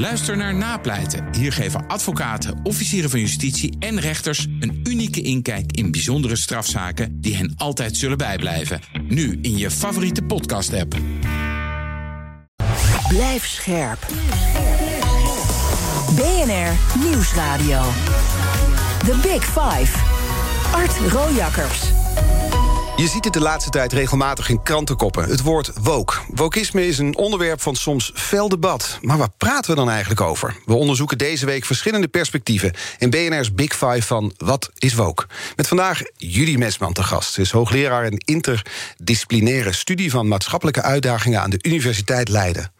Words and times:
Luister 0.00 0.36
naar 0.36 0.54
Napleiten. 0.54 1.34
Hier 1.34 1.52
geven 1.52 1.86
advocaten, 1.86 2.60
officieren 2.62 3.10
van 3.10 3.20
justitie 3.20 3.76
en 3.78 4.00
rechters 4.00 4.46
een 4.60 4.80
unieke 4.84 5.20
inkijk 5.22 5.72
in 5.72 5.90
bijzondere 5.90 6.36
strafzaken 6.36 7.20
die 7.20 7.36
hen 7.36 7.54
altijd 7.56 7.96
zullen 7.96 8.18
bijblijven. 8.18 8.80
Nu 9.08 9.38
in 9.42 9.58
je 9.58 9.70
favoriete 9.70 10.22
podcast-app. 10.22 10.96
Blijf 13.08 13.46
scherp. 13.46 14.06
BNR 16.14 17.02
Nieuwsradio. 17.04 17.82
The 18.98 19.18
Big 19.22 19.44
Five. 19.44 19.98
Art 20.72 21.12
Rojakkers. 21.12 21.99
Je 23.00 23.08
ziet 23.08 23.24
het 23.24 23.32
de 23.32 23.40
laatste 23.40 23.70
tijd 23.70 23.92
regelmatig 23.92 24.48
in 24.48 24.62
krantenkoppen. 24.62 25.28
Het 25.28 25.42
woord 25.42 25.70
woke. 25.82 26.14
Wokisme 26.28 26.86
is 26.86 26.98
een 26.98 27.16
onderwerp 27.16 27.60
van 27.60 27.76
soms 27.76 28.12
fel 28.14 28.48
debat. 28.48 28.98
Maar 29.02 29.18
waar 29.18 29.30
praten 29.36 29.70
we 29.70 29.76
dan 29.76 29.90
eigenlijk 29.90 30.20
over? 30.20 30.56
We 30.64 30.74
onderzoeken 30.74 31.18
deze 31.18 31.46
week 31.46 31.64
verschillende 31.64 32.08
perspectieven... 32.08 32.72
in 32.98 33.10
BNR's 33.10 33.54
Big 33.54 33.72
Five 33.72 34.02
van 34.02 34.32
Wat 34.36 34.70
is 34.78 34.94
woke? 34.94 35.26
Met 35.56 35.68
vandaag 35.68 36.02
Judy 36.16 36.56
Mesman 36.56 36.92
te 36.92 37.02
gast. 37.02 37.32
Ze 37.32 37.40
is 37.40 37.50
hoogleraar 37.50 38.04
in 38.04 38.22
interdisciplinaire 38.24 39.72
studie... 39.72 40.10
van 40.10 40.28
maatschappelijke 40.28 40.82
uitdagingen 40.82 41.40
aan 41.40 41.50
de 41.50 41.58
Universiteit 41.62 42.28
Leiden. 42.28 42.72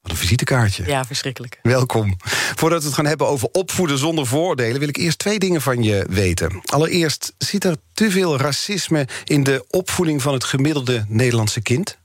Wat 0.00 0.10
een 0.10 0.16
visitekaartje. 0.16 0.86
Ja, 0.86 1.04
verschrikkelijk. 1.04 1.58
Welkom. 1.62 2.16
Voordat 2.54 2.80
we 2.80 2.86
het 2.86 2.94
gaan 2.94 3.06
hebben 3.06 3.26
over 3.26 3.48
opvoeden 3.52 3.98
zonder 3.98 4.26
vooroordelen... 4.26 4.78
wil 4.78 4.88
ik 4.88 4.96
eerst 4.96 5.18
twee 5.18 5.38
dingen 5.38 5.60
van 5.60 5.82
je 5.82 6.06
weten. 6.08 6.60
Allereerst, 6.64 7.32
zit 7.38 7.64
er 7.64 7.76
te 7.92 8.10
veel 8.10 8.38
racisme 8.38 9.08
in 9.24 9.42
de 9.42 9.64
opvoeding 9.70 10.22
van 10.22 10.32
het 10.32 10.44
gemiddelde 10.44 11.04
Nederlandse 11.08 11.60
kind? 11.60 11.98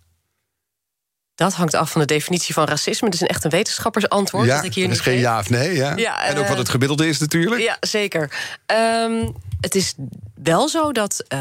Dat 1.35 1.53
hangt 1.53 1.73
af 1.73 1.91
van 1.91 2.01
de 2.01 2.07
definitie 2.07 2.53
van 2.53 2.65
racisme. 2.65 3.05
Het 3.05 3.15
is 3.15 3.21
een 3.21 3.27
echt 3.27 3.43
een 3.43 3.49
wetenschappersantwoord. 3.49 4.47
Ja, 4.47 4.55
dat 4.55 4.65
ik 4.65 4.73
hier 4.73 4.87
dat 4.87 4.95
is 4.95 5.01
geen 5.01 5.19
ja 5.19 5.39
of 5.39 5.49
nee. 5.49 5.73
Ja. 5.73 5.95
Ja, 5.95 6.25
en 6.25 6.37
ook 6.37 6.43
eh, 6.43 6.49
wat 6.49 6.57
het 6.57 6.69
gemiddelde 6.69 7.07
is 7.07 7.19
natuurlijk. 7.19 7.61
Ja, 7.61 7.77
zeker. 7.79 8.31
Ehm, 8.65 9.29
het 9.61 9.75
is 9.75 9.93
wel 10.43 10.69
zo 10.69 10.91
dat 10.91 11.23
eh, 11.27 11.39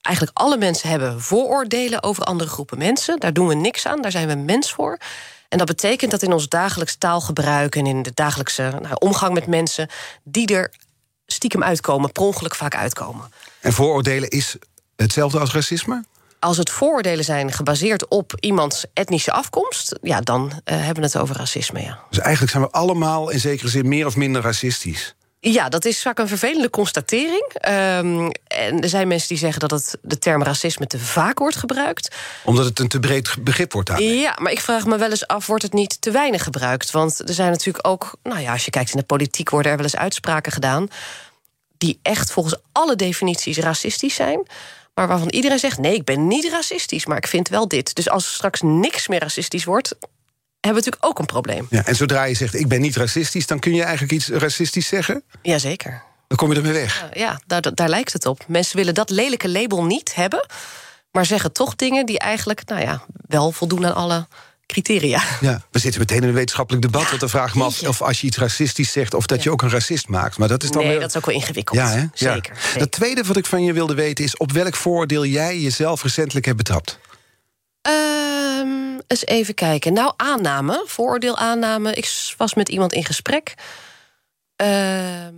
eigenlijk 0.00 0.38
alle 0.38 0.56
mensen 0.56 0.88
hebben 0.88 1.20
vooroordelen 1.20 2.02
over 2.02 2.24
andere 2.24 2.50
groepen 2.50 2.78
mensen. 2.78 3.20
Daar 3.20 3.32
doen 3.32 3.46
we 3.46 3.54
niks 3.54 3.86
aan, 3.86 4.02
daar 4.02 4.10
zijn 4.10 4.28
we 4.28 4.34
mens 4.34 4.72
voor. 4.72 4.98
En 5.54 5.60
dat 5.60 5.68
betekent 5.68 6.10
dat 6.10 6.22
in 6.22 6.32
ons 6.32 6.48
dagelijks 6.48 6.96
taalgebruik 6.96 7.76
en 7.76 7.86
in 7.86 8.02
de 8.02 8.10
dagelijkse 8.14 8.78
nou, 8.82 8.94
omgang 8.98 9.34
met 9.34 9.46
mensen, 9.46 9.88
die 10.24 10.46
er 10.54 10.72
stiekem 11.26 11.62
uitkomen, 11.62 12.12
per 12.12 12.22
ongeluk 12.22 12.54
vaak 12.54 12.74
uitkomen. 12.74 13.32
En 13.60 13.72
vooroordelen 13.72 14.28
is 14.28 14.56
hetzelfde 14.96 15.38
als 15.38 15.52
racisme? 15.52 16.04
Als 16.38 16.56
het 16.56 16.70
vooroordelen 16.70 17.24
zijn 17.24 17.52
gebaseerd 17.52 18.08
op 18.08 18.32
iemands 18.40 18.84
etnische 18.92 19.32
afkomst, 19.32 19.98
ja, 20.02 20.20
dan 20.20 20.60
eh, 20.64 20.76
hebben 20.76 21.02
we 21.02 21.08
het 21.08 21.18
over 21.18 21.36
racisme, 21.36 21.80
ja. 21.80 21.98
Dus 22.08 22.18
eigenlijk 22.18 22.52
zijn 22.52 22.64
we 22.64 22.70
allemaal 22.70 23.30
in 23.30 23.40
zekere 23.40 23.68
zin 23.68 23.88
meer 23.88 24.06
of 24.06 24.16
minder 24.16 24.42
racistisch. 24.42 25.14
Ja, 25.50 25.68
dat 25.68 25.84
is 25.84 26.02
vaak 26.02 26.18
een 26.18 26.28
vervelende 26.28 26.70
constatering. 26.70 27.50
Ehm, 27.52 28.30
en 28.46 28.80
er 28.80 28.88
zijn 28.88 29.08
mensen 29.08 29.28
die 29.28 29.38
zeggen 29.38 29.60
dat 29.60 29.70
het, 29.70 29.98
de 30.02 30.18
term 30.18 30.42
racisme 30.42 30.86
te 30.86 30.98
vaak 30.98 31.38
wordt 31.38 31.56
gebruikt. 31.56 32.16
Omdat 32.44 32.64
het 32.64 32.78
een 32.78 32.88
te 32.88 33.00
breed 33.00 33.36
begrip 33.40 33.72
wordt 33.72 33.90
aan. 33.90 34.02
Ja, 34.02 34.36
maar 34.40 34.52
ik 34.52 34.60
vraag 34.60 34.86
me 34.86 34.98
wel 34.98 35.10
eens 35.10 35.26
af, 35.26 35.46
wordt 35.46 35.62
het 35.62 35.72
niet 35.72 36.00
te 36.00 36.10
weinig 36.10 36.42
gebruikt? 36.42 36.90
Want 36.90 37.28
er 37.28 37.34
zijn 37.34 37.50
natuurlijk 37.50 37.86
ook, 37.86 38.16
nou 38.22 38.40
ja, 38.40 38.52
als 38.52 38.64
je 38.64 38.70
kijkt 38.70 38.90
in 38.90 38.98
de 38.98 39.04
politiek... 39.04 39.50
worden 39.50 39.70
er 39.70 39.76
wel 39.76 39.86
eens 39.86 39.96
uitspraken 39.96 40.52
gedaan... 40.52 40.88
die 41.78 41.98
echt 42.02 42.32
volgens 42.32 42.56
alle 42.72 42.96
definities 42.96 43.58
racistisch 43.58 44.14
zijn... 44.14 44.46
maar 44.94 45.08
waarvan 45.08 45.28
iedereen 45.28 45.58
zegt, 45.58 45.78
nee, 45.78 45.94
ik 45.94 46.04
ben 46.04 46.26
niet 46.26 46.50
racistisch... 46.50 47.06
maar 47.06 47.16
ik 47.16 47.26
vind 47.26 47.48
wel 47.48 47.68
dit. 47.68 47.94
Dus 47.94 48.08
als 48.08 48.26
er 48.26 48.32
straks 48.32 48.60
niks 48.60 49.08
meer 49.08 49.20
racistisch 49.20 49.64
wordt... 49.64 49.96
hebben 50.64 50.82
we 50.82 50.90
natuurlijk 50.90 51.04
ook 51.04 51.18
een 51.18 51.26
probleem. 51.26 51.66
Ja, 51.70 51.84
en 51.86 51.96
zodra 51.96 52.24
je 52.24 52.34
zegt, 52.34 52.54
ik 52.54 52.68
ben 52.68 52.80
niet 52.80 52.96
racistisch... 52.96 53.46
dan 53.46 53.58
kun 53.58 53.74
je 53.74 53.82
eigenlijk 53.82 54.12
iets 54.12 54.28
racistisch 54.28 54.86
zeggen? 54.86 55.22
Jazeker. 55.42 56.02
Dan 56.28 56.36
kom 56.36 56.50
je 56.50 56.56
ermee 56.56 56.72
weg. 56.72 57.08
Ja, 57.12 57.40
daar, 57.46 57.74
daar 57.74 57.88
lijkt 57.88 58.12
het 58.12 58.26
op. 58.26 58.44
Mensen 58.48 58.76
willen 58.76 58.94
dat 58.94 59.10
lelijke 59.10 59.48
label 59.48 59.84
niet 59.84 60.14
hebben... 60.14 60.46
maar 61.10 61.26
zeggen 61.26 61.52
toch 61.52 61.76
dingen 61.76 62.06
die 62.06 62.18
eigenlijk, 62.18 62.68
nou 62.68 62.80
ja, 62.82 63.04
wel 63.26 63.52
voldoen 63.52 63.86
aan 63.86 63.94
alle 63.94 64.26
criteria. 64.66 65.22
Ja, 65.40 65.62
we 65.70 65.78
zitten 65.78 66.00
meteen 66.00 66.22
in 66.22 66.28
een 66.28 66.34
wetenschappelijk 66.34 66.82
debat. 66.82 67.02
Ja, 67.02 67.08
want 67.08 67.20
dan 67.20 67.28
vraag 67.28 67.54
me 67.54 67.64
af 67.64 67.82
of 67.82 68.02
als 68.02 68.20
je 68.20 68.26
iets 68.26 68.36
racistisch 68.36 68.92
zegt... 68.92 69.14
of 69.14 69.26
dat 69.26 69.42
je 69.42 69.50
ook 69.50 69.62
een 69.62 69.70
racist 69.70 70.08
maakt. 70.08 70.38
Maar 70.38 70.48
dat 70.48 70.62
is 70.62 70.70
dan 70.70 70.82
Nee, 70.82 70.90
weer... 70.90 71.00
dat 71.00 71.08
is 71.08 71.16
ook 71.16 71.26
wel 71.26 71.34
ingewikkeld. 71.34 71.78
Ja, 71.78 71.88
hè? 71.88 72.00
Ja. 72.00 72.08
Zeker. 72.14 72.56
zeker. 72.56 72.80
Het 72.80 72.90
tweede 72.90 73.22
wat 73.22 73.36
ik 73.36 73.46
van 73.46 73.64
je 73.64 73.72
wilde 73.72 73.94
weten 73.94 74.24
is... 74.24 74.36
op 74.36 74.52
welk 74.52 74.74
vooroordeel 74.74 75.24
jij 75.24 75.58
jezelf 75.58 76.02
recentelijk 76.02 76.46
hebt 76.46 76.58
betrapt? 76.58 76.98
Ehm, 77.84 78.98
eens 79.06 79.26
even 79.26 79.54
kijken. 79.54 79.92
Nou, 79.92 80.12
aanname, 80.16 80.82
vooroordeel 80.86 81.36
aanname. 81.36 81.94
Ik 81.94 82.34
was 82.36 82.54
met 82.54 82.68
iemand 82.68 82.92
in 82.92 83.04
gesprek. 83.04 83.54
Ehm, 84.56 85.34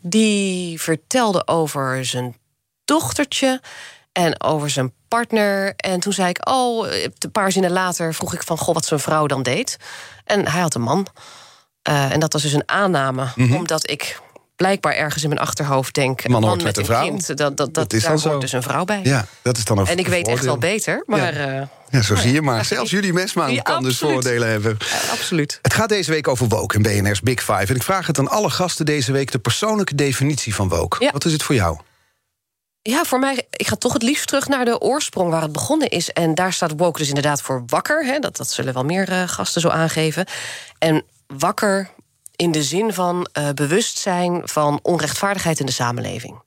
die 0.00 0.80
vertelde 0.80 1.46
over 1.46 2.04
zijn 2.04 2.36
dochtertje 2.84 3.60
en 4.12 4.42
over 4.42 4.70
zijn 4.70 4.92
partner. 5.08 5.74
En 5.76 6.00
toen 6.00 6.12
zei 6.12 6.28
ik, 6.28 6.48
oh, 6.48 6.86
een 7.18 7.32
paar 7.32 7.52
zinnen 7.52 7.70
later 7.70 8.14
vroeg 8.14 8.34
ik 8.34 8.42
van... 8.42 8.58
goh, 8.58 8.74
wat 8.74 8.84
zijn 8.84 9.00
vrouw 9.00 9.26
dan 9.26 9.42
deed. 9.42 9.76
En 10.24 10.48
hij 10.48 10.60
had 10.60 10.74
een 10.74 10.82
man. 10.82 11.06
Eh, 11.82 12.12
en 12.12 12.20
dat 12.20 12.32
was 12.32 12.42
dus 12.42 12.52
een 12.52 12.68
aanname, 12.68 13.26
omdat 13.58 13.90
ik 13.90 14.20
blijkbaar 14.56 14.94
ergens 14.94 15.22
in 15.22 15.28
mijn 15.28 15.40
achterhoofd 15.40 15.94
denk... 15.94 16.28
Man 16.28 16.44
hoort 16.44 16.62
met 16.62 16.76
een 16.76 16.84
vrouw. 16.84 17.02
kind, 17.02 17.26
dat, 17.26 17.38
dat, 17.38 17.56
dat, 17.56 17.74
Dat 17.74 17.92
is 17.92 18.00
daar 18.02 18.10
dan 18.10 18.18
zo. 18.20 18.28
hoort 18.28 18.40
dus 18.40 18.52
een 18.52 18.62
vrouw 18.62 18.84
bij. 18.84 19.00
Ja, 19.02 19.26
dat 19.42 19.56
is 19.56 19.64
dan 19.64 19.78
een 19.78 19.86
En 19.86 19.98
ik 19.98 20.06
weet 20.06 20.28
echt 20.28 20.44
wel 20.44 20.58
beter, 20.58 21.02
maar... 21.06 21.32
eh, 21.36 21.62
Ja, 21.90 22.02
zo 22.02 22.16
zie 22.16 22.32
je 22.32 22.42
maar. 22.50 22.64
Zelfs 22.64 22.90
jullie 22.90 23.12
mesman 23.12 23.52
Ja, 23.52 23.62
kan 23.62 23.82
dus 23.82 23.98
vooroordelen 23.98 24.48
hebben. 24.48 24.76
Ja, 24.78 25.10
absoluut. 25.12 25.58
Het 25.62 25.74
gaat 25.74 25.88
deze 25.88 26.10
week 26.10 26.28
over 26.28 26.48
woke 26.48 26.76
in 26.76 26.82
BNR's 26.82 27.20
Big 27.20 27.40
Five. 27.40 27.66
En 27.66 27.74
ik 27.74 27.82
vraag 27.82 28.06
het 28.06 28.18
aan 28.18 28.28
alle 28.28 28.50
gasten 28.50 28.86
deze 28.86 29.12
week... 29.12 29.30
de 29.32 29.38
persoonlijke 29.38 29.94
definitie 29.94 30.54
van 30.54 30.68
woke. 30.68 31.04
Ja. 31.04 31.10
Wat 31.10 31.24
is 31.24 31.32
het 31.32 31.42
voor 31.42 31.54
jou? 31.54 31.78
Ja, 32.82 33.04
voor 33.04 33.18
mij, 33.18 33.46
ik 33.50 33.66
ga 33.66 33.76
toch 33.76 33.92
het 33.92 34.02
liefst 34.02 34.26
terug 34.26 34.48
naar 34.48 34.64
de 34.64 34.80
oorsprong 34.80 35.30
waar 35.30 35.42
het 35.42 35.52
begonnen 35.52 35.88
is. 35.88 36.10
En 36.10 36.34
daar 36.34 36.52
staat 36.52 36.72
woke 36.76 36.98
dus 36.98 37.08
inderdaad 37.08 37.42
voor 37.42 37.62
wakker. 37.66 38.04
Hè, 38.06 38.18
dat, 38.18 38.36
dat 38.36 38.50
zullen 38.50 38.74
wel 38.74 38.84
meer 38.84 39.08
eh, 39.08 39.22
gasten 39.28 39.60
zo 39.60 39.68
aangeven. 39.68 40.26
En 40.78 41.04
wakker 41.26 41.90
in 42.36 42.50
de 42.50 42.62
zin 42.62 42.92
van 42.92 43.28
eh, 43.32 43.48
bewustzijn 43.50 44.40
van 44.44 44.78
onrechtvaardigheid 44.82 45.60
in 45.60 45.66
de 45.66 45.72
samenleving. 45.72 46.42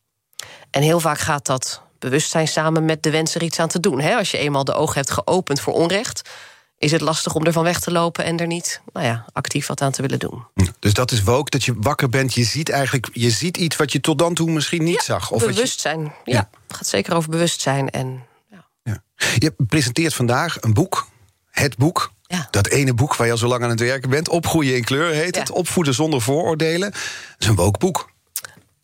En 0.69 0.81
heel 0.81 0.99
vaak 0.99 1.19
gaat 1.19 1.45
dat 1.45 1.81
bewustzijn 1.99 2.47
samen 2.47 2.85
met 2.85 3.03
de 3.03 3.09
wens 3.11 3.35
er 3.35 3.43
iets 3.43 3.59
aan 3.59 3.67
te 3.67 3.79
doen. 3.79 3.99
Hè? 3.99 4.15
Als 4.15 4.31
je 4.31 4.37
eenmaal 4.37 4.63
de 4.63 4.73
ogen 4.73 4.95
hebt 4.95 5.11
geopend 5.11 5.59
voor 5.59 5.73
onrecht, 5.73 6.29
is 6.77 6.91
het 6.91 7.01
lastig 7.01 7.35
om 7.35 7.45
ervan 7.45 7.63
weg 7.63 7.79
te 7.79 7.91
lopen 7.91 8.25
en 8.25 8.39
er 8.39 8.47
niet 8.47 8.81
nou 8.93 9.05
ja, 9.05 9.25
actief 9.31 9.67
wat 9.67 9.81
aan 9.81 9.91
te 9.91 10.01
willen 10.01 10.19
doen. 10.19 10.45
Dus 10.79 10.93
dat 10.93 11.11
is 11.11 11.23
woke, 11.23 11.49
dat 11.49 11.63
je 11.63 11.73
wakker 11.77 12.09
bent. 12.09 12.33
Je 12.33 12.43
ziet 12.43 12.69
eigenlijk 12.69 13.09
je 13.13 13.29
ziet 13.29 13.57
iets 13.57 13.75
wat 13.75 13.91
je 13.91 13.99
tot 13.99 14.19
dan 14.19 14.33
toe 14.33 14.51
misschien 14.51 14.83
niet 14.83 15.01
zag. 15.01 15.31
Of 15.31 15.39
wat 15.39 15.49
je, 15.49 15.55
bewustzijn. 15.55 15.99
Ja, 16.01 16.11
Ja. 16.23 16.49
het 16.67 16.77
gaat 16.77 16.87
zeker 16.87 17.15
over 17.15 17.29
bewustzijn. 17.29 17.89
En 17.89 18.23
ja, 18.51 18.65
ja. 18.83 19.03
je 19.37 19.53
presenteert 19.67 20.13
vandaag 20.13 20.57
een 20.61 20.73
boek. 20.73 21.07
Het 21.49 21.77
boek. 21.77 22.13
Ja. 22.27 22.47
Dat 22.51 22.67
ene 22.67 22.93
boek 22.93 23.15
waar 23.15 23.25
je 23.27 23.31
al 23.33 23.39
zo 23.39 23.47
lang 23.47 23.63
aan 23.63 23.69
het 23.69 23.79
werken 23.79 24.09
bent. 24.09 24.29
Opgroeien 24.29 24.75
in 24.75 24.83
kleur 24.83 25.11
heet 25.13 25.35
Ja. 25.35 25.41
het. 25.41 25.51
Opvoeden 25.51 25.93
zonder 25.93 26.21
vooroordelen. 26.21 26.91
Dat 26.91 27.01
is 27.39 27.47
een 27.47 27.55
woke 27.55 27.79
boek. 27.79 28.09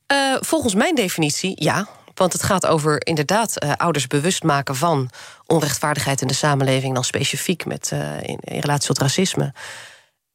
Eh, 0.07 0.18
volgens 0.40 0.74
mijn 0.75 0.96
definitie, 0.96 1.53
ja. 1.63 1.88
Want 2.13 2.34
het 2.34 2.44
gaat 2.44 2.66
over 2.66 3.06
inderdaad 3.07 3.57
eh, 3.57 3.72
ouders 3.78 4.07
bewust 4.07 4.44
maken 4.44 4.75
van 4.75 5.09
onrechtvaardigheid 5.46 6.22
in 6.22 6.28
de 6.28 6.34
samenleving, 6.34 6.94
dan 6.94 7.03
specifiek 7.03 7.66
met, 7.66 7.90
eh, 7.91 8.00
in, 8.22 8.38
in 8.41 8.59
relatie 8.59 8.88
tot 8.88 8.97
racisme. 9.00 9.53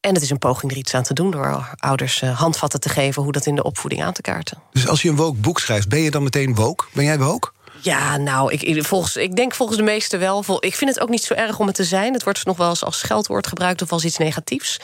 En 0.01 0.15
het 0.15 0.23
is 0.23 0.31
een 0.31 0.39
poging 0.39 0.73
er 0.73 0.79
iets 0.79 0.95
aan 0.95 1.03
te 1.03 1.15
doen 1.15 1.31
door 1.31 1.75
ouders 1.77 2.21
handvatten 2.21 2.81
te 2.81 2.89
geven 2.89 3.23
hoe 3.23 3.33
dat 3.33 3.47
in 3.47 3.55
de 3.55 3.63
opvoeding 3.63 4.03
aan 4.03 4.13
te 4.13 4.23
kaarten. 4.23 4.59
Dus 4.73 4.89
als 4.89 5.03
je 5.03 5.09
een 5.09 5.17
woke 5.17 5.39
boek 5.41 5.61
schrijft, 5.61 5.89
ben 5.89 6.01
je 6.01 6.11
dan 6.11 6.23
meteen 6.23 6.55
woke? 6.55 6.85
Ben 6.93 7.05
jij 7.05 7.19
woke? 7.19 7.51
Ja, 7.87 8.17
nou, 8.17 8.53
ik, 8.53 8.85
volgens, 8.87 9.17
ik 9.17 9.37
denk 9.37 9.55
volgens 9.55 9.79
de 9.79 9.85
meesten 9.85 10.19
wel. 10.19 10.45
Ik 10.61 10.75
vind 10.75 10.91
het 10.91 11.01
ook 11.01 11.09
niet 11.09 11.23
zo 11.23 11.35
erg 11.35 11.59
om 11.59 11.67
het 11.67 11.75
te 11.75 11.85
zijn. 11.85 12.13
Het 12.13 12.25
wordt 12.25 12.45
nog 12.45 12.57
wel 12.57 12.69
eens 12.69 12.85
als 12.85 12.99
scheldwoord 12.99 13.47
gebruikt 13.47 13.83
of 13.83 13.93
als 13.93 14.05
iets 14.05 14.17
negatiefs. 14.17 14.81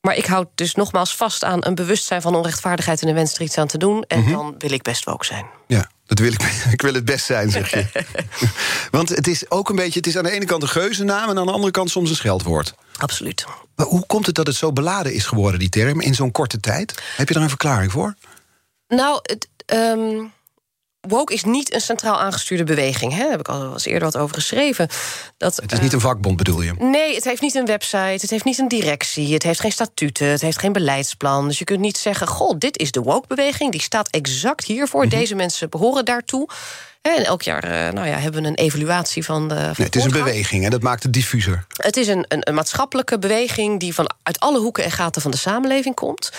Maar 0.00 0.16
ik 0.16 0.26
houd 0.26 0.48
dus 0.54 0.74
nogmaals 0.74 1.16
vast 1.16 1.44
aan 1.44 1.66
een 1.66 1.74
bewustzijn 1.74 2.22
van 2.22 2.34
onrechtvaardigheid 2.34 3.00
en 3.00 3.06
de 3.06 3.12
wens 3.14 3.34
er 3.34 3.42
iets 3.42 3.58
aan 3.58 3.66
te 3.66 3.78
doen. 3.78 4.02
En 4.02 4.30
dan 4.30 4.54
wil 4.58 4.72
ik 4.72 4.82
best 4.82 5.04
woke 5.04 5.24
zijn. 5.24 5.46
Ja, 5.66 5.90
dat 6.06 6.18
wil 6.18 6.32
ik. 6.32 6.42
Ik 6.72 6.82
wil 6.82 6.94
het 6.94 7.04
best 7.04 7.24
zijn, 7.24 7.50
zeg 7.50 7.70
je. 7.70 7.86
Want 8.90 9.08
het 9.08 9.26
is 9.26 9.50
ook 9.50 9.68
een 9.68 9.76
beetje. 9.76 9.98
Het 9.98 10.06
is 10.06 10.16
aan 10.16 10.24
de 10.24 10.30
ene 10.30 10.44
kant 10.44 10.62
een 10.62 10.68
geuzennaam 10.68 11.30
en 11.30 11.38
aan 11.38 11.46
de 11.46 11.52
andere 11.52 11.72
kant 11.72 11.90
soms 11.90 12.10
een 12.10 12.16
scheldwoord. 12.16 12.74
Absoluut. 12.96 13.44
Maar 13.76 13.86
hoe 13.86 14.06
komt 14.06 14.26
het 14.26 14.34
dat 14.34 14.46
het 14.46 14.56
zo 14.56 14.72
beladen 14.72 15.12
is 15.12 15.26
geworden, 15.26 15.58
die 15.58 15.68
term, 15.68 16.00
in 16.00 16.14
zo'n 16.14 16.32
korte 16.32 16.60
tijd? 16.60 17.02
Heb 17.16 17.28
je 17.28 17.34
daar 17.34 17.42
een 17.42 17.48
verklaring 17.48 17.92
voor? 17.92 18.14
Nou, 18.88 19.18
het, 19.22 19.48
ehm, 19.66 20.24
woke 21.08 21.32
is 21.32 21.44
niet 21.44 21.74
een 21.74 21.80
centraal 21.80 22.20
aangestuurde 22.20 22.64
beweging. 22.64 23.12
Hè? 23.12 23.18
Daar 23.18 23.30
heb 23.30 23.40
ik 23.40 23.48
al 23.48 23.72
eens 23.72 23.84
eerder 23.84 24.02
wat 24.10 24.16
over 24.16 24.34
geschreven. 24.34 24.88
Dat, 25.36 25.56
Het 25.56 25.72
is 25.72 25.80
niet 25.80 25.92
een 25.92 26.00
vakbond, 26.00 26.36
bedoel 26.36 26.62
je? 26.62 26.72
Nee, 26.78 27.14
het 27.14 27.24
heeft 27.24 27.40
niet 27.40 27.54
een 27.54 27.66
website, 27.66 27.98
het 27.98 28.30
heeft 28.30 28.44
niet 28.44 28.58
een 28.58 28.68
directie... 28.68 29.32
het 29.32 29.42
heeft 29.42 29.60
geen 29.60 29.72
statuten, 29.72 30.26
het 30.26 30.40
heeft 30.40 30.58
geen 30.58 30.72
beleidsplan. 30.72 31.48
Dus 31.48 31.58
je 31.58 31.64
kunt 31.64 31.80
niet 31.80 31.96
zeggen, 31.98 32.26
goh, 32.26 32.58
dit 32.58 32.78
is 32.78 32.90
de 32.90 33.00
woke-beweging... 33.02 33.72
die 33.72 33.80
staat 33.80 34.08
exact 34.08 34.64
hiervoor, 34.64 35.06
Mhm. 35.06 35.16
deze 35.16 35.34
mensen 35.34 35.70
behoren 35.70 36.04
daartoe. 36.04 36.48
En 37.02 37.24
elk 37.24 37.42
jaar 37.42 37.64
eh, 37.64 37.92
nou 37.92 38.06
ja, 38.08 38.16
hebben 38.18 38.42
we 38.42 38.48
een 38.48 38.54
evaluatie 38.54 39.24
van 39.24 39.48
de... 39.48 39.54
van 39.54 39.64
Nee, 39.76 39.86
het 39.86 39.96
is 39.96 40.04
een 40.04 40.10
beweging 40.10 40.64
en 40.64 40.70
dat 40.70 40.82
maakt 40.82 41.02
het 41.02 41.12
diffuser. 41.12 41.66
Het 41.76 41.96
is 41.96 42.08
een, 42.08 42.24
een, 42.28 42.48
een 42.48 42.54
maatschappelijke 42.54 43.18
beweging 43.18 43.80
die 43.80 43.94
van 43.94 44.10
uit 44.22 44.40
alle 44.40 44.58
hoeken 44.58 44.84
en 44.84 44.90
gaten 44.90 45.22
van 45.22 45.30
de 45.30 45.36
samenleving 45.36 45.94
komt. 45.94 46.32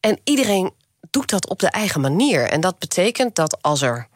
En 0.00 0.18
iedereen 0.24 0.72
doet 1.10 1.30
dat 1.30 1.48
op 1.48 1.58
de 1.58 1.68
eigen 1.70 2.00
manier. 2.00 2.42
En 2.42 2.60
dat 2.60 2.78
betekent 2.78 3.34
dat 3.34 3.62
als 3.62 3.82
er 3.82 4.06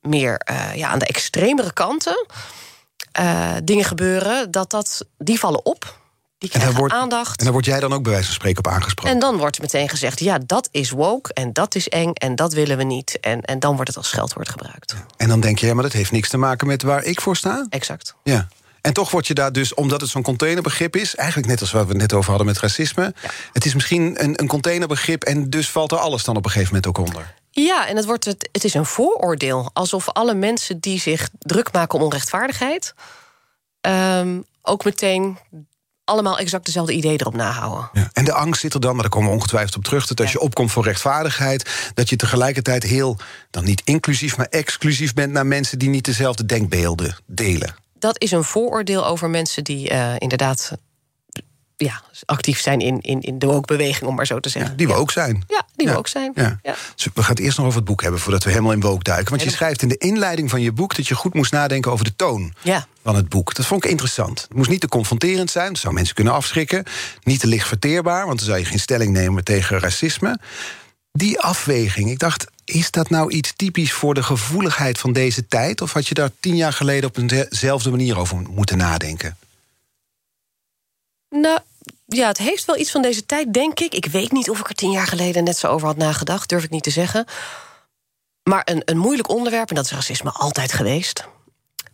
meer 0.00 0.36
eh, 0.38 0.74
ja, 0.74 0.88
aan 0.88 0.98
de 0.98 1.06
extremere 1.06 1.72
kanten 1.72 2.26
eh, 3.12 3.52
dingen 3.64 3.84
gebeuren, 3.84 4.50
dat 4.50 4.70
dat 4.70 5.04
die 5.18 5.38
vallen 5.38 5.64
op. 5.64 5.98
Die 6.38 6.52
En 6.52 6.58
krijgen 6.58 6.78
wordt, 6.78 6.94
aandacht. 6.94 7.38
en 7.38 7.44
daar 7.44 7.52
word 7.52 7.64
jij 7.64 7.80
dan 7.80 7.92
ook 7.92 8.02
bij 8.02 8.12
wijze 8.12 8.26
van 8.26 8.34
spreken 8.34 8.58
op 8.58 8.72
aangesproken. 8.72 9.12
En 9.12 9.18
dan 9.18 9.36
wordt 9.36 9.60
meteen 9.60 9.88
gezegd: 9.88 10.20
ja, 10.20 10.38
dat 10.46 10.68
is 10.70 10.90
woke 10.90 11.32
en 11.32 11.52
dat 11.52 11.74
is 11.74 11.88
eng 11.88 12.12
en 12.12 12.34
dat 12.34 12.52
willen 12.52 12.76
we 12.76 12.82
niet. 12.84 13.20
En, 13.20 13.40
en 13.40 13.58
dan 13.58 13.74
wordt 13.74 13.88
het 13.88 13.96
als 13.96 14.08
scheldwoord 14.08 14.48
gebruikt. 14.48 14.94
En 15.16 15.28
dan 15.28 15.40
denk 15.40 15.58
je, 15.58 15.66
ja, 15.66 15.74
maar 15.74 15.82
dat 15.82 15.92
heeft 15.92 16.12
niks 16.12 16.28
te 16.28 16.36
maken 16.36 16.66
met 16.66 16.82
waar 16.82 17.04
ik 17.04 17.20
voor 17.20 17.36
sta. 17.36 17.66
Exact. 17.68 18.14
Ja. 18.22 18.48
En 18.84 18.92
toch 18.92 19.10
word 19.10 19.26
je 19.26 19.34
daar 19.34 19.52
dus, 19.52 19.74
omdat 19.74 20.00
het 20.00 20.10
zo'n 20.10 20.22
containerbegrip 20.22 20.96
is... 20.96 21.14
eigenlijk 21.14 21.48
net 21.48 21.60
als 21.60 21.70
wat 21.72 21.82
we 21.82 21.88
het 21.88 22.00
net 22.00 22.12
over 22.12 22.28
hadden 22.28 22.46
met 22.46 22.58
racisme... 22.58 23.14
het 23.52 23.64
is 23.64 23.74
misschien 23.74 24.22
een, 24.24 24.40
een 24.40 24.46
containerbegrip... 24.46 25.22
en 25.24 25.50
dus 25.50 25.70
valt 25.70 25.92
er 25.92 25.98
alles 25.98 26.24
dan 26.24 26.36
op 26.36 26.44
een 26.44 26.50
gegeven 26.50 26.74
moment 26.74 26.96
ook 26.98 27.06
onder. 27.06 27.34
Ja, 27.50 27.88
en 27.88 27.96
het, 27.96 28.04
wordt 28.04 28.24
het, 28.24 28.48
het 28.52 28.64
is 28.64 28.74
een 28.74 28.84
vooroordeel. 28.86 29.70
Alsof 29.72 30.08
alle 30.08 30.34
mensen 30.34 30.80
die 30.80 31.00
zich 31.00 31.28
druk 31.38 31.72
maken 31.72 31.98
om 31.98 32.04
onrechtvaardigheid... 32.04 32.94
ehm, 33.80 34.40
ook 34.62 34.84
meteen 34.84 35.38
allemaal 36.04 36.38
exact 36.38 36.66
dezelfde 36.66 36.92
ideeën 36.92 37.20
erop 37.20 37.34
nahouden. 37.36 37.90
Ja. 37.92 38.10
En 38.12 38.24
de 38.24 38.32
angst 38.32 38.60
zit 38.60 38.74
er 38.74 38.80
dan, 38.80 38.92
maar 38.92 39.02
daar 39.02 39.10
komen 39.10 39.28
we 39.28 39.34
ongetwijfeld 39.34 39.76
op 39.76 39.84
terug... 39.84 40.06
dat 40.06 40.20
als 40.20 40.32
Ja. 40.32 40.38
je 40.38 40.44
opkomt 40.44 40.72
voor 40.72 40.84
rechtvaardigheid... 40.84 41.90
dat 41.94 42.08
je 42.08 42.16
tegelijkertijd 42.16 42.82
heel, 42.82 43.18
dan 43.50 43.64
niet 43.64 43.82
inclusief... 43.84 44.36
maar 44.36 44.48
exclusief 44.50 45.14
bent 45.14 45.32
naar 45.32 45.46
mensen 45.46 45.78
die 45.78 45.88
niet 45.88 46.04
dezelfde 46.04 46.46
denkbeelden 46.46 47.16
delen. 47.26 47.82
Dat 48.04 48.20
is 48.22 48.30
een 48.30 48.44
vooroordeel 48.44 49.06
over 49.06 49.30
mensen 49.30 49.64
die 49.64 49.88
eh, 49.88 50.14
inderdaad 50.18 50.72
ja, 51.76 52.02
actief 52.24 52.60
zijn 52.60 52.80
in, 52.80 53.00
in, 53.00 53.20
in 53.20 53.38
de 53.38 53.46
woke-beweging, 53.46 54.08
om 54.08 54.14
maar 54.14 54.26
zo 54.26 54.40
te 54.40 54.48
Ja, 54.48 54.58
zeggen. 54.58 54.76
die 54.76 54.86
we 54.86 54.92
ook 54.92 55.10
zijn. 55.10 55.44
Ja, 55.48 55.66
die 55.76 55.86
Ja. 55.86 55.92
we 55.92 55.98
ook 55.98 56.08
zijn. 56.08 56.32
Ja. 56.34 56.58
Dus 56.94 57.04
we 57.14 57.22
gaan 57.22 57.30
het 57.34 57.38
eerst 57.44 57.56
nog 57.56 57.66
over 57.66 57.78
het 57.78 57.88
boek 57.88 58.02
hebben... 58.02 58.20
voordat 58.20 58.44
we 58.44 58.50
helemaal 58.50 58.72
in 58.72 58.80
woke 58.80 59.02
duiken. 59.02 59.30
Want 59.30 59.42
je 59.42 59.50
schrijft 59.50 59.82
in 59.82 59.88
de 59.88 59.96
inleiding 59.96 60.50
van 60.50 60.60
je 60.60 60.72
boek... 60.72 60.96
dat 60.96 61.06
je 61.08 61.14
goed 61.14 61.34
moest 61.34 61.52
nadenken 61.52 61.92
over 61.92 62.04
de 62.04 62.16
toon 62.16 62.54
Ja. 62.62 62.86
van 63.02 63.16
het 63.16 63.28
boek. 63.28 63.54
Dat 63.54 63.66
vond 63.66 63.84
ik 63.84 63.90
interessant. 63.90 64.40
Het 64.42 64.54
moest 64.54 64.70
niet 64.70 64.80
te 64.80 64.88
confronterend 64.88 65.50
zijn, 65.50 65.68
dat 65.68 65.78
zou 65.78 65.94
mensen 65.94 66.14
kunnen 66.14 66.32
afschrikken. 66.32 66.84
Niet 67.22 67.40
te 67.40 67.46
licht 67.46 67.68
verteerbaar, 67.68 68.26
want 68.26 68.38
dan 68.38 68.46
zou 68.46 68.58
je 68.58 68.64
geen 68.64 68.78
stelling 68.80 69.12
nemen 69.12 69.44
tegen 69.44 69.78
racisme. 69.78 70.38
Die 71.12 71.40
afweging, 71.40 72.10
ik 72.10 72.18
dacht, 72.18 72.46
is 72.64 72.90
dat 72.90 73.10
nou 73.10 73.30
iets 73.30 73.52
typisch 73.56 73.92
voor 73.92 74.14
de 74.14 74.22
gevoeligheid 74.22 74.98
van 74.98 75.12
deze 75.12 75.46
tijd? 75.46 75.80
Of 75.80 75.92
had 75.92 76.06
je 76.06 76.14
daar 76.14 76.30
tien 76.40 76.56
jaar 76.56 76.72
geleden 76.72 77.08
op 77.08 77.16
eenzelfde 77.16 77.90
manier 77.90 78.18
over 78.18 78.36
moeten 78.36 78.76
nadenken? 78.76 79.36
Nou, 81.28 81.60
ja, 82.06 82.28
het 82.28 82.38
heeft 82.38 82.64
wel 82.64 82.78
iets 82.78 82.90
van 82.90 83.02
deze 83.02 83.26
tijd, 83.26 83.52
denk 83.52 83.80
ik. 83.80 83.94
Ik 83.94 84.06
weet 84.06 84.32
niet 84.32 84.50
of 84.50 84.60
ik 84.60 84.68
er 84.68 84.74
tien 84.74 84.90
jaar 84.90 85.06
geleden 85.06 85.44
net 85.44 85.56
zo 85.56 85.66
over 85.66 85.86
had 85.86 85.96
nagedacht, 85.96 86.48
durf 86.48 86.64
ik 86.64 86.70
niet 86.70 86.82
te 86.82 86.90
zeggen. 86.90 87.26
Maar 88.42 88.62
een, 88.64 88.82
een 88.84 88.98
moeilijk 88.98 89.28
onderwerp, 89.28 89.68
en 89.68 89.74
dat 89.74 89.84
is 89.84 89.90
racisme 89.90 90.30
altijd 90.30 90.72
geweest. 90.72 91.28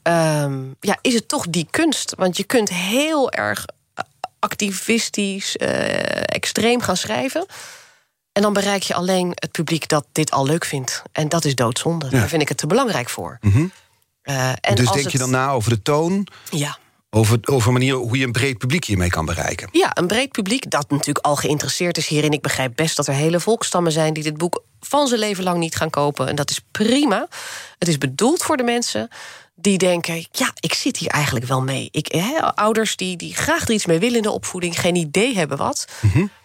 Ehm, 0.02 0.64
ja, 0.80 0.98
is 1.00 1.14
het 1.14 1.28
toch 1.28 1.46
die 1.48 1.66
kunst? 1.70 2.14
Want 2.16 2.36
je 2.36 2.44
kunt 2.44 2.68
heel 2.68 3.32
erg 3.32 3.66
eh, 3.94 4.04
activistisch, 4.38 5.56
eh, 5.56 6.22
extreem 6.22 6.80
gaan 6.80 6.96
schrijven. 6.96 7.46
En 8.32 8.42
dan 8.42 8.52
bereik 8.52 8.82
je 8.82 8.94
alleen 8.94 9.32
het 9.34 9.50
publiek 9.52 9.88
dat 9.88 10.06
dit 10.12 10.30
al 10.30 10.46
leuk 10.46 10.64
vindt. 10.64 11.02
En 11.12 11.28
dat 11.28 11.44
is 11.44 11.54
doodzonde. 11.54 12.06
Ja. 12.10 12.18
Daar 12.18 12.28
vind 12.28 12.42
ik 12.42 12.48
het 12.48 12.56
te 12.58 12.66
belangrijk 12.66 13.08
voor. 13.08 13.38
Eh, 14.22 14.48
en 14.60 14.74
dus 14.74 14.90
denk 14.90 15.08
je 15.08 15.18
dan 15.18 15.30
na 15.30 15.50
over 15.50 15.70
de 15.70 15.82
toon, 15.82 16.26
Ja. 16.50 16.78
over, 17.10 17.38
over 17.44 17.72
manieren 17.72 17.98
hoe 18.00 18.18
je 18.18 18.24
een 18.24 18.32
breed 18.32 18.58
publiek 18.58 18.84
hiermee 18.84 19.10
kan 19.10 19.24
bereiken? 19.24 19.68
Ja, 19.72 19.90
een 19.94 20.06
breed 20.06 20.30
publiek 20.30 20.70
dat 20.70 20.90
natuurlijk 20.90 21.26
al 21.26 21.36
geïnteresseerd 21.36 21.96
is 21.96 22.06
hierin. 22.06 22.32
Ik 22.32 22.42
begrijp 22.42 22.72
best 22.74 22.96
dat 22.96 23.06
er 23.06 23.14
hele 23.14 23.40
volkstammen 23.40 23.92
zijn 23.92 24.12
die 24.12 24.22
dit 24.22 24.36
boek 24.36 24.62
van 24.80 25.06
zijn 25.06 25.20
leven 25.20 25.44
lang 25.44 25.58
niet 25.58 25.76
gaan 25.76 25.90
kopen. 25.90 26.28
En 26.28 26.34
dat 26.36 26.50
is 26.50 26.60
prima. 26.70 27.28
Het 27.78 27.88
is 27.88 27.98
bedoeld 27.98 28.42
voor 28.42 28.56
de 28.56 28.62
mensen 28.62 29.08
die 29.60 29.78
denken: 29.78 30.26
ja, 30.32 30.52
ik 30.60 30.74
zit 30.74 30.96
hier 30.96 31.08
eigenlijk 31.08 31.46
wel 31.46 31.62
mee. 31.62 31.88
Ik, 31.90 32.22
ouders 32.54 32.96
die, 32.96 33.16
die 33.16 33.34
graag 33.34 33.62
er 33.62 33.70
iets 33.70 33.86
mee 33.86 33.98
willen 33.98 34.16
in 34.16 34.22
de 34.22 34.30
opvoeding, 34.30 34.80
geen 34.80 34.94
idee 34.94 35.34
hebben 35.34 35.56
wat. 35.56 35.84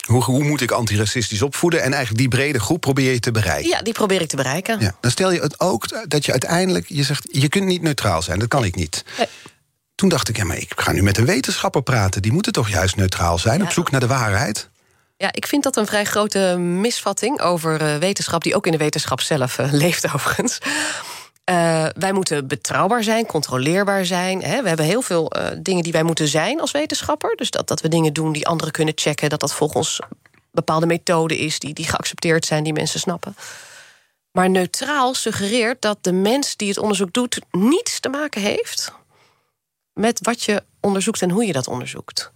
Hoe, 0.08 0.24
hoe 0.24 0.44
moet 0.44 0.62
ik 0.62 0.72
antiracistisch 0.72 1.42
opvoeden? 1.42 1.82
En 1.82 1.94
eigenlijk 1.94 2.18
die 2.18 2.40
brede 2.40 2.60
groep 2.60 2.82
probeer 2.82 3.12
je 3.12 3.20
te 3.20 3.32
bereiken. 3.32 3.70
Ja, 3.70 3.82
die 3.82 3.94
probeer 3.94 4.22
ik 4.22 4.28
te 4.28 4.36
bereiken. 4.36 4.80
Ja, 4.80 4.96
dan 5.02 5.12
stel 5.12 5.32
je 5.32 5.40
het 5.40 5.60
ook 5.60 6.10
dat 6.10 6.26
je 6.26 6.32
uiteindelijk, 6.32 6.86
je 6.88 7.04
zegt, 7.04 7.28
je 7.32 7.50
kunt 7.50 7.66
niet 7.66 7.82
neutraal 7.82 8.22
zijn, 8.22 8.40
dat 8.40 8.48
kan 8.48 8.64
ik 8.64 8.76
niet. 8.76 9.04
Nee. 9.18 9.28
Toen 9.96 10.10
dacht 10.10 10.30
ik, 10.30 10.38
ja, 10.38 10.44
maar 10.44 10.58
ik 10.58 10.74
ga 10.76 10.92
nu 10.92 11.04
met 11.04 11.18
een 11.18 11.26
wetenschapper 11.26 11.84
praten. 11.84 12.22
Die 12.22 12.32
moeten 12.32 12.52
toch 12.52 12.70
juist 12.70 12.96
neutraal 12.96 13.38
zijn, 13.38 13.62
op 13.62 13.72
zoek 13.72 13.92
naar 13.92 14.00
de 14.00 14.08
waarheid. 14.08 14.70
Ja, 15.18 15.34
ik 15.34 15.48
vind 15.48 15.64
dat 15.64 15.78
een 15.78 15.86
vrij 15.86 16.04
grote 16.04 16.58
misvatting 16.58 17.42
over 17.42 17.82
eh, 17.82 17.98
wetenschap, 17.98 18.44
die 18.44 18.56
ook 18.56 18.66
in 18.66 18.72
de 18.72 18.78
wetenschap 18.78 19.22
zelf 19.22 19.58
eh, 19.58 19.72
leeft 19.72 20.14
overigens. 20.14 20.58
Eh, 21.46 21.86
wij 21.98 22.12
moeten 22.12 22.48
betrouwbaar 22.48 23.04
zijn, 23.04 23.26
controleerbaar 23.26 24.06
zijn. 24.06 24.44
Hè. 24.44 24.62
We 24.62 24.68
hebben 24.68 24.86
heel 24.86 25.02
veel 25.02 25.32
eh, 25.32 25.58
dingen 25.60 25.84
die 25.84 25.92
wij 25.92 26.04
moeten 26.04 26.28
zijn 26.28 26.62
als 26.62 26.72
wetenschapper. 26.72 27.36
Dus 27.36 27.52
dat, 27.52 27.68
dat 27.68 27.82
we 27.82 27.88
dingen 27.88 28.14
doen 28.14 28.32
die 28.32 28.48
anderen 28.48 28.74
kunnen 28.74 28.94
checken, 28.98 29.30
dat 29.30 29.40
dat 29.40 29.54
volgens 29.54 30.00
bepaalde 30.52 30.86
methoden 30.86 31.38
is 31.38 31.60
die, 31.60 31.74
die 31.74 31.88
geaccepteerd 31.88 32.46
zijn, 32.46 32.64
die 32.64 32.74
mensen 32.74 33.00
snappen. 33.00 33.36
Maar 34.32 34.50
neutraal 34.50 35.14
suggereert 35.14 35.82
dat 35.82 35.98
de 36.02 36.12
mens 36.12 36.56
die 36.56 36.68
het 36.68 36.78
onderzoek 36.78 37.14
doet 37.14 37.42
niets 37.52 38.00
te 38.00 38.10
maken 38.10 38.42
heeft 38.42 38.92
met 39.94 40.20
wat 40.22 40.44
je 40.44 40.64
onderzoekt 40.80 41.22
en 41.22 41.30
hoe 41.30 41.46
je 41.46 41.54
dat 41.54 41.68
onderzoekt. 41.68 42.32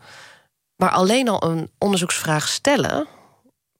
Maar 0.75 0.89
alleen 0.91 1.29
al 1.29 1.43
een 1.43 1.71
onderzoeksvraag 1.77 2.47
stellen 2.47 3.07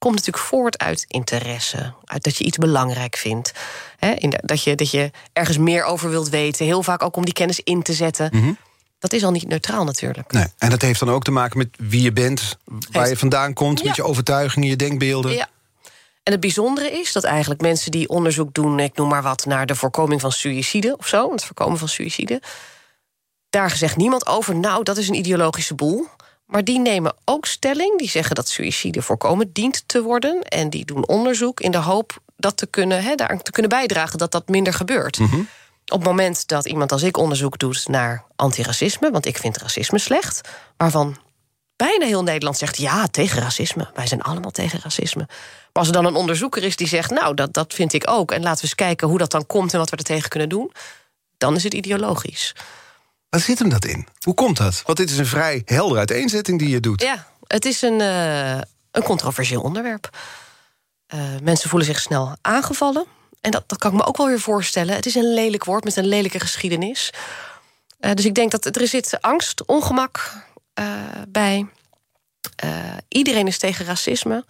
komt 0.00 0.14
natuurlijk 0.14 0.44
voort 0.44 0.78
uit 0.78 1.04
interesse. 1.08 1.92
Uit 2.04 2.22
dat 2.22 2.36
je 2.36 2.44
iets 2.44 2.56
belangrijk 2.58 3.16
vindt. 3.16 3.52
Hè, 3.96 4.14
dat, 4.40 4.62
je, 4.62 4.74
dat 4.74 4.90
je 4.90 5.10
ergens 5.32 5.58
meer 5.58 5.84
over 5.84 6.10
wilt 6.10 6.28
weten. 6.28 6.66
Heel 6.66 6.82
vaak 6.82 7.02
ook 7.02 7.16
om 7.16 7.24
die 7.24 7.34
kennis 7.34 7.60
in 7.60 7.82
te 7.82 7.92
zetten. 7.92 8.58
Dat 8.98 9.12
is 9.12 9.24
al 9.24 9.30
niet 9.30 9.48
neutraal 9.48 9.84
natuurlijk. 9.84 10.32
Nee. 10.32 10.46
En 10.58 10.70
dat 10.70 10.82
heeft 10.82 11.00
dan 11.00 11.10
ook 11.10 11.24
te 11.24 11.30
maken 11.30 11.58
met 11.58 11.68
wie 11.78 12.02
je 12.02 12.12
bent, 12.12 12.56
waar 12.90 13.08
je 13.08 13.16
vandaan 13.16 13.52
komt, 13.52 13.80
Ja. 13.80 13.86
met 13.86 13.96
je 13.96 14.04
overtuigingen, 14.04 14.68
je 14.68 14.76
denkbeelden. 14.76 15.32
Ja. 15.32 15.48
En 16.22 16.32
het 16.32 16.40
bijzondere 16.40 16.90
is 16.90 17.12
dat 17.12 17.24
eigenlijk 17.24 17.60
mensen 17.60 17.90
die 17.90 18.08
onderzoek 18.08 18.54
doen, 18.54 18.78
ik 18.78 18.96
noem 18.96 19.08
maar 19.08 19.22
wat, 19.22 19.44
naar 19.44 19.66
de 19.66 19.74
voorkoming 19.74 20.20
van 20.20 20.32
suïcide 20.32 20.96
of 20.98 21.06
zo, 21.06 21.30
het 21.32 21.44
voorkomen 21.44 21.78
van 21.78 21.88
suïcide, 21.88 22.42
daar 23.50 23.70
zegt 23.76 23.96
niemand 23.96 24.26
over, 24.26 24.56
nou, 24.56 24.82
dat 24.82 24.96
is 24.96 25.08
een 25.08 25.14
ideologische 25.14 25.74
boel. 25.74 26.06
Maar 26.50 26.64
die 26.64 26.78
nemen 26.78 27.14
ook 27.24 27.46
stelling, 27.46 27.98
die 27.98 28.08
zeggen 28.08 28.34
dat 28.34 28.48
suïcide 28.48 29.02
voorkomen 29.02 29.52
dient 29.52 29.82
te 29.86 30.02
worden. 30.02 30.42
En 30.42 30.70
die 30.70 30.84
doen 30.84 31.08
onderzoek 31.08 31.60
in 31.60 31.70
de 31.70 31.78
hoop 31.78 32.22
dat 32.36 32.56
te 32.56 32.66
kunnen, 32.66 33.02
hè, 33.02 33.14
daar 33.14 33.42
te 33.42 33.50
kunnen 33.50 33.70
bijdragen 33.70 34.18
dat 34.18 34.32
dat 34.32 34.48
minder 34.48 34.72
gebeurt. 34.72 35.20
Op 35.86 35.98
het 35.98 36.08
moment 36.08 36.48
dat 36.48 36.66
iemand 36.66 36.92
als 36.92 37.02
ik 37.02 37.16
onderzoek 37.16 37.58
doet 37.58 37.88
naar 37.88 38.24
antiracisme, 38.36 39.10
want 39.10 39.26
ik 39.26 39.36
vind 39.36 39.56
racisme 39.56 39.98
slecht, 39.98 40.48
waarvan 40.76 41.16
bijna 41.76 42.06
heel 42.06 42.22
Nederland 42.22 42.56
zegt 42.58 42.76
ja 42.76 43.06
tegen 43.06 43.42
racisme. 43.42 43.90
Wij 43.94 44.06
zijn 44.06 44.22
allemaal 44.22 44.50
tegen 44.50 44.80
racisme. 44.82 45.24
Maar 45.26 45.68
als 45.72 45.86
er 45.86 45.92
dan 45.92 46.04
een 46.06 46.14
onderzoeker 46.14 46.62
is 46.62 46.76
die 46.76 46.88
zegt, 46.88 47.10
nou, 47.10 47.34
dat, 47.34 47.52
dat 47.52 47.74
vind 47.74 47.92
ik 47.92 48.10
ook, 48.10 48.32
en 48.32 48.42
laten 48.42 48.56
we 48.56 48.62
eens 48.62 48.74
kijken 48.74 49.08
hoe 49.08 49.18
dat 49.18 49.30
dan 49.30 49.46
komt 49.46 49.72
en 49.72 49.78
wat 49.78 49.90
we 49.90 49.96
er 49.96 50.04
tegen 50.04 50.28
kunnen 50.28 50.48
doen, 50.48 50.72
dan 51.38 51.56
is 51.56 51.62
het 51.64 51.74
ideologisch. 51.74 52.54
Waar 53.30 53.40
zit 53.40 53.58
hem 53.58 53.68
dat 53.68 53.84
in? 53.84 54.06
Hoe 54.20 54.34
komt 54.34 54.56
dat? 54.56 54.82
Want 54.86 54.98
dit 54.98 55.10
is 55.10 55.18
een 55.18 55.26
vrij 55.26 55.62
heldere 55.64 55.98
uiteenzetting 55.98 56.58
die 56.58 56.68
je 56.68 56.80
doet. 56.80 57.02
Ja, 57.02 57.26
het 57.46 57.64
is 57.64 57.82
een, 57.82 58.00
eh, 58.00 58.58
een 58.90 59.02
controversieel 59.02 59.62
onderwerp. 59.62 60.18
Eh, 61.06 61.20
mensen 61.42 61.68
voelen 61.68 61.88
zich 61.88 62.00
snel 62.00 62.36
aangevallen. 62.40 63.06
En 63.40 63.50
dat, 63.50 63.68
dat 63.68 63.78
kan 63.78 63.90
ik 63.90 63.96
me 63.96 64.04
ook 64.04 64.16
wel 64.16 64.26
weer 64.26 64.40
voorstellen. 64.40 64.94
Het 64.94 65.06
is 65.06 65.14
een 65.14 65.34
lelijk 65.34 65.64
woord 65.64 65.84
met 65.84 65.96
een 65.96 66.06
lelijke 66.06 66.40
geschiedenis. 66.40 67.12
Eh, 67.98 68.12
dus 68.14 68.24
ik 68.24 68.34
denk 68.34 68.50
dat 68.50 68.76
er 68.76 68.86
zit 68.86 69.20
angst, 69.20 69.66
ongemak 69.66 70.48
bij. 71.28 71.66
Iedereen 73.08 73.46
is 73.46 73.58
tegen 73.58 73.84
racisme. 73.84 74.44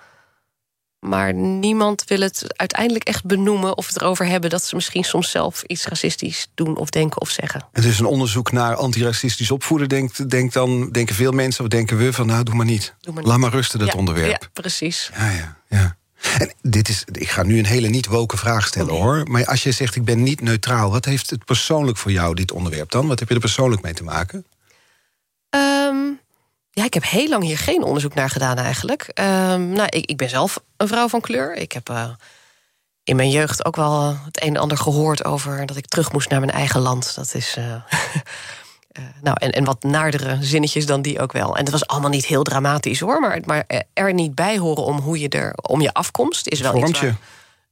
Maar 1.01 1.35
niemand 1.35 2.05
wil 2.07 2.21
het 2.21 2.45
uiteindelijk 2.57 3.05
echt 3.05 3.25
benoemen 3.25 3.77
of 3.77 3.87
het 3.87 4.01
erover 4.01 4.27
hebben 4.27 4.51
dat 4.51 4.65
ze 4.65 4.75
misschien 4.75 5.05
soms 5.05 5.31
zelf 5.31 5.63
iets 5.63 5.85
racistisch 5.87 6.47
doen 6.55 6.77
of 6.77 6.91
denken 6.91 7.21
of 7.21 7.31
zeggen. 7.31 7.69
Het 7.73 7.85
is 7.85 7.99
een 7.99 8.07
onderzoek 8.07 8.53
naar 8.53 8.75
antiracistisch 8.75 9.51
opvoeden. 9.51 9.89
Denkt, 9.89 10.31
denkt 10.31 10.55
dan, 10.55 10.91
denken 10.91 11.15
veel 11.15 11.33
mensen, 11.33 11.65
of 11.65 11.71
denken 11.71 11.97
we 11.97 12.13
van, 12.13 12.27
nou, 12.27 12.45
doe 12.45 12.55
maar 12.55 12.67
niet. 12.67 12.95
Doe 13.01 13.15
maar 13.15 13.25
Laat 13.25 13.39
maar 13.39 13.51
rusten, 13.51 13.79
dat 13.79 13.89
Ja, 13.89 13.95
onderwerp. 13.95 14.43
Ja, 14.43 14.49
precies. 14.53 15.11
Ja, 15.17 15.31
ja, 15.31 15.57
ja. 15.69 15.97
En 16.39 16.53
dit 16.63 16.89
is, 16.89 17.05
ik 17.13 17.29
ga 17.29 17.43
nu 17.43 17.59
een 17.59 17.67
hele 17.67 17.89
niet 17.89 18.07
woke 18.07 18.37
vraag 18.37 18.67
stellen 18.67 18.95
hoor. 18.95 19.23
Maar 19.29 19.45
als 19.45 19.63
je 19.63 19.73
zegt 19.73 19.97
ik 19.97 20.05
ben 20.05 20.23
niet 20.23 20.41
neutraal, 20.41 20.91
wat 20.91 21.05
heeft 21.05 21.31
het 21.31 21.45
persoonlijk 21.45 21.97
voor 21.99 22.13
jou, 22.13 22.35
dit 22.35 22.53
onderwerp 22.53 22.91
dan? 22.91 23.07
Wat 23.07 23.19
heb 23.19 23.29
je 23.29 23.35
er 23.35 23.41
persoonlijk 23.41 23.83
mee 23.83 23.95
te 23.95 24.05
maken? 24.05 24.45
Ehm, 25.51 25.97
ja, 26.81 26.87
ik 26.87 26.95
heb 26.95 27.05
heel 27.05 27.29
lang 27.29 27.43
hier 27.43 27.59
geen 27.59 27.83
onderzoek 27.83 28.15
naar 28.15 28.31
gedaan 28.31 28.57
eigenlijk. 28.57 29.03
Ehm, 29.03 29.69
nou, 29.73 29.87
ik, 29.89 30.07
ik 30.07 30.17
ben 30.17 30.29
zelf 30.29 30.59
een 30.77 30.89
vrouw 30.89 31.09
van 31.09 31.21
kleur. 31.21 31.55
Ik 31.57 31.73
heb 31.73 31.89
eh, 31.89 32.09
in 33.05 33.17
mijn 33.17 33.31
jeugd 33.31 33.65
ook 33.65 33.77
wel 33.77 34.17
het 34.25 34.43
een 34.43 34.49
en 34.55 34.61
ander 34.61 34.79
gehoord 34.79 35.25
over 35.25 35.67
dat 35.67 35.77
ik 35.77 35.87
terug 35.87 36.13
moest 36.13 36.29
naar 36.31 36.41
mijn 36.41 36.53
eigen 36.53 36.81
land. 36.81 37.15
Dat 37.15 37.35
is. 37.35 37.55
eh, 37.57 37.75
eh, 38.93 39.03
nou, 39.23 39.37
en, 39.41 39.51
en 39.51 39.65
wat 39.65 39.83
naardere 39.83 40.39
zinnetjes 40.41 40.87
dan 40.87 41.03
die 41.03 41.21
ook 41.21 41.33
wel. 41.33 41.57
En 41.57 41.63
het 41.63 41.71
was 41.71 41.87
allemaal 41.87 42.11
niet 42.11 42.27
heel 42.27 42.43
dramatisch 42.43 43.01
hoor. 43.01 43.21
Maar, 43.21 43.41
maar 43.45 43.65
er 43.93 44.13
niet 44.13 44.35
bij 44.35 44.59
horen 44.59 44.85
om 44.85 44.99
hoe 44.99 45.19
je 45.21 45.29
er 45.29 45.53
om 45.63 45.81
je 45.81 45.93
afkomst 45.93 46.49
is 46.49 46.61
wel 46.61 46.73
iets. 46.73 46.81
Vormt 46.81 46.99
je? 46.99 47.07
waar- 47.07 47.19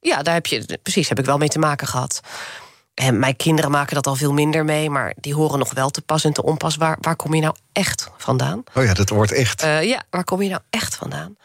ja, 0.01 0.23
daar 0.23 0.33
heb 0.33 0.45
je 0.45 0.79
precies, 0.83 1.09
heb 1.09 1.19
ik 1.19 1.25
wel 1.25 1.37
mee 1.37 1.49
te 1.49 1.59
maken 1.59 1.87
gehad. 1.87 2.21
En 2.99 3.19
mijn 3.19 3.35
kinderen 3.35 3.71
maken 3.71 3.95
dat 3.95 4.07
al 4.07 4.15
veel 4.15 4.33
minder 4.33 4.65
mee, 4.65 4.89
maar 4.89 5.13
die 5.19 5.33
horen 5.33 5.59
nog 5.59 5.73
wel 5.73 5.89
te 5.89 6.01
pas 6.01 6.23
en 6.23 6.33
te 6.33 6.43
onpas. 6.43 6.75
Waar, 6.75 6.97
waar 7.01 7.15
kom 7.15 7.33
je 7.33 7.41
nou 7.41 7.55
echt 7.71 8.09
vandaan? 8.17 8.63
Oh 8.73 8.83
ja, 8.83 8.93
dat 8.93 9.09
wordt 9.09 9.31
echt. 9.31 9.61
Eh, 9.61 9.83
ja, 9.83 10.03
waar 10.09 10.23
kom 10.23 10.41
je 10.41 10.49
nou 10.49 10.61
echt 10.69 10.95
vandaan? 10.95 11.37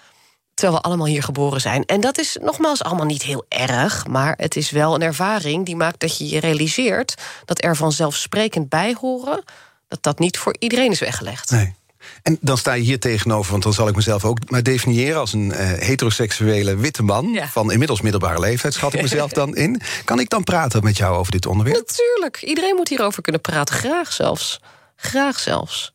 Terwijl 0.55 0.79
we 0.79 0.85
allemaal 0.85 1.07
hier 1.07 1.23
geboren 1.23 1.61
zijn. 1.61 1.85
En 1.85 2.01
dat 2.01 2.19
is 2.19 2.37
nogmaals 2.41 2.83
allemaal 2.83 3.07
niet 3.07 3.23
heel 3.23 3.45
erg, 3.49 4.07
maar 4.07 4.35
het 4.37 4.57
is 4.57 4.71
wel 4.71 4.95
een 4.95 5.03
ervaring 5.03 5.67
die 5.67 5.77
maakt 5.77 6.01
dat 6.01 6.19
je 6.19 6.29
je 6.29 6.41
realiseert 6.41 7.15
dat 7.45 7.65
er 7.65 7.77
vanzelfsprekend 7.77 8.69
bij 8.69 8.97
horen, 9.01 9.45
dat 9.89 10.03
dat 10.03 10.19
niet 10.19 10.39
voor 10.39 10.57
iedereen 10.59 10.91
is 10.91 11.01
weggelegd. 11.01 11.51
Nee. 11.51 11.75
En 12.23 12.39
dan 12.41 12.59
sta 12.59 12.73
je 12.73 12.83
hier 12.83 12.99
tegenover, 13.01 13.51
want 13.51 13.63
dan 13.63 13.73
zal 13.73 13.89
ik 13.89 13.95
mezelf 13.97 14.25
ook 14.25 14.51
maar 14.51 14.63
definiëren 14.63 15.19
als 15.21 15.33
een 15.33 15.53
eh, 15.53 15.67
heteroseksuele 15.87 16.77
witte 16.77 17.03
man 17.03 17.29
Ja. 17.33 17.49
van 17.49 17.73
inmiddels 17.73 18.01
middelbare 18.01 18.41
leeftijd, 18.41 18.75
schat 18.75 18.95
ik 18.95 19.03
mezelf 19.03 19.31
dan 19.33 19.57
in. 19.57 19.81
Kan 20.05 20.19
ik 20.21 20.29
dan 20.29 20.45
praten 20.45 20.85
met 20.85 20.97
jou 20.97 21.17
over 21.17 21.33
dit 21.33 21.47
onderwerp? 21.47 21.77
Natuurlijk, 21.87 22.43
iedereen 22.43 22.75
moet 22.75 22.89
hierover 22.89 23.23
kunnen 23.23 23.41
praten, 23.41 23.75
graag 23.75 24.13
zelfs. 24.13 24.61
Graag 24.97 25.39
zelfs. 25.41 25.93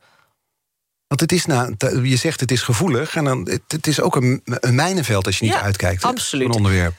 Want 1.08 1.22
het 1.22 1.32
is 1.32 1.46
nou, 1.46 1.76
je 2.08 2.16
zegt 2.16 2.40
het 2.40 2.52
is 2.52 2.62
gevoelig 2.62 3.16
en 3.16 3.24
dan, 3.24 3.48
het, 3.50 3.62
het 3.68 3.88
is 3.88 4.02
ook 4.02 4.16
een, 4.16 4.42
een 4.46 4.76
mijnenveld 4.76 5.26
als 5.26 5.38
je 5.40 5.46
niet 5.46 5.54
Ja, 5.54 5.62
uitkijkt. 5.62 6.04
absoluut. 6.04 6.48
Een 6.48 6.54
onderwerp. 6.54 6.94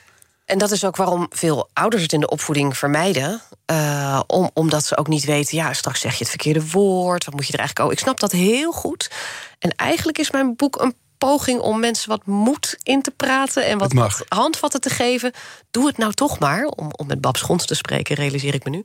En 0.50 0.58
dat 0.58 0.70
is 0.70 0.84
ook 0.84 0.96
waarom 0.96 1.26
veel 1.30 1.68
ouders 1.72 2.02
het 2.02 2.12
in 2.12 2.20
de 2.20 2.28
opvoeding 2.28 2.76
vermijden. 2.76 3.42
eh, 3.66 4.20
om, 4.26 4.50
omdat 4.52 4.84
ze 4.84 4.96
ook 4.96 5.08
niet 5.08 5.24
weten, 5.24 5.56
ja, 5.56 5.72
straks 5.72 6.00
zeg 6.00 6.12
je 6.12 6.18
het 6.18 6.28
verkeerde 6.28 6.70
woord. 6.70 7.24
Wat 7.24 7.34
moet 7.34 7.46
je 7.46 7.52
er 7.52 7.58
eigenlijk 7.58 7.80
over? 7.88 7.98
Ik 7.98 8.04
snap 8.04 8.20
dat 8.20 8.32
heel 8.32 8.72
goed. 8.72 9.10
En 9.58 9.70
eigenlijk 9.70 10.18
is 10.18 10.30
mijn 10.30 10.56
boek 10.56 10.80
een 10.80 10.94
poging 11.18 11.60
om 11.60 11.80
mensen 11.80 12.08
wat 12.08 12.26
moed 12.26 12.78
in 12.82 13.02
te 13.02 13.10
praten... 13.10 13.66
en 13.66 13.78
wat, 13.78 14.24
handvatten 14.28 14.80
te 14.80 14.90
geven. 14.90 15.32
Doe 15.70 15.86
het 15.86 15.96
nou 15.96 16.12
toch 16.12 16.38
maar, 16.38 16.64
om, 16.64 16.88
om 16.96 17.06
met 17.06 17.20
Bab 17.20 17.36
Schons 17.36 17.66
te 17.66 17.74
spreken... 17.74 18.16
realiseer 18.16 18.54
ik 18.54 18.64
me 18.64 18.70
nu. 18.70 18.84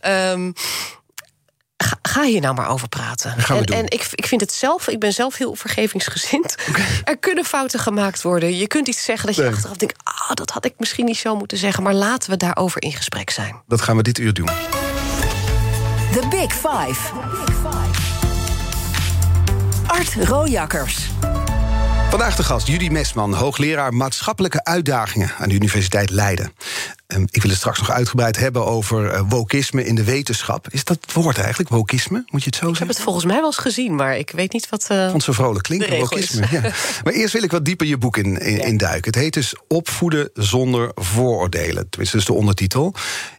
Ehm, 0.00 0.52
ga, 1.84 1.98
ga 2.02 2.22
hier 2.22 2.40
nou 2.40 2.54
maar 2.54 2.68
over 2.68 2.88
praten. 2.88 3.30
gaan 3.30 3.56
we 3.56 3.60
en 3.64 3.66
doen. 3.66 3.76
en 3.76 3.84
ik, 3.84 4.08
ik 4.10 4.26
vind 4.26 4.40
het 4.40 4.52
zelf, 4.52 4.88
ik 4.88 4.98
ben 5.00 5.12
zelf 5.12 5.36
heel 5.36 5.54
vergevingsgezind. 5.54 6.54
Er 7.04 7.16
kunnen 7.18 7.44
fouten 7.44 7.80
gemaakt 7.80 8.22
worden. 8.22 8.56
Je 8.56 8.66
kunt 8.66 8.88
iets 8.88 9.04
zeggen 9.04 9.26
dat 9.26 9.36
je 9.36 9.42
Nee. 9.42 9.50
achteraf 9.52 9.76
denkt... 9.76 9.98
ah, 10.04 10.30
dat 10.34 10.50
had 10.50 10.64
ik 10.64 10.74
misschien 10.76 11.04
niet 11.04 11.16
zo 11.16 11.36
moeten 11.36 11.58
zeggen... 11.58 11.82
maar 11.82 11.94
laten 11.94 12.30
we 12.30 12.36
daarover 12.36 12.82
in 12.82 12.92
gesprek 12.92 13.30
zijn. 13.30 13.62
Dat 13.66 13.80
gaan 13.80 13.96
we 13.96 14.02
dit 14.02 14.18
uur 14.18 14.34
doen. 14.34 14.46
The 16.12 16.26
Big 16.30 16.52
Five. 16.52 17.00
Art 19.86 20.14
Rojakkers. 20.14 20.96
Vandaag 22.14 22.36
de 22.36 22.42
gast 22.44 22.66
Judy 22.66 22.88
Mesman, 22.88 23.34
hoogleraar 23.34 23.94
maatschappelijke 23.94 24.64
uitdagingen 24.64 25.32
aan 25.38 25.48
de 25.48 25.54
Universiteit 25.54 26.10
Leiden. 26.10 26.52
Ehm, 27.06 27.22
ik 27.30 27.42
wil 27.42 27.50
het 27.50 27.58
straks 27.58 27.78
nog 27.78 27.90
uitgebreid 27.90 28.36
hebben 28.36 28.66
over 28.66 29.10
eh, 29.10 29.22
wokisme 29.28 29.84
in 29.84 29.94
de 29.94 30.04
wetenschap. 30.04 30.66
Is 30.70 30.84
dat 30.84 30.98
het 31.00 31.12
woord 31.12 31.38
eigenlijk, 31.38 31.68
wokisme? 31.68 32.24
Moet 32.26 32.42
je 32.42 32.46
het 32.46 32.54
zo 32.56 32.60
Ik 32.60 32.66
heb 32.66 32.76
zeggen? 32.76 32.86
het 32.94 33.04
volgens 33.04 33.24
mij 33.24 33.36
wel 33.36 33.44
eens 33.46 33.56
gezien, 33.56 33.94
maar 33.94 34.16
ik 34.16 34.30
weet 34.30 34.52
niet 34.52 34.68
wat... 34.68 34.86
eh, 34.88 35.10
vond 35.10 35.22
zo 35.22 35.32
vrolijk 35.32 35.64
klinken, 35.64 35.90
de 35.90 35.96
wokisme. 35.96 36.46
Ja. 36.50 36.60
Maar 37.04 37.12
eerst 37.12 37.32
wil 37.32 37.42
ik 37.42 37.50
wat 37.50 37.64
dieper 37.64 37.86
je 37.86 37.98
boek 37.98 38.16
in, 38.16 38.38
in, 38.38 38.56
Ja. 38.56 38.64
induiken. 38.64 39.12
Het 39.12 39.20
heet 39.20 39.34
dus 39.34 39.54
Opvoeden 39.68 40.30
zonder 40.34 40.90
vooroordelen. 40.94 41.88
Tenminste, 41.88 42.16
dat 42.16 42.26
is 42.26 42.32
de 42.34 42.40
ondertitel. 42.40 42.94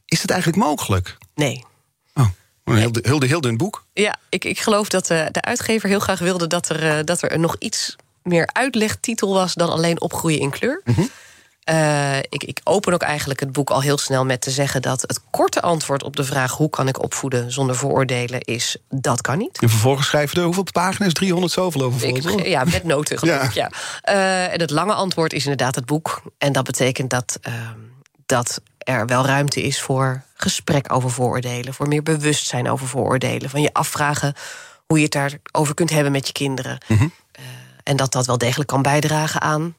Is 0.05 0.21
het 0.21 0.31
eigenlijk 0.31 0.63
mogelijk? 0.63 1.17
Nee. 1.35 1.63
Oh, 2.13 2.27
een 2.63 2.75
heel, 2.75 2.91
heel, 3.01 3.21
heel 3.21 3.41
dun 3.41 3.57
boek. 3.57 3.85
Ja, 3.93 4.15
ik, 4.29 4.43
ik 4.45 4.59
geloof 4.59 4.89
dat 4.89 5.09
eh, 5.09 5.25
de 5.31 5.41
uitgever 5.41 5.89
heel 5.89 5.99
graag 5.99 6.19
wilde... 6.19 6.47
dat 6.47 6.69
er, 6.69 7.05
dat 7.05 7.21
er 7.21 7.39
nog 7.39 7.55
iets 7.59 7.95
meer 8.25 8.49
uitlegtitel 8.53 9.33
was... 9.33 9.53
dan 9.53 9.69
alleen 9.69 10.01
opgroeien 10.01 10.39
in 10.39 10.49
kleur. 10.49 10.81
Eh, 11.63 12.17
ik, 12.17 12.43
ik 12.43 12.59
open 12.63 12.93
ook 12.93 13.01
eigenlijk 13.01 13.39
het 13.39 13.51
boek 13.51 13.69
al 13.69 13.81
heel 13.81 13.97
snel 13.97 14.25
met 14.25 14.41
te 14.41 14.51
zeggen... 14.51 14.81
dat 14.81 15.01
het 15.01 15.19
korte 15.29 15.61
antwoord 15.61 16.03
op 16.03 16.15
de 16.15 16.23
vraag... 16.23 16.51
hoe 16.51 16.69
kan 16.69 16.87
ik 16.87 17.03
opvoeden 17.03 17.51
zonder 17.51 17.75
vooroordelen 17.75 18.41
is... 18.41 18.77
dat 18.89 19.21
kan 19.21 19.37
niet. 19.37 19.59
En 19.61 19.69
vervolgens 19.69 20.07
schrijven 20.07 20.37
er 20.37 20.43
hoeveel 20.43 20.63
pagina's? 20.71 21.13
300 21.13 21.53
zoveel 21.53 21.81
over 21.81 22.07
Ik, 22.07 22.45
ja, 22.45 22.63
met 22.63 22.83
noten 22.83 23.17
geloof 23.17 23.35
Ja. 23.35 23.43
ik, 23.43 23.51
ja. 23.51 23.69
Eh, 24.01 24.53
en 24.53 24.59
het 24.59 24.69
lange 24.69 24.93
antwoord 24.93 25.33
is 25.33 25.43
inderdaad 25.43 25.75
het 25.75 25.85
boek. 25.85 26.21
En 26.37 26.51
dat 26.51 26.63
betekent 26.63 27.09
dat, 27.09 27.37
ehm, 27.41 27.79
dat 28.25 28.61
er 28.77 29.05
wel 29.05 29.25
ruimte 29.25 29.63
is 29.63 29.81
voor 29.81 30.23
gesprek 30.33 30.93
over 30.93 31.11
vooroordelen... 31.11 31.73
voor 31.73 31.87
meer 31.87 32.03
bewustzijn 32.03 32.69
over 32.69 32.87
vooroordelen. 32.87 33.49
Van 33.49 33.61
je 33.61 33.73
afvragen 33.73 34.33
hoe 34.85 34.97
je 34.97 35.03
het 35.03 35.13
daarover 35.13 35.73
kunt 35.73 35.89
hebben 35.89 36.11
met 36.11 36.27
je 36.27 36.33
kinderen. 36.33 36.77
Mhm. 36.87 37.07
Eh, 37.31 37.43
en 37.85 37.95
dat 37.95 38.11
dat 38.11 38.25
wel 38.25 38.37
degelijk 38.37 38.69
kan 38.69 38.81
bijdragen 38.81 39.41
aan 39.41 39.75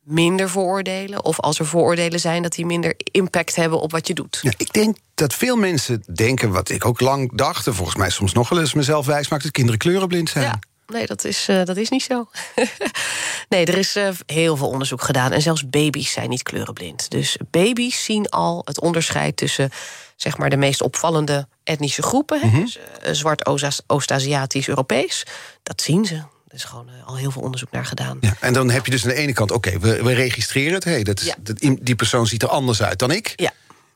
minder 0.00 0.50
vooroordelen. 0.50 1.24
Of 1.24 1.40
als 1.40 1.58
er 1.58 1.66
vooroordelen 1.66 2.20
zijn, 2.20 2.42
dat 2.42 2.52
die 2.52 2.66
minder 2.66 2.94
impact 2.96 3.56
hebben 3.56 3.80
op 3.80 3.90
wat 3.92 4.06
je 4.06 4.14
doet. 4.14 4.38
Ja, 4.42 4.52
ik 4.56 4.72
denk 4.72 4.96
dat 5.14 5.34
veel 5.34 5.56
mensen 5.56 6.02
denken, 6.14 6.50
wat 6.50 6.68
ik 6.70 6.84
ook 6.84 7.00
lang 7.00 7.36
dacht... 7.36 7.66
en 7.66 7.74
volgens 7.74 7.96
mij 7.96 8.10
soms 8.10 8.32
nog 8.32 8.48
wel 8.48 8.60
eens 8.60 8.74
mezelf 8.74 9.06
wijsmaakt... 9.06 9.42
dat 9.42 9.52
kinderen 9.52 9.78
kleurenblind 9.80 10.28
zijn. 10.30 10.44
Ja, 10.44 10.58
nee, 10.86 11.06
dat 11.06 11.24
is, 11.24 11.48
eh, 11.48 11.64
dat 11.64 11.76
is 11.76 11.88
niet 11.88 12.02
zo. 12.02 12.28
nee, 13.48 13.64
er 13.66 13.78
is 13.78 13.96
eh, 13.96 14.08
heel 14.26 14.56
veel 14.56 14.68
onderzoek 14.68 15.02
gedaan. 15.02 15.32
En 15.32 15.42
zelfs 15.42 15.68
baby's 15.70 16.12
zijn 16.12 16.28
niet 16.28 16.42
kleurenblind. 16.42 17.10
Dus 17.10 17.36
baby's 17.50 18.04
zien 18.04 18.28
al 18.28 18.62
het 18.64 18.80
onderscheid 18.80 19.36
tussen 19.36 19.70
zeg 20.16 20.38
maar, 20.38 20.50
de 20.50 20.56
meest 20.56 20.82
opvallende 20.82 21.48
etnische 21.64 22.02
groepen. 22.02 22.40
hè, 22.50 22.60
Dus, 22.60 22.78
eh, 23.02 23.12
zwart, 23.12 23.46
Oost- 23.46 23.82
Oost-Aziatisch, 23.86 24.68
Europees. 24.68 25.26
Dat 25.62 25.82
zien 25.82 26.04
ze. 26.04 26.22
Er 26.50 26.56
is 26.56 26.64
gewoon 26.64 26.88
eh, 26.88 27.06
al 27.06 27.16
heel 27.16 27.30
veel 27.30 27.42
onderzoek 27.42 27.70
naar 27.70 27.84
gedaan. 27.84 28.18
Ja, 28.20 28.34
en 28.40 28.52
dan 28.52 28.70
heb 28.70 28.84
je 28.84 28.90
dus 28.90 29.02
aan 29.02 29.08
de 29.08 29.14
ene 29.14 29.32
kant, 29.32 29.50
oké, 29.50 29.78
we, 29.78 30.02
we 30.02 30.12
registreren 30.12 30.74
het. 30.74 30.84
Hey, 30.84 31.02
dat 31.02 31.20
is, 31.20 31.26
Ja. 31.26 31.34
dat, 31.40 31.58
die 31.80 31.94
persoon 31.94 32.26
ziet 32.26 32.42
er 32.42 32.48
anders 32.48 32.82
uit 32.82 32.98
dan 32.98 33.10
ik. 33.10 33.32
Ja. 33.36 33.52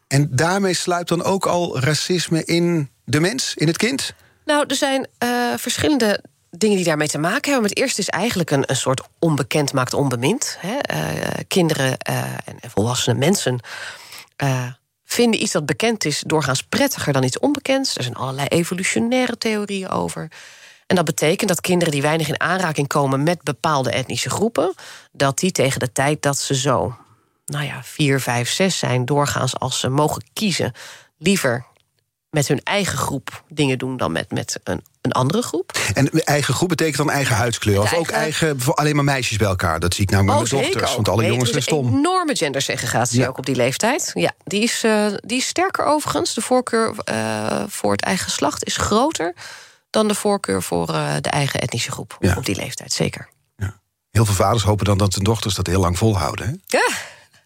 En 0.08 0.28
daarmee 0.30 0.74
sluipt 0.74 1.08
dan 1.08 1.22
ook 1.22 1.46
al 1.46 1.80
racisme 1.80 2.44
in 2.44 2.90
de 3.04 3.20
mens, 3.20 3.54
in 3.54 3.66
het 3.66 3.76
kind? 3.76 4.14
Nou, 4.44 4.64
er 4.68 4.76
zijn 4.76 5.06
eh, 5.18 5.28
verschillende 5.56 6.22
dingen 6.50 6.76
die 6.76 6.84
daarmee 6.84 7.08
te 7.08 7.18
maken 7.18 7.52
hebben. 7.52 7.70
Het 7.70 7.78
eerste 7.78 8.00
is 8.00 8.08
eigenlijk 8.08 8.50
een, 8.50 8.70
een 8.70 8.76
soort 8.76 9.02
onbekend 9.18 9.72
maakt 9.72 9.94
onbemind. 9.94 10.56
Hè? 10.60 10.76
Eh, 10.76 11.30
kinderen 11.48 11.98
en, 11.98 12.60
en 12.60 12.70
volwassene 12.70 13.18
mensen 13.18 13.60
vinden 15.04 15.42
iets 15.42 15.52
dat 15.52 15.66
bekend 15.66 16.04
is 16.04 16.22
doorgaans 16.26 16.62
prettiger 16.62 17.12
dan 17.12 17.22
iets 17.22 17.38
onbekends. 17.38 17.96
Er 17.96 18.02
zijn 18.02 18.14
allerlei 18.14 18.46
evolutionaire 18.48 19.38
theorieën 19.38 19.88
over. 19.88 20.28
En 20.94 21.04
dat 21.04 21.14
betekent 21.14 21.48
dat 21.48 21.60
kinderen 21.60 21.92
die 21.92 22.02
weinig 22.02 22.28
in 22.28 22.40
aanraking 22.40 22.88
komen 22.88 23.22
met 23.22 23.42
bepaalde 23.42 23.90
etnische 23.90 24.30
groepen, 24.30 24.74
dat 25.12 25.38
die 25.38 25.52
tegen 25.52 25.80
de 25.80 25.92
tijd 25.92 26.22
dat 26.22 26.38
ze 26.38 26.54
zo, 26.54 26.96
nou 27.46 27.64
ja, 27.64 27.80
vier, 27.82 28.20
vijf, 28.20 28.50
zes 28.50 28.78
zijn, 28.78 29.04
doorgaans 29.04 29.58
als 29.58 29.80
ze 29.80 29.88
mogen 29.88 30.24
kiezen, 30.32 30.72
liever 31.18 31.66
met 32.30 32.48
hun 32.48 32.60
eigen 32.62 32.98
groep 32.98 33.44
dingen 33.48 33.78
doen 33.78 33.96
dan 33.96 34.12
met, 34.12 34.30
met 34.30 34.60
een, 34.64 34.82
een 35.00 35.12
andere 35.12 35.42
groep. 35.42 35.72
En 35.94 36.10
eigen 36.10 36.54
groep 36.54 36.68
betekent 36.68 36.96
dan 36.96 37.10
eigen 37.10 37.36
huidskleur? 37.36 37.80
Of 37.80 37.94
ook 37.94 38.08
eigen- 38.10 38.56
alleen 38.74 38.94
maar 38.94 39.04
meisjes 39.04 39.36
bij 39.38 39.48
elkaar? 39.48 39.80
Dat 39.80 39.94
zie 39.94 40.02
ik 40.04 40.10
nou 40.10 40.24
met 40.24 40.34
mijn 40.34 40.48
dochters, 40.48 40.88
ook. 40.88 40.94
want 40.94 41.08
alle 41.08 41.20
Nee, 41.20 41.30
jongens 41.30 41.50
zijn 41.50 41.60
is 41.60 41.66
een 41.70 41.76
stom. 41.78 41.98
enorme 41.98 42.36
gendersegregatie 42.36 43.20
Ja. 43.20 43.26
ook 43.28 43.38
op 43.38 43.46
die 43.46 43.56
leeftijd. 43.56 44.10
Ja, 44.14 44.32
die 44.44 44.62
is, 44.62 44.82
eh, 44.84 45.06
die 45.16 45.38
is 45.38 45.46
sterker 45.46 45.84
overigens. 45.84 46.34
De 46.34 46.40
voorkeur 46.40 46.94
eh, 47.04 47.62
voor 47.68 47.92
het 47.92 48.02
eigen 48.02 48.24
geslacht 48.24 48.64
is 48.64 48.76
groter 48.76 49.34
dan 49.94 50.08
de 50.08 50.14
voorkeur 50.14 50.62
voor 50.62 50.88
eh, 50.94 51.14
de 51.20 51.28
eigen 51.30 51.60
etnische 51.60 51.90
groep 51.90 52.16
Ja. 52.20 52.36
op 52.36 52.44
die 52.46 52.56
leeftijd, 52.56 52.92
zeker. 52.92 53.28
Heel 54.10 54.24
veel 54.24 54.34
vaders 54.34 54.62
hopen 54.62 54.84
dan 54.84 54.98
dat 54.98 55.14
hun 55.14 55.24
dochters 55.24 55.54
dat 55.54 55.66
heel 55.66 55.80
lang 55.80 55.98
volhouden. 55.98 56.46
Hè? 56.46 56.78
Ja. 56.78 56.88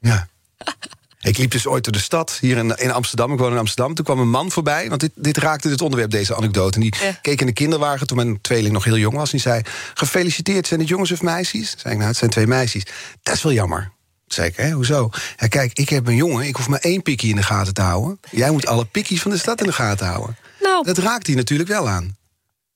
Ja. 0.01 0.29
Ik 1.21 1.39
liep 1.39 1.51
dus 1.51 1.67
ooit 1.67 1.85
door 1.85 1.93
de 1.93 1.99
stad, 1.99 2.39
hier 2.41 2.57
in, 2.57 2.77
in 2.77 2.91
Amsterdam. 2.93 3.33
Ik 3.33 3.39
woon 3.39 3.53
in 3.53 3.59
Amsterdam. 3.59 3.95
Toen 3.95 4.05
kwam 4.05 4.19
een 4.19 4.31
man 4.31 4.51
voorbij, 4.51 4.89
want 4.89 5.01
dit, 5.01 5.11
dit 5.15 5.37
raakte 5.37 5.69
dit 5.69 5.81
onderwerp, 5.83 6.11
deze 6.11 6.37
anekdote. 6.37 6.75
En 6.75 6.81
die 6.81 6.95
Ja. 7.01 7.13
keek 7.23 7.41
in 7.41 7.47
de 7.47 7.53
kinderwagen 7.53 8.07
toen 8.07 8.17
mijn 8.17 8.41
tweeling 8.41 8.73
nog 8.73 8.85
heel 8.85 8.97
jong 8.99 9.15
was. 9.17 9.25
En 9.25 9.31
die 9.31 9.41
zei, 9.41 9.63
gefeliciteerd, 9.95 10.67
zijn 10.67 10.81
het 10.81 10.89
jongens 10.89 11.11
of 11.13 11.23
meisjes? 11.23 11.71
Zei 11.79 11.93
ik, 11.93 11.97
nou, 11.99 12.09
het 12.11 12.19
zijn 12.19 12.31
twee 12.31 12.47
meisjes. 12.47 12.83
Dat 13.23 13.35
is 13.35 13.43
wel 13.43 13.53
jammer. 13.53 13.93
Zei 14.27 14.49
ik, 14.49 14.57
hè, 14.57 14.71
hoezo? 14.71 15.11
Ja, 15.37 15.47
kijk, 15.47 15.73
ik 15.79 15.89
heb 15.89 16.07
een 16.07 16.17
jongen, 16.17 16.47
ik 16.47 16.57
hoef 16.57 16.69
maar 16.69 16.81
één 16.81 17.03
pikkie 17.03 17.31
in 17.31 17.37
de 17.37 17.43
gaten 17.43 17.75
te 17.75 17.83
houden. 17.83 18.21
Jij 18.31 18.51
moet 18.51 18.67
alle 18.67 18.85
pikkies 18.85 19.23
van 19.23 19.31
de 19.31 19.39
stad 19.39 19.61
in 19.61 19.67
de 19.67 19.73
gaten 19.73 20.07
houden. 20.07 20.37
Nou, 20.61 20.85
Dat 20.85 20.99
raakt 20.99 21.27
hij 21.27 21.37
natuurlijk 21.37 21.69
wel 21.69 21.89
aan. 21.89 22.17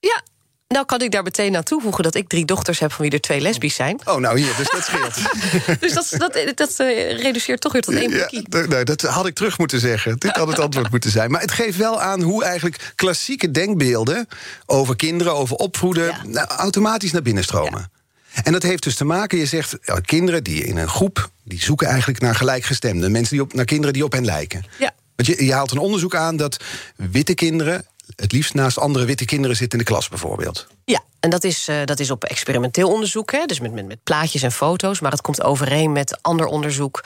Ja. 0.09 0.23
Nou 0.69 0.85
kan 0.85 1.01
ik 1.01 1.11
daar 1.11 1.23
meteen 1.23 1.57
aan 1.57 1.63
toevoegen 1.63 2.03
dat 2.03 2.15
ik 2.15 2.29
drie 2.29 2.45
dochters 2.45 2.79
heb... 2.79 2.93
van 2.93 3.05
wie 3.05 3.15
er 3.15 3.21
twee 3.21 3.41
lesbisch 3.41 3.75
zijn. 3.75 4.01
Oh, 4.05 4.17
nou 4.17 4.39
hier, 4.39 4.57
dus 4.57 4.71
dat 4.71 4.85
scheelt. 4.85 5.15
dus 5.81 5.93
dat, 5.93 6.15
dat, 6.33 6.57
dat 6.57 6.75
uh, 6.81 7.21
reduceert 7.23 7.61
toch 7.61 7.73
weer 7.73 7.83
tot 7.83 7.95
één. 7.95 8.11
Ja, 8.11 8.29
nee, 8.69 8.85
dat 8.85 9.01
had 9.01 9.27
ik 9.27 9.35
terug 9.35 9.59
moeten 9.59 9.81
zeggen. 9.81 10.19
Dit 10.19 10.37
had 10.37 10.49
het 10.49 10.59
antwoord 10.59 10.91
moeten 10.91 11.11
zijn. 11.11 11.31
Maar 11.31 11.41
het 11.41 11.53
geeft 11.53 11.77
wel 11.77 12.01
aan 12.01 12.23
hoe 12.23 12.45
eigenlijk 12.45 12.93
klassieke 12.95 13.51
denkbeelden... 13.51 14.29
over 14.67 14.97
kinderen, 14.97 15.35
over 15.35 15.57
opvoeden... 15.57 16.07
Ja. 16.07 16.23
Nou, 16.27 16.47
automatisch 16.49 17.13
naar 17.13 17.23
binnen 17.23 17.45
stromen. 17.45 17.91
Ja. 18.35 18.43
En 18.43 18.53
dat 18.53 18.63
heeft 18.63 18.83
dus 18.83 18.95
te 18.95 19.05
maken, 19.05 19.39
je 19.39 19.47
zegt, 19.47 19.77
ja, 19.83 20.01
kinderen 20.01 20.45
die 20.45 20.65
in 20.65 20.77
een 20.77 20.89
groep... 20.89 21.31
die 21.45 21.63
zoeken 21.63 21.87
eigenlijk 21.87 22.21
naar 22.21 22.35
gelijkgestemden. 22.35 23.13
Mensen 23.13 23.37
die 23.37 23.45
op, 23.45 23.53
naar 23.55 23.65
kinderen 23.65 23.93
die 23.93 24.05
op 24.05 24.13
hen 24.13 24.25
lijken. 24.25 24.65
Ja. 24.79 24.93
Want 25.17 25.29
je, 25.29 25.45
je 25.45 25.53
haalt 25.53 25.71
een 25.71 25.79
onderzoek 25.79 26.15
aan 26.15 26.37
dat 26.37 26.57
witte 26.97 27.35
kinderen 27.35 27.87
het 28.17 28.33
liefst 28.33 28.55
naast 28.55 28.79
andere 28.79 29.05
witte 29.05 29.25
kinderen 29.25 29.57
zitten 29.57 29.79
in 29.79 29.85
de 29.85 29.91
klas 29.91 30.09
bijvoorbeeld. 30.09 30.67
Ja, 30.85 31.01
en 31.21 31.31
dat 31.31 31.45
is, 31.45 31.69
uh, 31.69 31.77
dat 31.85 32.01
is 32.01 32.11
op 32.11 32.25
experimenteel 32.25 32.93
onderzoek, 32.93 33.33
hè, 33.33 33.47
dus 33.47 33.61
met, 33.61 33.73
met, 33.73 33.87
met 33.87 34.03
plaatjes 34.03 34.43
en 34.43 34.53
foto's. 34.53 35.01
Maar 35.01 35.11
het 35.11 35.21
komt 35.21 35.43
overeen 35.43 35.93
met 35.93 36.19
ander 36.23 36.47
onderzoek. 36.47 37.05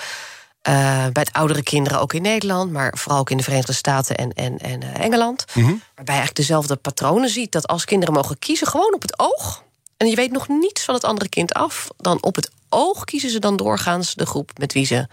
Uh, 0.68 0.72
bij 1.12 1.22
het 1.22 1.32
oudere 1.32 1.62
kinderen 1.62 2.00
ook 2.00 2.12
in 2.12 2.22
Nederland, 2.22 2.72
maar 2.72 2.98
vooral 2.98 3.20
ook 3.20 3.30
in 3.30 3.36
de 3.36 3.42
Verenigde 3.42 3.72
Staten 3.72 4.16
en, 4.16 4.32
en, 4.32 4.58
en 4.58 4.82
uh, 4.82 4.98
Engeland. 4.98 5.44
Mm 5.54 5.62
-hmm. 5.62 5.82
Waarbij 5.94 6.14
je 6.14 6.20
eigenlijk 6.20 6.36
dezelfde 6.36 6.76
patronen 6.76 7.28
ziet. 7.28 7.52
Dat 7.52 7.66
als 7.66 7.84
kinderen 7.84 8.14
mogen 8.14 8.38
kiezen, 8.38 8.66
gewoon 8.66 8.94
op 8.94 9.02
het 9.02 9.18
oog. 9.18 9.64
En 9.96 10.06
je 10.06 10.16
weet 10.16 10.30
nog 10.30 10.48
niets 10.48 10.84
van 10.84 10.94
het 10.94 11.04
andere 11.04 11.28
kind 11.28 11.52
af. 11.52 11.88
Dan 11.96 12.22
op 12.22 12.34
het 12.34 12.50
oog 12.68 13.04
kiezen 13.04 13.30
ze 13.30 13.38
dan 13.38 13.56
doorgaans 13.56 14.14
de 14.14 14.26
groep 14.26 14.50
met 14.58 14.72
wie 14.72 14.86
ze 14.86 15.06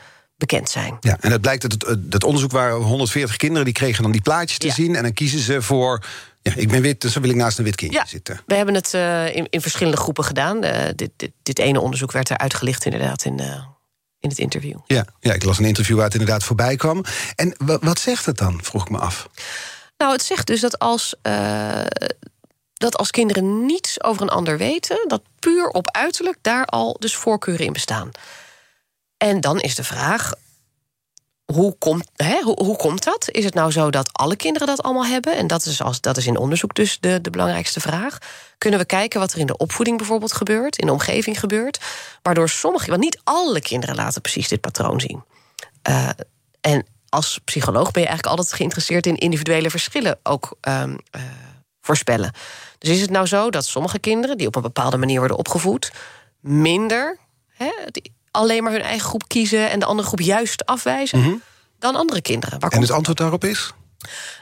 bekend 0.48 0.70
zijn. 0.70 0.98
Ja, 1.00 1.18
en 1.20 1.32
het 1.32 1.42
blijkt 1.42 1.62
dat 1.62 1.88
het, 1.88 2.12
dat 2.12 2.24
onderzoek 2.24 2.52
waren 2.52 2.76
140 2.76 3.38
kinderen... 3.38 3.66
die 3.66 3.74
kregen 3.74 4.04
dan 4.04 4.12
die 4.12 4.22
plaatjes 4.22 4.58
te 4.58 4.68
ja. 4.68 4.74
zien 4.74 4.96
en 4.96 5.04
dan 5.04 5.14
kiezen 5.14 5.40
ze 5.40 5.62
voor... 5.62 6.06
Ja, 6.42 6.54
ik 6.56 6.70
ben 6.70 6.82
wit, 6.82 7.02
dus 7.02 7.14
dan 7.14 7.22
wil 7.22 7.32
ik 7.32 7.38
naast 7.38 7.58
een 7.58 7.64
wit 7.64 7.76
kindje 7.76 7.98
ja, 7.98 8.06
zitten. 8.06 8.42
We 8.46 8.56
hebben 8.56 8.74
het 8.74 8.94
uh, 8.94 9.36
in, 9.36 9.48
in, 9.50 9.62
verschillende 9.62 9.98
groepen 9.98 10.24
gedaan. 10.24 10.64
Uh, 10.64 10.72
dit, 10.96 11.12
dit, 11.16 11.32
dit, 11.44 11.60
ene 11.60 11.80
onderzoek 11.80 12.12
werd 12.12 12.30
er 12.30 12.38
uitgelicht 12.38 12.86
inderdaad 12.86 13.26
in, 13.26 13.42
uh, 13.42 13.46
in 14.20 14.30
het 14.30 14.38
interview. 14.38 14.78
Ja, 14.86 15.06
ja, 15.20 15.34
ik 15.34 15.44
las 15.44 15.58
een 15.58 15.66
interview 15.66 15.96
waar 15.96 16.06
het 16.06 16.14
inderdaad 16.14 16.44
voorbij 16.44 16.76
kwam. 16.76 17.04
En 17.36 17.56
wat 17.82 18.00
zegt 18.00 18.26
het 18.26 18.38
dan, 18.38 18.60
vroeg 18.64 18.82
ik 18.82 18.90
me 18.90 18.98
af? 18.98 19.30
Nou, 19.98 20.12
het 20.12 20.24
zegt 20.24 20.48
dus 20.48 20.60
dat 20.60 20.80
als, 20.80 21.16
dat 22.74 22.98
als 22.98 23.12
kinderen 23.12 23.66
niets 23.66 24.04
over 24.04 24.22
een 24.22 24.30
ander 24.30 24.58
weten... 24.58 25.06
dat 25.08 25.22
puur 25.40 25.68
op 25.68 25.92
uiterlijk 25.92 26.38
daar 26.42 26.66
al 26.66 26.96
dus 27.00 27.16
voorkeuren 27.16 27.66
in 27.66 27.74
bestaan. 27.74 28.12
En 29.24 29.42
dan 29.42 29.60
is 29.60 29.76
de 29.76 29.84
vraag, 29.84 30.34
hoe 31.54 31.78
komt, 31.78 32.10
hè, 32.16 32.42
hoe, 32.42 32.64
hoe, 32.64 32.76
komt 32.76 33.04
dat? 33.04 33.30
Is 33.32 33.44
het 33.44 33.54
nou 33.54 33.72
zo 33.72 33.90
dat 33.90 34.10
alle 34.14 34.36
kinderen 34.36 34.68
dat 34.68 34.84
allemaal 34.84 35.06
hebben? 35.06 35.38
En 35.38 35.48
dat 35.48 35.66
is, 35.66 35.82
als, 35.82 36.02
dat 36.02 36.18
is 36.18 36.28
in 36.28 36.38
onderzoek 36.38 36.76
dus 36.76 36.98
de, 37.00 37.22
de 37.22 37.30
belangrijkste 37.30 37.80
vraag. 37.80 38.18
Kunnen 38.58 38.80
we 38.80 38.86
kijken 38.86 39.20
wat 39.20 39.34
er 39.34 39.40
in 39.40 39.46
de 39.46 39.58
opvoeding 39.58 39.98
bijvoorbeeld 39.98 40.34
gebeurt... 40.34 40.78
in 40.78 40.86
de 40.86 40.92
omgeving 40.92 41.40
gebeurt, 41.40 41.80
waardoor 42.22 42.50
sommige... 42.50 42.90
want 42.90 43.02
niet 43.02 43.22
alle 43.24 43.62
kinderen 43.62 43.96
laten 43.96 44.22
precies 44.22 44.48
dit 44.48 44.62
patroon 44.62 45.00
zien. 45.00 45.24
Uh, 45.90 46.10
en 46.62 46.86
als 47.10 47.40
psycholoog 47.46 47.92
ben 47.92 48.02
je 48.02 48.08
eigenlijk 48.08 48.38
altijd 48.38 48.56
geïnteresseerd... 48.58 49.06
in 49.06 49.16
individuele 49.18 49.70
verschillen 49.70 50.20
ook 50.24 50.58
um, 50.62 50.98
uh, 51.16 51.22
voorspellen. 51.82 52.32
Dus 52.78 52.90
is 52.90 53.02
het 53.02 53.10
nou 53.10 53.26
zo 53.26 53.50
dat 53.50 53.66
sommige 53.66 54.00
kinderen... 54.00 54.38
die 54.38 54.48
op 54.48 54.56
een 54.56 54.62
bepaalde 54.62 54.98
manier 54.98 55.20
worden 55.20 55.38
opgevoed... 55.38 55.92
minder... 56.40 57.22
Hè, 57.54 57.72
alleen 58.34 58.64
maar 58.64 58.72
hun 58.72 58.82
eigen 58.82 59.08
groep 59.08 59.28
kiezen 59.28 59.70
en 59.70 59.80
de 59.80 59.86
andere 59.86 60.08
groep 60.08 60.20
juist 60.20 60.66
afwijzen 60.66 61.20
mm 61.20 61.26
-hmm. 61.26 61.42
dan 61.80 61.96
andere 61.96 62.22
kinderen. 62.22 62.60
Waar 62.60 62.72
en 62.72 62.82
het 62.82 62.92
antwoord 62.92 63.18
daarop 63.18 63.44
is? 63.44 63.74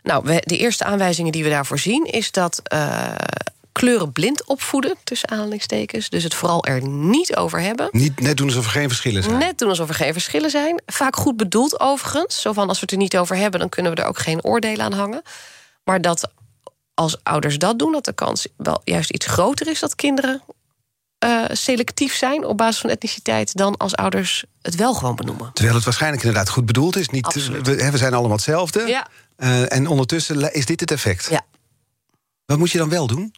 Nou, 0.04 0.24
we, 0.26 0.42
de 0.46 0.58
eerste 0.58 0.84
aanwijzingen 0.84 1.32
die 1.32 1.44
we 1.44 1.50
daarvoor 1.50 1.80
zien 1.80 2.06
is 2.06 2.32
dat 2.32 2.62
uh, 2.74 3.16
kleuren 3.72 4.12
blind 4.12 4.46
opvoeden, 4.46 4.96
tussen 5.04 5.30
aanhalingstekens. 5.30 6.10
Dus 6.10 6.24
het 6.24 6.34
vooral 6.34 6.66
er 6.66 6.88
niet 6.88 7.36
over 7.36 7.60
hebben. 7.60 7.90
Niet 7.92 8.20
net 8.20 8.38
doen 8.38 8.48
alsof 8.48 8.66
er 8.66 8.72
geen 8.72 8.88
verschillen 8.88 9.24
zijn. 9.24 9.38
Net 9.38 9.58
doen 9.58 9.70
alsof 9.70 9.90
er 9.90 9.96
geen 9.96 10.14
verschillen 10.14 10.50
zijn. 10.50 10.82
Vaak 10.86 11.16
goed 11.16 11.38
bedoeld 11.38 11.80
overigens. 11.80 12.42
Zo 12.42 12.54
van 12.54 12.68
als 12.68 12.78
we 12.78 12.82
het 12.82 12.92
er 12.92 12.98
niet 12.98 13.18
over 13.18 13.36
hebben, 13.36 13.60
dan 13.60 13.70
kunnen 13.70 13.96
we 13.96 14.02
er 14.02 14.08
ook 14.08 14.20
geen 14.20 14.44
oordelen 14.44 14.86
aan 14.86 14.94
hangen. 14.94 15.22
Maar 15.84 16.02
dat 16.02 16.32
als 16.94 17.18
ouders 17.24 17.58
dat 17.58 17.80
doen, 17.80 17.92
dat 17.92 18.06
de 18.06 18.14
kans 18.14 18.48
wel 18.58 18.82
juist 18.84 19.10
iets 19.10 19.26
groter 19.26 19.68
is 19.68 19.80
dat 19.80 19.96
kinderen 19.96 20.42
uh, 21.26 21.46
selectief 21.52 22.16
zijn 22.16 22.46
op 22.46 22.58
basis 22.58 22.82
van 22.82 22.90
etniciteit 22.90 23.58
dan 23.58 23.78
als 23.78 23.96
ouders 23.96 24.44
het 24.62 24.76
wel 24.76 24.94
gewoon 24.94 25.16
benoemen. 25.16 25.50
Terwijl 25.54 25.76
het 25.76 25.84
waarschijnlijk 25.84 26.24
inderdaad 26.24 26.50
goed 26.50 26.66
bedoeld 26.66 26.96
is. 26.96 27.10
Niet, 27.10 27.34
we, 27.34 27.92
we, 27.92 27.98
zijn 27.98 28.14
allemaal 28.14 28.36
hetzelfde. 28.36 28.88
Ja. 28.88 29.08
Uh, 29.38 29.74
en 29.74 29.88
ondertussen 29.88 30.54
is 30.54 30.66
dit 30.66 30.80
het 30.80 30.92
effect. 30.92 31.28
Ja. 31.30 31.42
Wat 32.46 32.58
moet 32.58 32.72
je 32.72 32.78
dan 32.78 32.90
wel 32.90 33.08
doen? 33.08 33.36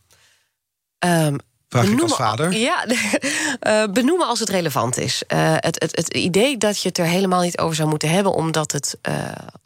Um, 0.99 1.37
Vraag 1.69 1.85
ik 1.85 2.01
als 2.01 2.15
vader? 2.15 2.53
Ja, 2.69 2.85
uh, 2.87 3.83
benoemen 3.93 4.27
als 4.27 4.39
het 4.39 4.49
relevant 4.49 4.97
is. 4.97 5.23
het, 5.27 5.81
het, 5.81 5.95
het 5.95 6.13
idee 6.13 6.57
dat 6.57 6.81
je 6.81 6.87
het 6.87 6.97
er 6.97 7.05
helemaal 7.05 7.41
niet 7.41 7.57
over 7.57 7.75
zou 7.75 7.89
moeten 7.89 8.09
hebben... 8.09 8.33
omdat, 8.33 8.71
het, 8.71 8.97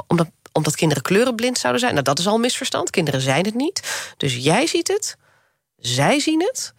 omdat, 0.08 0.27
omdat 0.51 0.75
kinderen 0.75 1.03
kleurenblind 1.03 1.58
zouden 1.58 1.82
zijn... 1.82 1.93
nou, 1.93 2.06
dat 2.06 2.19
is 2.19 2.27
al 2.27 2.36
een 2.36 2.41
misverstand. 2.41 2.89
Kinderen 2.89 3.21
zijn 3.21 3.45
het 3.45 3.56
niet. 3.56 4.13
Dus 4.17 4.36
jij 4.36 4.67
ziet 4.67 4.88
het, 4.88 5.17
zij 5.77 6.19
zien 6.19 6.41
het 6.41 6.75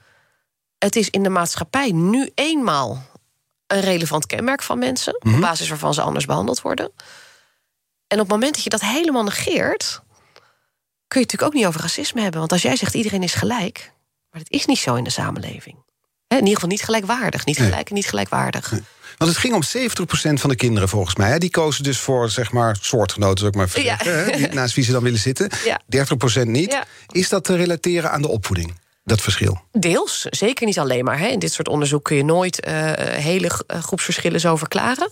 het 0.78 0.96
is 0.96 1.10
in 1.10 1.22
de 1.22 1.28
maatschappij 1.28 1.90
nu 1.90 2.30
eenmaal 2.34 3.06
een 3.66 3.80
relevant 3.80 4.26
kenmerk 4.26 4.62
van 4.62 4.78
mensen, 4.78 5.16
mm 5.18 5.30
-hmm. 5.30 5.34
op 5.34 5.48
basis 5.48 5.68
waarvan 5.68 5.94
ze 5.94 6.02
anders 6.02 6.26
behandeld 6.26 6.60
worden. 6.60 6.92
En 8.06 8.20
op 8.20 8.24
het 8.24 8.28
moment 8.28 8.54
dat 8.54 8.64
je 8.64 8.70
dat 8.70 8.80
helemaal 8.80 9.24
negeert, 9.24 10.02
kun 11.08 11.20
je 11.20 11.26
het 11.26 11.32
natuurlijk 11.32 11.42
ook 11.42 11.54
niet 11.54 11.66
over 11.66 11.80
racisme 11.80 12.20
hebben. 12.20 12.40
Want 12.40 12.52
als 12.52 12.62
jij 12.62 12.76
zegt 12.76 12.94
iedereen 12.94 13.22
is 13.22 13.34
gelijk, 13.34 13.92
maar 14.30 14.40
dat 14.42 14.52
is 14.52 14.66
niet 14.66 14.78
zo 14.78 14.94
in 14.94 15.04
de 15.04 15.10
samenleving. 15.10 15.76
In 16.28 16.36
ieder 16.36 16.54
geval 16.54 16.68
niet 16.68 16.82
gelijkwaardig. 16.82 17.44
Niet 17.44 17.56
gelijk 17.56 17.88
en 17.88 17.94
niet 17.94 18.08
gelijkwaardig. 18.08 18.72
Nee. 18.72 18.82
Want 19.16 19.30
het 19.30 19.40
ging 19.40 19.54
om 19.54 19.62
70% 19.62 20.40
van 20.40 20.50
de 20.50 20.56
kinderen 20.56 20.88
volgens 20.88 21.16
mij. 21.16 21.38
Die 21.38 21.50
kozen 21.50 21.82
dus 21.82 21.98
voor 21.98 22.30
zeg 22.30 22.52
maar 22.52 22.76
soortgenoten, 22.80 23.46
ik 23.46 23.54
maar. 23.54 23.80
Ja. 23.82 23.98
Naast 24.52 24.74
wie 24.74 24.84
ze 24.84 24.92
dan 24.92 25.02
willen 25.02 25.18
zitten. 25.18 25.50
Ja. 25.64 25.80
30% 26.42 26.46
niet. 26.46 26.72
Ja. 26.72 26.84
Is 27.06 27.28
dat 27.28 27.44
te 27.44 27.56
relateren 27.56 28.10
aan 28.10 28.22
de 28.22 28.28
opvoeding? 28.28 28.74
Dat 29.08 29.20
verschil? 29.20 29.60
Deels, 29.72 30.26
zeker 30.30 30.66
niet 30.66 30.78
alleen 30.78 31.04
maar. 31.04 31.18
Hè. 31.18 31.26
In 31.26 31.38
dit 31.38 31.52
soort 31.52 31.68
onderzoek 31.68 32.04
kun 32.04 32.16
je 32.16 32.24
nooit 32.24 32.66
uh, 32.66 32.92
hele 33.02 33.50
groepsverschillen 33.68 34.40
zo 34.40 34.56
verklaren. 34.56 35.10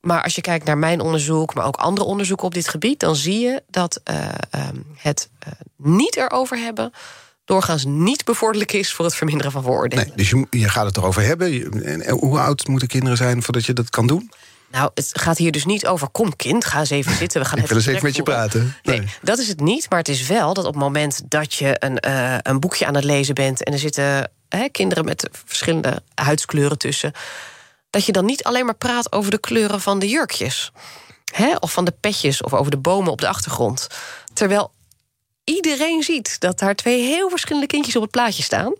Maar 0.00 0.22
als 0.22 0.34
je 0.34 0.40
kijkt 0.40 0.64
naar 0.64 0.78
mijn 0.78 1.00
onderzoek, 1.00 1.54
maar 1.54 1.66
ook 1.66 1.76
andere 1.76 2.06
onderzoeken 2.06 2.46
op 2.46 2.54
dit 2.54 2.68
gebied, 2.68 3.00
dan 3.00 3.16
zie 3.16 3.38
je 3.38 3.62
dat 3.68 4.00
uh, 4.10 4.28
um, 4.68 4.86
het 4.96 5.28
uh, 5.46 5.52
niet 5.76 6.16
erover 6.16 6.56
hebben 6.58 6.92
doorgaans 7.50 7.84
niet 7.84 8.24
bevorderlijk 8.24 8.72
is 8.72 8.92
voor 8.92 9.04
het 9.04 9.14
verminderen 9.14 9.52
van 9.52 9.62
vooroordelen. 9.62 10.06
Nee, 10.06 10.16
dus 10.16 10.30
je, 10.30 10.46
je 10.50 10.68
gaat 10.68 10.86
het 10.86 10.96
erover 10.96 11.22
hebben. 11.22 11.72
En 11.84 12.10
hoe 12.10 12.38
oud 12.38 12.66
moeten 12.66 12.88
kinderen 12.88 13.16
zijn 13.16 13.42
voordat 13.42 13.66
je 13.66 13.72
dat 13.72 13.90
kan 13.90 14.06
doen? 14.06 14.30
Nou, 14.70 14.90
het 14.94 15.10
gaat 15.12 15.38
hier 15.38 15.52
dus 15.52 15.64
niet 15.64 15.86
over. 15.86 16.08
Kom, 16.08 16.36
kind, 16.36 16.64
ga 16.64 16.78
eens 16.78 16.90
even 16.90 17.16
zitten. 17.16 17.40
We 17.40 17.46
gaan 17.46 17.58
Ik 17.58 17.66
wil 17.66 17.76
eens 17.76 17.86
even 17.86 18.02
met 18.02 18.16
je 18.16 18.22
praten. 18.22 18.74
Nee. 18.82 18.98
nee. 18.98 19.08
dat 19.22 19.38
is 19.38 19.48
het 19.48 19.60
niet. 19.60 19.90
Maar 19.90 19.98
het 19.98 20.08
is 20.08 20.26
wel 20.26 20.54
dat 20.54 20.64
op 20.64 20.72
het 20.72 20.82
moment 20.82 21.22
dat 21.30 21.54
je 21.54 21.76
een, 21.78 21.98
uh, 22.06 22.36
een 22.42 22.60
boekje 22.60 22.86
aan 22.86 22.94
het 22.94 23.04
lezen 23.04 23.34
bent. 23.34 23.64
en 23.64 23.72
er 23.72 23.78
zitten 23.78 24.30
hè, 24.48 24.68
kinderen 24.68 25.04
met 25.04 25.28
verschillende 25.44 26.02
huidskleuren 26.14 26.78
tussen. 26.78 27.12
dat 27.90 28.04
je 28.04 28.12
dan 28.12 28.24
niet 28.24 28.44
alleen 28.44 28.64
maar 28.64 28.74
praat 28.74 29.12
over 29.12 29.30
de 29.30 29.40
kleuren 29.40 29.80
van 29.80 29.98
de 29.98 30.08
jurkjes. 30.08 30.72
Hè, 31.34 31.54
of 31.56 31.72
van 31.72 31.84
de 31.84 31.94
petjes 32.00 32.42
of 32.42 32.54
over 32.54 32.70
de 32.70 32.76
bomen 32.76 33.12
op 33.12 33.20
de 33.20 33.28
achtergrond. 33.28 33.86
Terwijl 34.32 34.72
iedereen 35.44 36.02
ziet 36.02 36.40
dat 36.40 36.58
daar 36.58 36.74
twee 36.74 37.02
heel 37.02 37.28
verschillende 37.28 37.66
kindjes 37.66 37.96
op 37.96 38.02
het 38.02 38.10
plaatje 38.10 38.42
staan. 38.42 38.72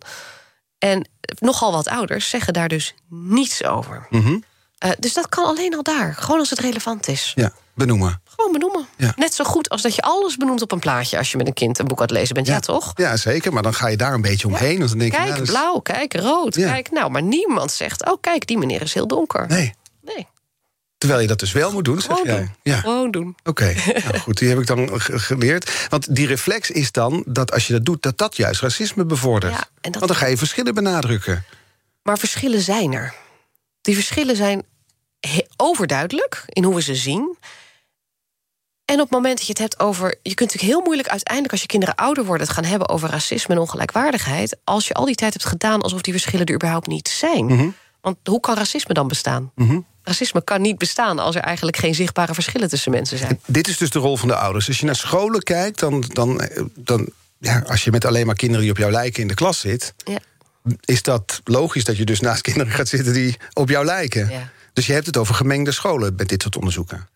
En 0.78 1.08
nogal 1.38 1.72
wat 1.72 1.88
ouders 1.88 2.28
zeggen 2.28 2.52
daar 2.52 2.68
dus 2.68 2.94
niets 3.08 3.64
over. 3.64 4.06
Mm 4.10 4.22
-hmm. 4.22 4.44
Uh, 4.84 4.90
dus 4.98 5.12
dat 5.12 5.28
kan 5.28 5.44
alleen 5.44 5.74
al 5.74 5.82
daar. 5.82 6.14
Gewoon 6.14 6.38
als 6.38 6.50
het 6.50 6.58
relevant 6.58 7.08
is. 7.08 7.32
Ja, 7.34 7.52
benoemen. 7.74 8.20
Gewoon 8.24 8.52
benoemen. 8.52 8.86
Ja. 8.96 9.12
Net 9.16 9.34
zo 9.34 9.44
goed 9.44 9.68
als 9.68 9.82
dat 9.82 9.94
je 9.94 10.02
alles 10.02 10.36
benoemt 10.36 10.62
op 10.62 10.72
een 10.72 10.78
plaatje... 10.78 11.18
als 11.18 11.30
je 11.30 11.36
met 11.36 11.46
een 11.46 11.52
kind 11.52 11.78
een 11.78 11.86
boek 11.86 11.98
aan 11.98 12.06
het 12.06 12.14
lezen 12.14 12.34
bent. 12.34 12.46
Ja, 12.46 12.52
ja 12.52 12.60
toch? 12.60 12.92
Ja, 12.94 13.16
zeker. 13.16 13.52
Maar 13.52 13.62
dan 13.62 13.74
ga 13.74 13.88
je 13.88 13.96
daar 13.96 14.14
een 14.14 14.20
beetje 14.22 14.46
omheen. 14.46 14.78
Want 14.78 14.90
dan 14.90 14.98
denk 14.98 15.12
kijk, 15.12 15.24
je, 15.26 15.32
nou, 15.32 15.44
blauw, 15.44 15.78
kijk, 15.78 16.14
rood. 16.14 16.54
Kijk, 16.54 16.90
nou, 16.90 17.10
maar 17.10 17.22
niemand 17.22 17.72
zegt... 17.72 18.10
oh, 18.10 18.20
kijk, 18.20 18.46
die 18.46 18.58
meneer 18.58 18.82
is 18.82 18.94
heel 18.94 19.06
donker. 19.06 19.46
Nee. 19.48 19.74
Nee. 20.02 20.26
Terwijl 20.98 21.20
je 21.20 21.26
dat 21.26 21.38
dus 21.38 21.52
wel 21.52 21.72
moet 21.72 21.84
doen, 21.84 22.00
Gewoon 22.00 22.16
zeg 22.16 22.26
jij. 22.26 22.36
doen. 22.36 22.54
Ja. 22.62 22.76
Gewoon 22.80 23.10
doen. 23.10 23.36
Oké, 23.44 23.50
okay. 23.50 24.02
nou 24.04 24.18
goed, 24.18 24.38
die 24.38 24.48
heb 24.48 24.58
ik 24.58 24.66
dan 24.66 25.00
geleerd. 25.00 25.86
Want 25.88 26.14
die 26.14 26.26
reflex 26.26 26.70
is 26.70 26.92
dan 26.92 27.24
dat 27.26 27.52
als 27.52 27.66
je 27.66 27.72
dat 27.72 27.84
doet... 27.84 28.02
dat 28.02 28.18
dat 28.18 28.36
juist 28.36 28.60
racisme 28.60 29.04
bevordert. 29.04 29.52
Ja, 29.52 29.68
en 29.80 29.92
dat... 29.92 29.94
Want 29.94 30.06
dan 30.06 30.16
ga 30.16 30.26
je 30.26 30.36
verschillen 30.36 30.74
benadrukken. 30.74 31.44
Maar 32.02 32.18
verschillen 32.18 32.60
zijn 32.60 32.92
er. 32.92 33.14
Die 33.80 33.94
verschillen 33.94 34.36
zijn 34.36 34.62
overduidelijk 35.60 36.42
in 36.46 36.64
hoe 36.64 36.74
we 36.74 36.82
ze 36.82 36.94
zien. 36.94 37.36
En 38.84 38.96
op 38.96 39.02
het 39.02 39.10
moment 39.10 39.36
dat 39.36 39.46
je 39.46 39.52
het 39.52 39.62
hebt 39.62 39.80
over. 39.80 40.08
Je 40.22 40.34
kunt 40.34 40.50
natuurlijk 40.52 40.72
heel 40.72 40.84
moeilijk 40.84 41.08
uiteindelijk, 41.08 41.52
als 41.52 41.62
je 41.62 41.66
kinderen 41.68 41.94
ouder 41.94 42.24
worden, 42.24 42.46
het 42.46 42.54
gaan 42.56 42.64
hebben 42.64 42.88
over 42.88 43.10
racisme 43.10 43.54
en 43.54 43.60
ongelijkwaardigheid. 43.60 44.56
Als 44.64 44.88
je 44.88 44.94
al 44.94 45.04
die 45.04 45.14
tijd 45.14 45.32
hebt 45.32 45.44
gedaan 45.44 45.80
alsof 45.80 46.00
die 46.00 46.12
verschillen 46.12 46.46
er 46.46 46.54
überhaupt 46.54 46.86
niet 46.86 47.08
zijn. 47.08 47.44
Mm 47.44 47.58
-hmm. 47.58 47.74
Want 48.00 48.16
hoe 48.24 48.40
kan 48.40 48.56
racisme 48.56 48.94
dan 48.94 49.08
bestaan? 49.08 49.52
Mm 49.54 49.68
-hmm. 49.68 49.86
Racisme 50.02 50.44
kan 50.44 50.60
niet 50.60 50.78
bestaan 50.78 51.18
als 51.18 51.34
er 51.36 51.42
eigenlijk 51.42 51.76
geen 51.76 51.94
zichtbare 51.94 52.34
verschillen 52.34 52.68
tussen 52.68 52.90
mensen 52.90 53.18
zijn. 53.18 53.30
En 53.30 53.40
dit 53.46 53.68
is 53.68 53.76
dus 53.76 53.90
de 53.90 53.98
rol 53.98 54.16
van 54.16 54.28
de 54.28 54.34
ouders. 54.36 54.68
Als 54.68 54.78
je 54.78 54.86
naar 54.86 54.96
scholen 54.96 55.42
kijkt, 55.42 55.78
dan, 55.78 56.04
dan, 56.08 56.48
dan 56.74 57.08
ja, 57.38 57.64
als 57.66 57.84
je 57.84 57.90
met 57.90 58.04
alleen 58.04 58.26
maar 58.26 58.34
kinderen 58.34 58.62
die 58.62 58.72
op 58.72 58.78
jou 58.78 58.92
lijken 58.92 59.22
in 59.22 59.28
de 59.28 59.34
klas 59.34 59.60
zit, 59.60 59.94
Ja. 60.04 60.18
is 60.80 61.02
dat 61.02 61.40
logisch 61.44 61.84
dat 61.84 61.96
je 61.96 62.04
dus 62.04 62.20
naast 62.20 62.40
kinderen 62.48 62.72
gaat 62.72 62.88
zitten 62.88 63.12
die 63.12 63.36
op 63.52 63.68
jou 63.68 63.84
lijken. 63.84 64.28
Ja. 64.30 64.50
Dus 64.72 64.86
je 64.86 64.92
hebt 64.92 65.06
het 65.06 65.16
over 65.16 65.34
gemengde 65.34 65.72
scholen 65.72 66.14
met 66.16 66.28
dit 66.28 66.42
soort 66.42 66.56
onderzoeken. 66.56 67.08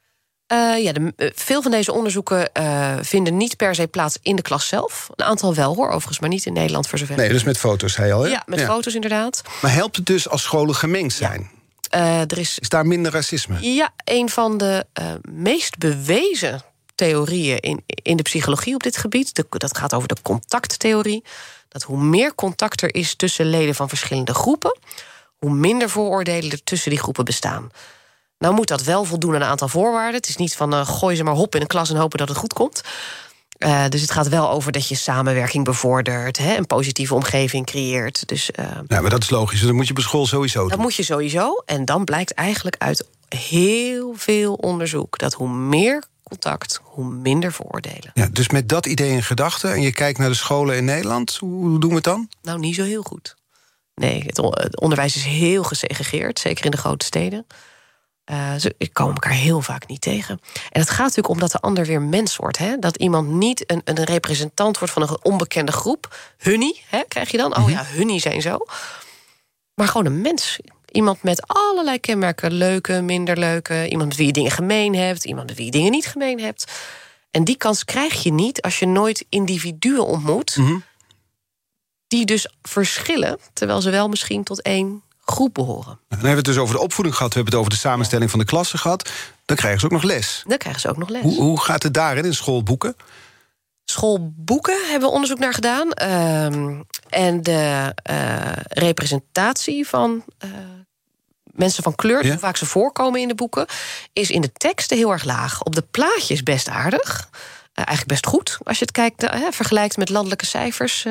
Eh, 0.47 0.83
ja, 0.83 0.93
de, 0.93 1.13
eh, 1.17 1.31
veel 1.35 1.63
van 1.63 1.71
deze 1.71 1.93
onderzoeken 1.93 2.53
eh, 2.53 2.95
vinden 3.01 3.37
niet 3.37 3.57
per 3.57 3.75
se 3.75 3.87
plaats 3.87 4.19
in 4.23 4.37
de 4.37 4.43
klas 4.43 4.69
zelf. 4.69 5.09
Een 5.17 5.25
aantal 5.25 5.55
wel 5.55 5.75
hoor, 5.75 5.89
overigens, 5.89 6.19
maar 6.19 6.29
niet 6.29 6.47
in 6.47 6.53
Nederland 6.53 6.89
voor 6.89 6.99
zover. 6.99 7.17
Nee, 7.17 7.29
dus 7.29 7.45
met 7.45 7.59
foto's, 7.59 7.93
zei 7.93 8.07
je 8.07 8.13
al. 8.13 8.23
Hè? 8.23 8.29
Ja, 8.29 8.43
met 8.47 8.63
foto's 8.63 8.95
inderdaad. 8.95 9.43
Maar 9.63 9.73
helpt 9.73 9.97
het 9.97 10.07
dus 10.07 10.29
als 10.29 10.43
scholen 10.43 10.75
gemengd 10.75 11.15
zijn? 11.15 11.51
Er 11.91 12.39
is 12.39 12.59
Is 12.59 12.69
daar 12.69 12.87
minder 12.87 13.13
racisme? 13.13 13.75
ja, 13.75 13.91
een 14.05 14.29
van 14.29 14.59
de 14.59 14.87
meest 15.31 15.79
bewezen 15.79 16.63
theorieën 16.95 17.61
in, 17.61 17.83
in 17.87 18.17
de 18.17 18.23
psychologie 18.23 18.75
op 18.75 18.83
dit 18.83 18.97
gebied. 18.97 19.35
De, 19.35 19.47
dat 19.49 19.77
gaat 19.77 19.95
over 19.95 20.09
de 20.09 20.17
contacttheorie. 20.23 21.25
Dat 21.69 21.83
hoe 21.83 22.03
meer 22.03 22.35
contact 22.35 22.83
er 22.83 22.95
is 22.95 23.15
tussen 23.15 23.47
leden 23.47 23.75
van 23.75 23.89
verschillende 23.89 24.35
groepen, 24.35 24.79
hoe 25.45 25.55
minder 25.55 25.91
vooroordelen 25.91 26.51
er 26.51 26.65
tussen 26.65 26.91
die 26.91 26.99
groepen 26.99 27.25
bestaan. 27.25 27.71
Nou 28.39 28.55
moet 28.55 28.69
dat 28.69 28.83
wel 28.83 29.05
voldoen 29.05 29.35
aan 29.35 29.41
een 29.41 29.49
aantal 29.49 29.69
voorwaarden. 29.69 30.15
Het 30.15 30.29
is 30.29 30.37
niet 30.37 30.57
van 30.57 30.75
eh, 30.75 30.87
gooi 30.87 31.17
ze 31.17 31.25
maar 31.25 31.35
hop 31.35 31.55
in 31.55 31.61
een 31.61 31.67
klas 31.67 31.91
en 31.91 31.97
hopen 31.97 32.19
dat 32.19 32.29
het 32.29 32.37
goed 32.37 32.53
komt. 32.53 32.83
Eh, 33.59 33.85
dus 33.89 34.01
het 34.01 34.11
gaat 34.11 34.29
wel 34.29 34.51
over 34.51 34.73
dat 34.73 34.89
je 34.89 34.95
samenwerking 34.95 35.65
bevordert, 35.65 36.39
hè, 36.39 36.57
een 36.57 36.67
positieve 36.67 37.15
omgeving 37.15 37.67
creëert. 37.67 38.29
Dus 38.29 38.51
eh, 38.51 38.67
Ja, 38.87 39.01
maar 39.01 39.11
dat 39.11 39.23
is 39.23 39.31
logisch. 39.31 39.61
Dat 39.61 39.73
moet 39.73 39.87
je 39.87 39.95
op 39.97 40.01
school 40.01 40.27
sowieso 40.27 40.61
dat 40.61 40.71
doen. 40.71 40.81
moet 40.81 40.95
je 40.95 41.03
sowieso. 41.03 41.63
En 41.67 41.85
dan 41.85 42.05
blijkt 42.05 42.35
eigenlijk 42.35 42.77
uit 42.79 43.07
heel 43.29 44.15
veel 44.17 44.55
onderzoek 44.55 45.19
dat 45.19 45.35
hoe 45.35 45.49
meer 45.49 46.05
contact, 46.23 46.81
hoe 46.83 47.05
minder 47.05 47.53
vooroordelen. 47.53 48.11
Ja, 48.15 48.29
dus 48.33 48.49
met 48.49 48.69
dat 48.69 48.87
idee 48.87 49.11
in 49.11 49.23
gedachten 49.23 49.73
en 49.73 49.83
je 49.83 49.93
kijkt 49.93 50.19
naar 50.19 50.29
de 50.29 50.35
scholen 50.35 50.77
in 50.77 50.85
Nederland, 50.85 51.37
hoe 51.37 51.79
doen 51.81 51.91
we 51.91 51.97
het 51.97 52.05
dan? 52.05 52.29
Nou, 52.43 52.59
niet 52.59 52.75
zo 52.75 52.83
heel 52.83 53.03
goed. 53.03 53.35
Nee, 53.95 54.23
het, 54.27 54.39
on- 54.39 54.59
het 54.61 54.81
onderwijs 54.81 55.17
is 55.17 55.25
heel 55.25 55.63
gesegregeerd, 55.65 56.39
zeker 56.39 56.65
in 56.65 56.71
de 56.71 56.77
grote 56.77 57.05
steden. 57.05 57.47
Eh, 58.25 58.55
ze 58.55 58.75
komen 58.93 59.15
elkaar 59.15 59.33
heel 59.33 59.61
vaak 59.61 59.87
niet 59.87 60.01
tegen. 60.01 60.41
En 60.71 60.81
het 60.81 60.91
gaat 60.91 60.99
natuurlijk 60.99 61.29
om 61.29 61.39
dat 61.41 61.53
de 61.53 61.61
ander 61.61 61.87
weer 61.87 62.03
mens 62.03 62.37
wordt. 62.37 62.59
Hè? 62.59 62.79
Dat 62.79 62.97
iemand 62.97 63.29
niet 63.29 63.71
een, 63.71 63.81
een 63.85 64.05
representant 64.05 64.79
wordt 64.79 64.93
van 64.95 65.03
een 65.03 65.19
onbekende 65.23 65.73
groep. 65.73 66.17
Hunnie, 66.39 66.83
hè, 66.89 67.03
krijg 67.09 67.31
je 67.31 67.37
dan? 67.37 67.57
Oh 67.57 67.71
ja, 67.71 67.85
hunnie 67.85 68.21
zijn 68.21 68.43
zo. 68.43 68.59
Maar 69.75 69.89
gewoon 69.89 70.07
een 70.07 70.21
mens. 70.21 70.59
Iemand 70.91 71.23
met 71.23 71.47
allerlei 71.47 72.01
kenmerken. 72.01 72.53
Leuke, 72.53 73.01
minder 73.01 73.39
leuke. 73.39 73.89
Iemand 73.89 74.09
met 74.09 74.17
wie 74.17 74.27
je 74.27 74.33
dingen 74.33 74.51
gemeen 74.51 74.95
hebt. 74.95 75.25
Iemand 75.25 75.47
met 75.47 75.57
wie 75.57 75.65
je 75.65 75.71
dingen 75.71 75.91
niet 75.91 76.07
gemeen 76.07 76.41
hebt. 76.41 76.73
En 77.31 77.45
die 77.45 77.57
kans 77.57 77.85
krijg 77.85 78.23
je 78.23 78.33
niet 78.33 78.63
als 78.63 78.79
je 78.79 78.87
nooit 78.87 79.27
individuen 79.29 80.07
ontmoet. 80.07 80.57
Die 82.15 82.25
dus 82.27 82.49
verschillen, 82.63 83.39
terwijl 83.53 83.81
ze 83.81 83.91
wel 83.91 84.09
misschien 84.09 84.45
tot 84.45 84.63
één 84.63 85.03
groep 85.25 85.55
behoren. 85.55 85.85
Dan 85.85 85.99
hebben 86.09 86.31
we 86.31 86.37
het 86.37 86.45
dus 86.45 86.59
over 86.59 86.75
de 86.75 86.81
opvoeding 86.81 87.17
gehad, 87.17 87.33
we 87.33 87.39
hebben 87.41 87.59
het 87.59 87.67
over 87.69 87.81
de 87.81 87.89
samenstelling 87.89 88.31
van 88.31 88.39
de 88.39 88.45
klassen 88.45 88.79
gehad. 88.79 89.11
Dan 89.45 89.57
krijgen 89.57 89.81
ze 89.81 89.87
ook 89.87 89.93
nog 89.93 90.03
les. 90.03 90.43
Dan 90.47 90.59
krijgen 90.59 90.81
ze 90.81 90.89
ook 90.89 90.97
nog 90.97 91.09
les. 91.09 91.23
Hoe, 91.23 91.41
hoe 91.41 91.61
gaat 91.61 91.83
het 91.83 91.95
daarin 91.95 92.25
in 92.25 92.35
schoolboeken? 92.35 92.97
Schoolboeken 93.85 94.79
hebben 94.91 95.09
we 95.09 95.15
onderzoek 95.15 95.39
naar 95.39 95.55
gedaan. 95.55 95.93
Ehm, 95.93 96.81
en 97.09 97.43
de 97.43 97.93
eh, 98.03 98.53
representatie 98.69 99.89
van 99.89 100.25
eh, 100.39 100.51
mensen 101.45 101.83
van 101.83 101.95
kleur, 101.95 102.25
Ja. 102.25 102.31
hoe 102.31 102.39
vaak 102.39 102.57
ze 102.57 102.67
voorkomen 102.67 103.21
in 103.21 103.29
de 103.29 103.35
boeken, 103.35 103.67
is 104.13 104.31
in 104.31 104.41
de 104.41 104.53
teksten 104.53 104.97
heel 104.97 105.11
erg 105.13 105.25
laag. 105.25 105.63
Op 105.63 105.75
de 105.75 105.85
plaatjes 105.91 106.43
best 106.43 106.69
aardig. 106.69 107.29
Eh, 107.31 107.85
eigenlijk 107.87 108.07
best 108.07 108.27
goed 108.27 108.59
als 108.63 108.79
je 108.79 108.85
het 108.85 108.93
kijkt, 108.95 109.27
vergelijkt 109.51 109.97
met 109.97 110.09
landelijke 110.09 110.47
cijfers. 110.47 111.07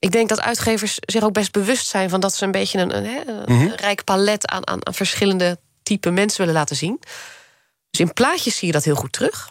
Ik 0.00 0.12
denk 0.12 0.28
dat 0.28 0.40
uitgevers 0.40 0.96
zich 1.00 1.22
ook 1.22 1.32
best 1.32 1.52
bewust 1.52 1.86
zijn 1.86 2.10
van 2.10 2.20
dat 2.20 2.34
ze 2.34 2.44
een 2.44 2.50
beetje 2.50 2.78
een, 2.78 3.06
een 3.50 3.76
rijk 3.76 4.04
palet 4.04 4.46
aan, 4.46 4.66
aan, 4.66 4.86
aan 4.86 4.94
verschillende 4.94 5.58
type 5.82 6.10
mensen 6.10 6.38
willen 6.40 6.54
laten 6.54 6.76
zien. 6.76 7.00
Dus 7.90 8.00
in 8.00 8.12
plaatjes 8.12 8.56
zie 8.56 8.66
je 8.66 8.72
dat 8.72 8.84
heel 8.84 8.94
goed 8.94 9.12
terug. 9.12 9.50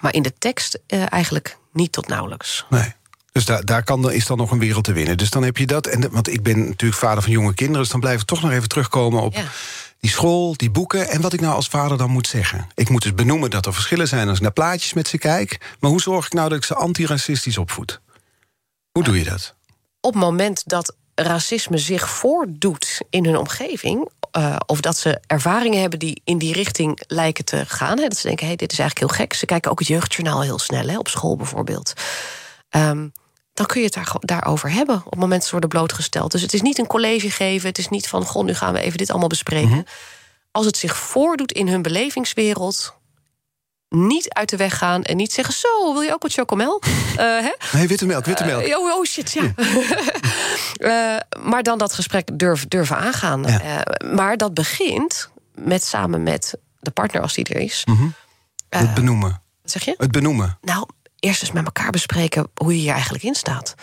Maar 0.00 0.14
in 0.14 0.22
de 0.22 0.34
tekst 0.38 0.78
eh, 0.86 1.12
eigenlijk 1.12 1.56
niet 1.72 1.92
tot 1.92 2.08
nauwelijks. 2.08 2.64
Nee. 2.70 2.94
Dus 3.32 3.44
daar, 3.44 3.64
daar 3.64 3.82
kan, 3.84 4.10
is 4.12 4.26
dan 4.26 4.36
nog 4.38 4.50
een 4.50 4.58
wereld 4.58 4.84
te 4.84 4.92
winnen. 4.92 5.16
Dus 5.16 5.30
dan 5.30 5.42
heb 5.42 5.56
je 5.56 5.66
dat. 5.66 5.86
En, 5.86 6.10
want 6.10 6.28
ik 6.28 6.42
ben 6.42 6.58
natuurlijk 6.68 7.00
vader 7.00 7.22
van 7.22 7.32
jonge 7.32 7.54
kinderen. 7.54 7.82
Dus 7.82 7.90
dan 7.90 8.00
blijf 8.00 8.20
ik 8.20 8.26
toch 8.26 8.42
nog 8.42 8.50
even 8.50 8.68
terugkomen 8.68 9.22
op 9.22 9.34
Ja. 9.34 9.42
die 10.00 10.10
school, 10.10 10.56
die 10.56 10.70
boeken. 10.70 11.08
En 11.08 11.20
wat 11.20 11.32
ik 11.32 11.40
nou 11.40 11.54
als 11.54 11.66
vader 11.68 11.98
dan 11.98 12.10
moet 12.10 12.26
zeggen. 12.26 12.68
Ik 12.74 12.88
moet 12.88 13.02
dus 13.02 13.14
benoemen 13.14 13.50
dat 13.50 13.66
er 13.66 13.74
verschillen 13.74 14.08
zijn 14.08 14.28
als 14.28 14.36
ik 14.36 14.42
naar 14.42 14.52
plaatjes 14.52 14.92
met 14.92 15.08
ze 15.08 15.18
kijk. 15.18 15.76
Maar 15.80 15.90
hoe 15.90 16.00
zorg 16.00 16.26
ik 16.26 16.32
nou 16.32 16.48
dat 16.48 16.58
ik 16.58 16.64
ze 16.64 16.74
antiracistisch 16.74 17.58
opvoed? 17.58 18.00
Hoe 18.92 19.02
doe 19.04 19.18
je 19.18 19.24
dat? 19.24 19.54
Op 20.00 20.12
het 20.12 20.22
moment 20.22 20.62
dat 20.66 20.96
racisme 21.14 21.78
zich 21.78 22.10
voordoet 22.10 23.00
in 23.10 23.24
hun 23.24 23.36
omgeving. 23.36 24.08
eh, 24.30 24.56
of 24.66 24.80
dat 24.80 24.96
ze 24.96 25.20
ervaringen 25.26 25.80
hebben 25.80 25.98
die 25.98 26.20
in 26.24 26.38
die 26.38 26.52
richting 26.52 27.00
lijken 27.06 27.44
te 27.44 27.64
gaan. 27.66 27.98
Hè, 27.98 28.08
dat 28.08 28.16
ze 28.18 28.26
denken, 28.26 28.46
hey, 28.46 28.56
dit 28.56 28.72
is 28.72 28.78
eigenlijk 28.78 29.12
heel 29.12 29.24
gek. 29.24 29.34
Ze 29.34 29.46
kijken 29.46 29.70
ook 29.70 29.78
het 29.78 29.88
jeugdjournaal 29.88 30.42
heel 30.42 30.58
snel, 30.58 30.88
hè, 30.88 30.98
op 30.98 31.08
school 31.08 31.36
bijvoorbeeld. 31.36 31.92
Ehm, 32.68 33.08
dan 33.54 33.66
kun 33.66 33.80
je 33.80 33.86
het 33.86 33.94
daar, 33.94 34.14
daarover 34.20 34.70
hebben 34.72 34.96
op 34.96 35.10
het 35.10 35.14
moment 35.20 35.32
dat 35.32 35.44
ze 35.44 35.50
worden 35.50 35.68
blootgesteld. 35.68 36.30
Dus 36.32 36.42
het 36.42 36.52
is 36.54 36.62
niet 36.62 36.78
een 36.78 36.86
college 36.86 37.30
geven. 37.30 37.68
Het 37.68 37.78
is 37.78 37.88
niet 37.88 38.08
van, 38.08 38.24
goh, 38.24 38.44
nu 38.44 38.54
gaan 38.54 38.72
we 38.72 38.80
even 38.80 38.98
dit 38.98 39.10
allemaal 39.10 39.28
bespreken. 39.28 39.84
Als 40.50 40.66
het 40.66 40.76
zich 40.76 40.96
voordoet 40.96 41.52
in 41.52 41.68
hun 41.68 41.82
belevingswereld... 41.82 42.94
niet 43.90 44.28
uit 44.28 44.48
de 44.48 44.56
weg 44.56 44.78
gaan 44.78 45.02
en 45.02 45.16
niet 45.16 45.32
zeggen... 45.32 45.54
zo, 45.54 45.92
wil 45.92 46.02
je 46.02 46.12
ook 46.12 46.22
wat 46.22 46.32
chocomel? 46.32 46.82
Eh, 47.10 47.26
hè? 47.26 47.52
Nee, 47.72 47.88
witte 47.88 48.06
melk, 48.06 48.24
witte 48.24 48.44
melk. 48.44 48.62
Eh, 48.62 48.78
oh, 48.78 48.94
oh 48.94 49.04
shit, 49.04 49.32
ja. 49.32 49.42
Eh, 50.80 51.16
maar 51.42 51.62
dan 51.62 51.78
dat 51.78 51.92
gesprek 51.92 52.38
durf, 52.38 52.68
durven 52.68 52.96
aangaan. 52.96 53.42
Ja. 53.42 53.60
Eh, 53.60 54.10
maar 54.10 54.36
dat 54.36 54.54
begint 54.54 55.30
met 55.54 55.84
samen 55.84 56.22
met 56.22 56.54
de 56.78 56.90
partner 56.90 57.22
als 57.22 57.34
die 57.34 57.44
er 57.44 57.60
is. 57.60 57.84
het 58.68 58.94
benoemen. 58.94 59.42
Wat 59.62 59.70
zeg 59.70 59.84
je? 59.84 59.94
Het 59.98 60.10
benoemen. 60.10 60.58
Nou, 60.60 60.86
eerst 61.18 61.42
eens 61.42 61.52
met 61.52 61.64
elkaar 61.64 61.90
bespreken 61.90 62.50
hoe 62.54 62.74
je 62.74 62.80
hier 62.80 62.92
eigenlijk 62.92 63.24
in 63.24 63.34
staat. 63.34 63.74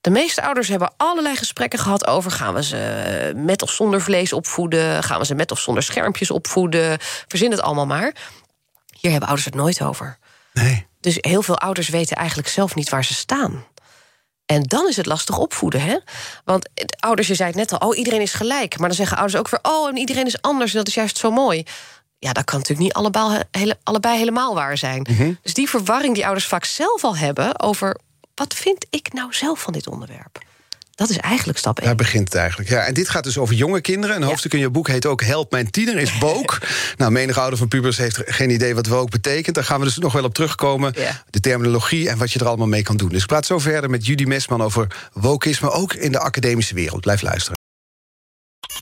De 0.00 0.10
meeste 0.10 0.42
ouders 0.42 0.68
hebben 0.68 0.92
allerlei 0.96 1.36
gesprekken 1.36 1.78
gehad 1.78 2.06
over... 2.06 2.30
gaan 2.30 2.54
we 2.54 2.64
ze 2.64 3.32
met 3.36 3.62
of 3.62 3.70
zonder 3.70 4.00
vlees 4.00 4.32
opvoeden? 4.32 5.02
Gaan 5.02 5.18
we 5.18 5.26
ze 5.26 5.34
met 5.34 5.50
of 5.50 5.58
zonder 5.58 5.82
schermpjes 5.82 6.30
opvoeden? 6.30 6.96
Verzin 7.28 7.50
het 7.50 7.60
allemaal 7.60 7.86
maar. 7.86 8.14
Hier 9.02 9.10
hebben 9.10 9.28
ouders 9.28 9.46
het 9.46 9.54
nooit 9.54 9.82
over. 9.82 10.18
Nee. 10.52 10.86
Dus 11.00 11.18
heel 11.20 11.42
veel 11.42 11.58
ouders 11.58 11.88
weten 11.88 12.16
eigenlijk 12.16 12.48
zelf 12.48 12.74
niet 12.74 12.88
waar 12.88 13.04
ze 13.04 13.14
staan. 13.14 13.64
En 14.46 14.62
dan 14.62 14.88
is 14.88 14.96
het 14.96 15.06
lastig 15.06 15.38
opvoeden, 15.38 15.82
hè? 15.82 15.98
Want 16.44 16.68
eh, 16.74 16.84
ouders, 16.98 17.28
je 17.28 17.34
zei 17.34 17.48
het 17.48 17.58
net 17.58 17.72
al, 17.72 17.88
oh, 17.88 17.96
iedereen 17.96 18.20
is 18.20 18.32
gelijk. 18.32 18.78
Maar 18.78 18.88
dan 18.88 18.96
zeggen 18.96 19.16
ouders 19.16 19.38
ook 19.38 19.48
weer, 19.48 19.60
oh, 19.62 19.88
en 19.88 19.96
iedereen 19.96 20.26
is 20.26 20.42
anders... 20.42 20.72
en 20.72 20.78
dat 20.78 20.88
is 20.88 20.94
juist 20.94 21.16
zo 21.16 21.30
mooi. 21.30 21.62
Ja, 22.18 22.32
dat 22.32 22.44
kan 22.44 22.58
natuurlijk 22.58 22.86
niet 22.86 22.96
allebei, 22.96 23.42
hele, 23.50 23.78
allebei 23.82 24.18
helemaal 24.18 24.54
waar 24.54 24.78
zijn. 24.78 25.06
Dus 25.42 25.54
die 25.54 25.68
verwarring 25.68 26.14
die 26.14 26.24
ouders 26.24 26.46
vaak 26.46 26.64
zelf 26.64 27.04
al 27.04 27.16
hebben... 27.16 27.60
over 27.60 27.98
wat 28.34 28.54
vind 28.54 28.86
ik 28.90 29.12
nou 29.12 29.32
zelf 29.34 29.60
van 29.60 29.72
dit 29.72 29.86
onderwerp? 29.86 30.38
Dat 30.94 31.10
is 31.10 31.16
eigenlijk 31.16 31.58
stap 31.58 31.78
1. 31.78 31.86
Daar 31.86 31.96
begint 31.96 32.24
het 32.24 32.34
eigenlijk. 32.34 32.70
Ja, 32.70 32.84
en 32.84 32.94
dit 32.94 33.08
gaat 33.08 33.24
dus 33.24 33.38
over 33.38 33.54
jonge 33.54 33.80
kinderen. 33.80 34.16
Een 34.16 34.22
hoofdstuk 34.22 34.52
in 34.52 34.58
je 34.58 34.70
boek 34.70 34.88
heet 34.88 35.06
ook 35.06 35.22
Help 35.22 35.50
mijn 35.50 35.70
tiener 35.70 35.98
is 35.98 36.18
woke. 36.18 36.58
nou, 36.96 37.12
menig 37.12 37.38
ouder 37.38 37.58
van 37.58 37.68
pubers 37.68 37.96
heeft 37.96 38.20
geen 38.24 38.50
idee 38.50 38.74
wat 38.74 38.86
woke 38.86 39.10
betekent. 39.10 39.54
Daar 39.54 39.64
gaan 39.64 39.78
we 39.78 39.84
dus 39.84 39.98
nog 39.98 40.12
wel 40.12 40.24
op 40.24 40.34
terugkomen. 40.34 40.92
Ja. 40.96 41.22
De 41.30 41.40
terminologie 41.40 42.08
en 42.08 42.18
wat 42.18 42.32
je 42.32 42.38
er 42.38 42.46
allemaal 42.46 42.66
mee 42.66 42.82
kan 42.82 42.96
doen. 42.96 43.08
Dus 43.08 43.22
ik 43.22 43.26
praat 43.26 43.46
zo 43.46 43.58
verder 43.58 43.90
met 43.90 44.06
Judy 44.06 44.24
Mesman 44.24 44.62
over 44.62 44.86
wokisme... 45.12 45.70
ook 45.70 45.94
in 45.94 46.12
de 46.12 46.18
academische 46.18 46.74
wereld. 46.74 47.00
Blijf 47.00 47.22
luisteren. 47.22 47.61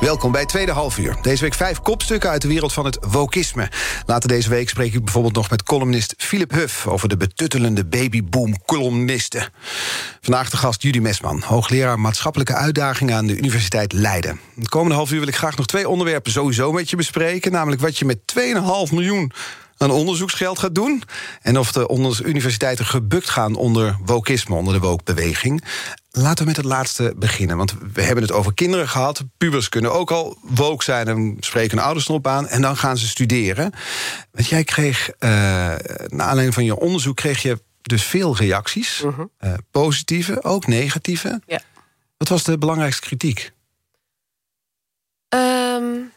Welkom 0.00 0.32
bij 0.32 0.40
het 0.40 0.50
tweede 0.50 0.72
halfuur. 0.72 1.16
Deze 1.22 1.42
week 1.42 1.54
vijf 1.54 1.80
kopstukken 1.80 2.30
uit 2.30 2.42
de 2.42 2.48
wereld 2.48 2.72
van 2.72 2.84
het 2.84 2.98
wokisme. 3.10 3.68
Later 4.06 4.28
deze 4.28 4.48
week 4.48 4.68
spreek 4.68 4.94
ik 4.94 5.04
bijvoorbeeld 5.04 5.34
nog 5.34 5.50
met 5.50 5.62
columnist 5.62 6.14
Philip 6.16 6.50
Huff... 6.50 6.86
over 6.86 7.08
de 7.08 7.16
betuttelende 7.16 7.84
babyboom-columnisten. 7.84 9.48
Vandaag 10.20 10.50
de 10.50 10.56
gast 10.56 10.82
Judy 10.82 10.98
Mesman, 10.98 11.42
hoogleraar 11.46 12.00
maatschappelijke 12.00 12.54
uitdagingen... 12.54 13.14
aan 13.14 13.26
de 13.26 13.36
Universiteit 13.36 13.92
Leiden. 13.92 14.40
Het 14.56 14.68
komende 14.68 14.94
half 14.94 15.12
uur 15.12 15.18
wil 15.18 15.28
ik 15.28 15.36
graag 15.36 15.56
nog 15.56 15.66
twee 15.66 15.88
onderwerpen 15.88 16.32
sowieso 16.32 16.72
met 16.72 16.90
je 16.90 16.96
bespreken. 16.96 17.52
Namelijk 17.52 17.80
wat 17.80 17.98
je 17.98 18.04
met 18.04 18.18
2,5 18.38 18.92
miljoen 18.92 19.32
aan 19.76 19.90
onderzoeksgeld 19.90 20.58
gaat 20.58 20.74
doen. 20.74 21.02
En 21.42 21.58
of 21.58 21.72
de 21.72 22.20
universiteiten 22.24 22.86
gebukt 22.86 23.30
gaan 23.30 23.54
onder 23.54 23.96
wokisme, 24.04 24.54
onder 24.54 24.74
de 24.74 24.80
wokbeweging. 24.80 25.64
Laten 26.12 26.38
we 26.38 26.44
met 26.44 26.56
het 26.56 26.64
laatste 26.64 27.12
beginnen. 27.16 27.56
Want 27.56 27.74
we 27.92 28.02
hebben 28.02 28.24
het 28.24 28.32
over 28.32 28.54
kinderen 28.54 28.88
gehad. 28.88 29.24
Pubers 29.36 29.68
kunnen 29.68 29.92
ook 29.92 30.10
al 30.10 30.38
woke 30.42 30.84
zijn 30.84 31.08
en 31.08 31.36
spreken 31.40 31.76
hun 31.76 31.86
ouders 31.86 32.08
erop 32.08 32.26
aan. 32.26 32.48
En 32.48 32.62
dan 32.62 32.76
gaan 32.76 32.98
ze 32.98 33.08
studeren. 33.08 33.72
Want 34.30 34.48
jij 34.48 34.64
kreeg, 34.64 35.08
uh, 35.08 35.18
naar 35.18 36.26
aanleiding 36.26 36.54
van 36.54 36.64
je 36.64 36.76
onderzoek, 36.76 37.16
kreeg 37.16 37.42
je 37.42 37.62
dus 37.82 38.02
veel 38.04 38.36
reacties. 38.36 39.02
uh 39.40 39.54
positieve, 39.70 40.42
ook 40.42 40.66
negatieve. 40.66 41.40
Ja. 41.46 41.60
Wat 42.16 42.28
was 42.28 42.44
de 42.44 42.58
belangrijkste 42.58 43.06
kritiek? 43.06 43.52
Um, 45.28 46.12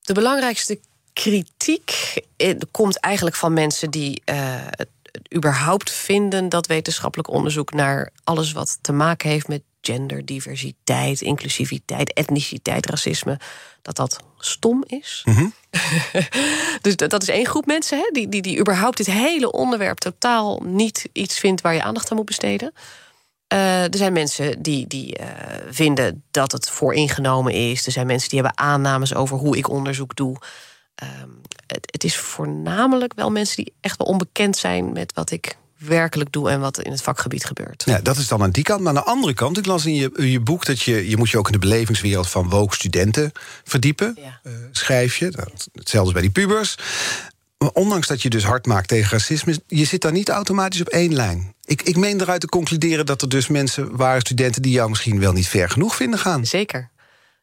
de 0.00 0.12
belangrijkste 0.12 0.80
kritiek 1.12 2.14
eh, 2.36 2.58
komt 2.70 3.00
eigenlijk 3.00 3.36
van 3.36 3.52
mensen 3.52 3.90
die 3.90 4.22
het 4.24 4.88
überhaupt 5.34 5.90
vinden 5.90 6.48
dat 6.48 6.66
wetenschappelijk 6.66 7.28
onderzoek 7.28 7.72
naar 7.72 8.10
alles 8.24 8.52
wat 8.52 8.78
te 8.80 8.92
maken 8.92 9.30
heeft 9.30 9.48
met 9.48 9.62
gender, 9.80 10.24
diversiteit, 10.24 11.20
inclusiviteit, 11.20 12.12
etniciteit, 12.12 12.86
racisme, 12.86 13.38
dat 13.82 13.96
dat 13.96 14.20
stom 14.38 14.84
is. 14.86 15.22
Mm 15.24 15.52
dus 16.80 16.96
dat, 16.96 17.10
dat, 17.10 17.22
is 17.22 17.28
één 17.28 17.46
groep 17.46 17.66
mensen 17.66 17.98
hè, 17.98 18.10
die, 18.12 18.28
die, 18.28 18.42
die 18.42 18.58
überhaupt 18.58 18.96
dit 18.96 19.06
hele 19.06 19.52
onderwerp 19.52 19.98
totaal 19.98 20.62
niet 20.64 21.08
iets 21.12 21.38
vindt 21.38 21.60
waar 21.60 21.74
je 21.74 21.82
aandacht 21.82 22.10
aan 22.10 22.16
moet 22.16 22.26
besteden. 22.26 22.72
Uh, 23.52 23.82
er 23.82 23.96
zijn 23.96 24.12
mensen 24.12 24.62
die, 24.62 24.86
die 24.86 25.18
uh, 25.20 25.26
vinden 25.70 26.22
dat 26.30 26.52
het 26.52 26.70
vooringenomen 26.70 27.52
is. 27.52 27.86
Er 27.86 27.92
zijn 27.92 28.06
mensen 28.06 28.28
die 28.28 28.40
hebben 28.40 28.58
aannames 28.58 29.14
over 29.14 29.36
hoe 29.36 29.56
ik 29.56 29.68
onderzoek 29.68 30.16
doe. 30.16 30.36
Um, 31.02 31.40
het, 31.66 31.88
het, 31.90 32.04
is 32.04 32.16
voornamelijk 32.16 33.14
wel 33.14 33.30
mensen 33.30 33.56
die 33.56 33.72
echt 33.80 33.98
wel 33.98 34.06
onbekend 34.06 34.56
zijn 34.56 34.92
met 34.92 35.12
wat 35.14 35.30
ik 35.30 35.56
werkelijk 35.78 36.32
doe 36.32 36.50
en 36.50 36.60
wat 36.60 36.80
in 36.80 36.90
het 36.90 37.02
vakgebied 37.02 37.44
gebeurt. 37.44 37.82
Ja, 37.86 38.00
dat 38.00 38.16
is 38.16 38.28
dan 38.28 38.42
aan 38.42 38.50
die 38.50 38.64
kant. 38.64 38.80
Maar 38.80 38.88
aan 38.88 39.02
de 39.04 39.10
andere 39.10 39.34
kant, 39.34 39.58
ik 39.58 39.66
las 39.66 39.86
in 39.86 39.94
je, 39.94 40.30
je 40.30 40.40
boek 40.40 40.64
dat 40.64 40.80
je, 40.82 41.08
je 41.08 41.16
moet 41.16 41.30
je 41.30 41.38
ook 41.38 41.46
in 41.46 41.52
de 41.52 41.58
belevingswereld 41.58 42.30
van 42.30 42.48
woke 42.48 42.74
studenten 42.74 43.32
verdiepen. 43.64 44.16
Ja. 44.20 44.40
Uh, 44.42 44.52
schrijf 44.72 45.16
je. 45.16 45.32
Hetzelfde 45.72 46.12
bij 46.12 46.22
die 46.22 46.30
pubers. 46.30 46.76
Maar 47.58 47.70
ondanks 47.72 48.06
dat 48.06 48.22
je 48.22 48.30
dus 48.30 48.44
hard 48.44 48.66
maakt 48.66 48.88
tegen 48.88 49.10
racisme, 49.10 49.60
je 49.66 49.84
zit 49.84 50.00
daar 50.00 50.12
niet 50.12 50.28
automatisch 50.28 50.80
op 50.80 50.88
één 50.88 51.14
lijn. 51.14 51.54
Ik, 51.64 51.82
ik 51.82 51.96
meen 51.96 52.20
eruit 52.20 52.40
te 52.40 52.46
concluderen 52.46 53.06
dat 53.06 53.22
er 53.22 53.28
dus 53.28 53.48
mensen 53.48 53.96
waren, 53.96 54.20
studenten, 54.20 54.62
die 54.62 54.72
jou 54.72 54.88
misschien 54.88 55.20
wel 55.20 55.32
niet 55.32 55.48
ver 55.48 55.70
genoeg 55.70 55.96
vinden 55.96 56.18
gaan. 56.18 56.46
Zeker. 56.46 56.90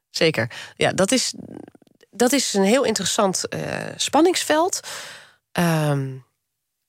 Zeker. 0.09 0.51
Ja, 0.75 0.93
dat 0.93 1.11
is, 1.11 1.33
dat 2.11 2.31
is 2.31 2.53
een 2.53 2.63
heel 2.63 2.83
interessant 2.83 3.43
uh, 3.49 3.61
spanningsveld. 3.95 4.79
Um, 5.59 6.25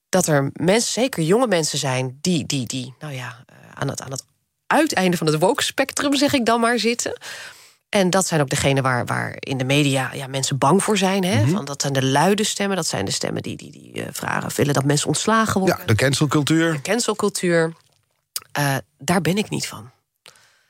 dat 0.08 0.26
er 0.26 0.50
mensen, 0.52 0.92
zeker 0.92 1.22
jonge 1.22 1.46
mensen 1.46 1.78
zijn, 1.78 2.18
die, 2.20 2.46
die, 2.46 2.66
die 2.66 2.94
nou 2.98 3.12
ja, 3.12 3.44
uh, 3.52 3.56
aan, 3.74 3.88
het, 3.88 4.02
aan 4.02 4.10
het 4.10 4.24
uiteinde 4.66 5.16
van 5.16 5.26
het 5.26 5.38
woke-spectrum, 5.38 6.14
zeg 6.14 6.32
ik 6.32 6.46
dan 6.46 6.60
maar, 6.60 6.78
zitten. 6.78 7.20
En 7.88 8.10
dat 8.10 8.26
zijn 8.26 8.40
ook 8.40 8.48
degenen 8.48 8.82
waar, 8.82 9.04
waar 9.04 9.34
in 9.38 9.58
de 9.58 9.64
media 9.64 10.12
ja, 10.14 10.26
mensen 10.26 10.58
bang 10.58 10.82
voor 10.82 10.98
zijn. 10.98 11.24
Hè? 11.24 11.42
Mhm. 11.42 11.50
Van, 11.50 11.64
dat 11.64 11.80
zijn 11.80 11.92
de 11.92 12.04
luide 12.04 12.44
stemmen. 12.44 12.76
Dat 12.76 12.86
zijn 12.86 13.04
de 13.04 13.10
stemmen 13.10 13.42
die, 13.42 13.56
die, 13.56 13.70
die 13.70 13.92
uh, 13.94 14.04
vragen, 14.12 14.50
willen 14.56 14.74
dat 14.74 14.84
mensen 14.84 15.08
ontslagen 15.08 15.60
worden. 15.60 15.78
Ja, 15.78 15.86
de 15.86 15.94
cancelcultuur. 15.94 16.72
De 16.72 16.80
cancelcultuur. 16.80 17.72
Uh, 18.58 18.76
daar 18.98 19.20
ben 19.20 19.36
ik 19.36 19.50
niet 19.50 19.66
van. 19.66 19.90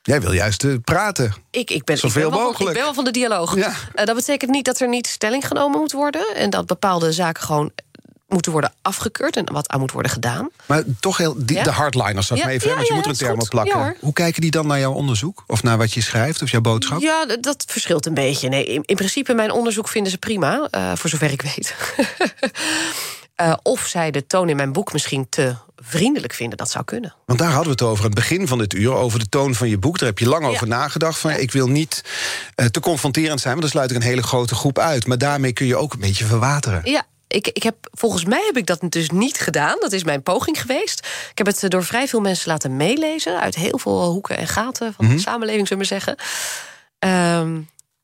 Jij 0.05 0.21
wil 0.21 0.31
juist 0.31 0.63
uh, 0.63 0.75
praten. 0.83 1.33
Ik, 1.51 1.69
ik, 1.69 1.83
ben, 1.83 1.97
Zoveel 1.97 2.21
ik, 2.21 2.29
ben 2.29 2.37
wel, 2.37 2.47
mogelijk. 2.47 2.69
ik 2.69 2.75
ben 2.75 2.83
wel 2.85 2.93
van 2.93 3.03
de 3.03 3.11
dialoog. 3.11 3.55
Ja. 3.55 3.73
dat 4.05 4.15
betekent 4.15 4.51
niet 4.51 4.65
dat 4.65 4.79
er 4.79 4.87
niet 4.87 5.07
stelling 5.07 5.47
genomen 5.47 5.79
moet 5.79 5.91
worden. 5.91 6.35
En 6.35 6.49
dat 6.49 6.65
bepaalde 6.65 7.11
zaken 7.11 7.43
gewoon 7.43 7.71
moeten 8.27 8.51
worden 8.51 8.73
afgekeurd 8.81 9.35
en 9.35 9.51
wat 9.51 9.67
aan 9.67 9.79
moet 9.79 9.91
worden 9.91 10.11
gedaan. 10.11 10.49
Maar 10.65 10.83
toch 10.99 11.17
heel, 11.17 11.35
die, 11.37 11.57
Ja. 11.57 11.63
de 11.63 11.71
hardliners, 11.71 12.27
dat 12.27 12.37
Ja, 12.37 12.47
even, 12.49 12.69
ja, 12.69 12.75
want 12.75 12.87
je 12.87 12.93
moet 12.93 13.03
er 13.03 13.09
een 13.09 13.17
term 13.17 13.39
op 13.39 13.49
plakken. 13.49 13.95
Hoe 13.99 14.13
kijken 14.13 14.41
die 14.41 14.51
dan 14.51 14.67
naar 14.67 14.79
jouw 14.79 14.93
onderzoek? 14.93 15.43
Of 15.47 15.63
naar 15.63 15.77
wat 15.77 15.93
je 15.93 16.01
schrijft, 16.01 16.41
of 16.41 16.51
jouw 16.51 16.61
boodschap? 16.61 17.01
Ja, 17.01 17.25
dat 17.39 17.63
verschilt 17.67 18.05
een 18.05 18.13
beetje. 18.13 18.49
Nee, 18.49 18.65
in, 18.65 18.83
in 18.85 18.95
principe, 18.95 19.33
mijn 19.33 19.51
onderzoek 19.51 19.87
vinden 19.87 20.11
ze 20.11 20.17
prima, 20.17 20.67
eh, 20.71 20.91
voor 20.95 21.09
zover 21.09 21.31
ik 21.31 21.41
weet. 21.41 21.75
Eh, 23.35 23.53
of 23.63 23.85
zij 23.87 24.11
de 24.11 24.27
toon 24.27 24.49
in 24.49 24.55
mijn 24.55 24.71
boek 24.71 24.93
misschien 24.93 25.29
te 25.29 25.55
vriendelijk 25.75 26.33
vinden, 26.33 26.57
dat 26.57 26.71
zou 26.71 26.83
kunnen. 26.85 27.15
Want 27.25 27.39
daar 27.39 27.47
hadden 27.51 27.65
we 27.65 27.71
het 27.71 27.81
over 27.81 28.03
aan 28.03 28.09
het 28.09 28.19
begin 28.19 28.47
van 28.47 28.57
dit 28.57 28.73
uur, 28.73 28.93
over 28.93 29.19
de 29.19 29.29
toon 29.29 29.55
van 29.55 29.69
je 29.69 29.77
boek. 29.77 29.97
Daar 29.99 30.09
heb 30.09 30.19
je 30.19 30.27
lang 30.27 30.45
over 30.45 30.67
nagedacht. 30.67 31.19
Van, 31.19 31.31
ja, 31.31 31.37
ik 31.37 31.51
wil 31.51 31.67
niet 31.67 32.03
eh, 32.55 32.65
te 32.65 32.79
confronterend 32.79 33.39
zijn, 33.39 33.51
want 33.53 33.61
dan 33.61 33.71
sluit 33.71 33.89
ik 33.91 33.95
een 33.97 34.09
hele 34.09 34.23
grote 34.23 34.55
groep 34.55 34.79
uit. 34.79 35.07
Maar 35.07 35.17
daarmee 35.17 35.53
kun 35.53 35.65
je 35.65 35.75
ook 35.75 35.93
een 35.93 35.99
beetje 35.99 36.25
verwateren. 36.25 36.81
Ja, 36.83 37.03
ik, 37.27 37.47
ik 37.47 37.63
heb, 37.63 37.75
volgens 37.91 38.25
mij 38.25 38.43
heb 38.45 38.57
ik 38.57 38.65
dat 38.65 38.79
dus 38.89 39.09
niet 39.09 39.37
gedaan. 39.39 39.75
Dat 39.79 39.91
is 39.91 40.03
mijn 40.03 40.23
poging 40.23 40.61
geweest. 40.61 40.99
Ik 41.31 41.37
heb 41.37 41.47
het 41.47 41.63
eh, 41.63 41.69
door 41.69 41.83
vrij 41.83 42.07
veel 42.07 42.21
mensen 42.21 42.49
laten 42.51 42.75
meelezen... 42.77 43.39
uit 43.41 43.55
heel 43.55 43.77
veel 43.77 44.05
hoeken 44.05 44.37
en 44.37 44.47
gaten 44.47 44.93
van 44.93 45.05
Mhm. 45.05 45.15
de 45.15 45.21
samenleving, 45.21 45.67
zullen 45.67 45.83
we 45.83 45.89
zeggen. 45.89 46.15
Ehm, 46.99 47.59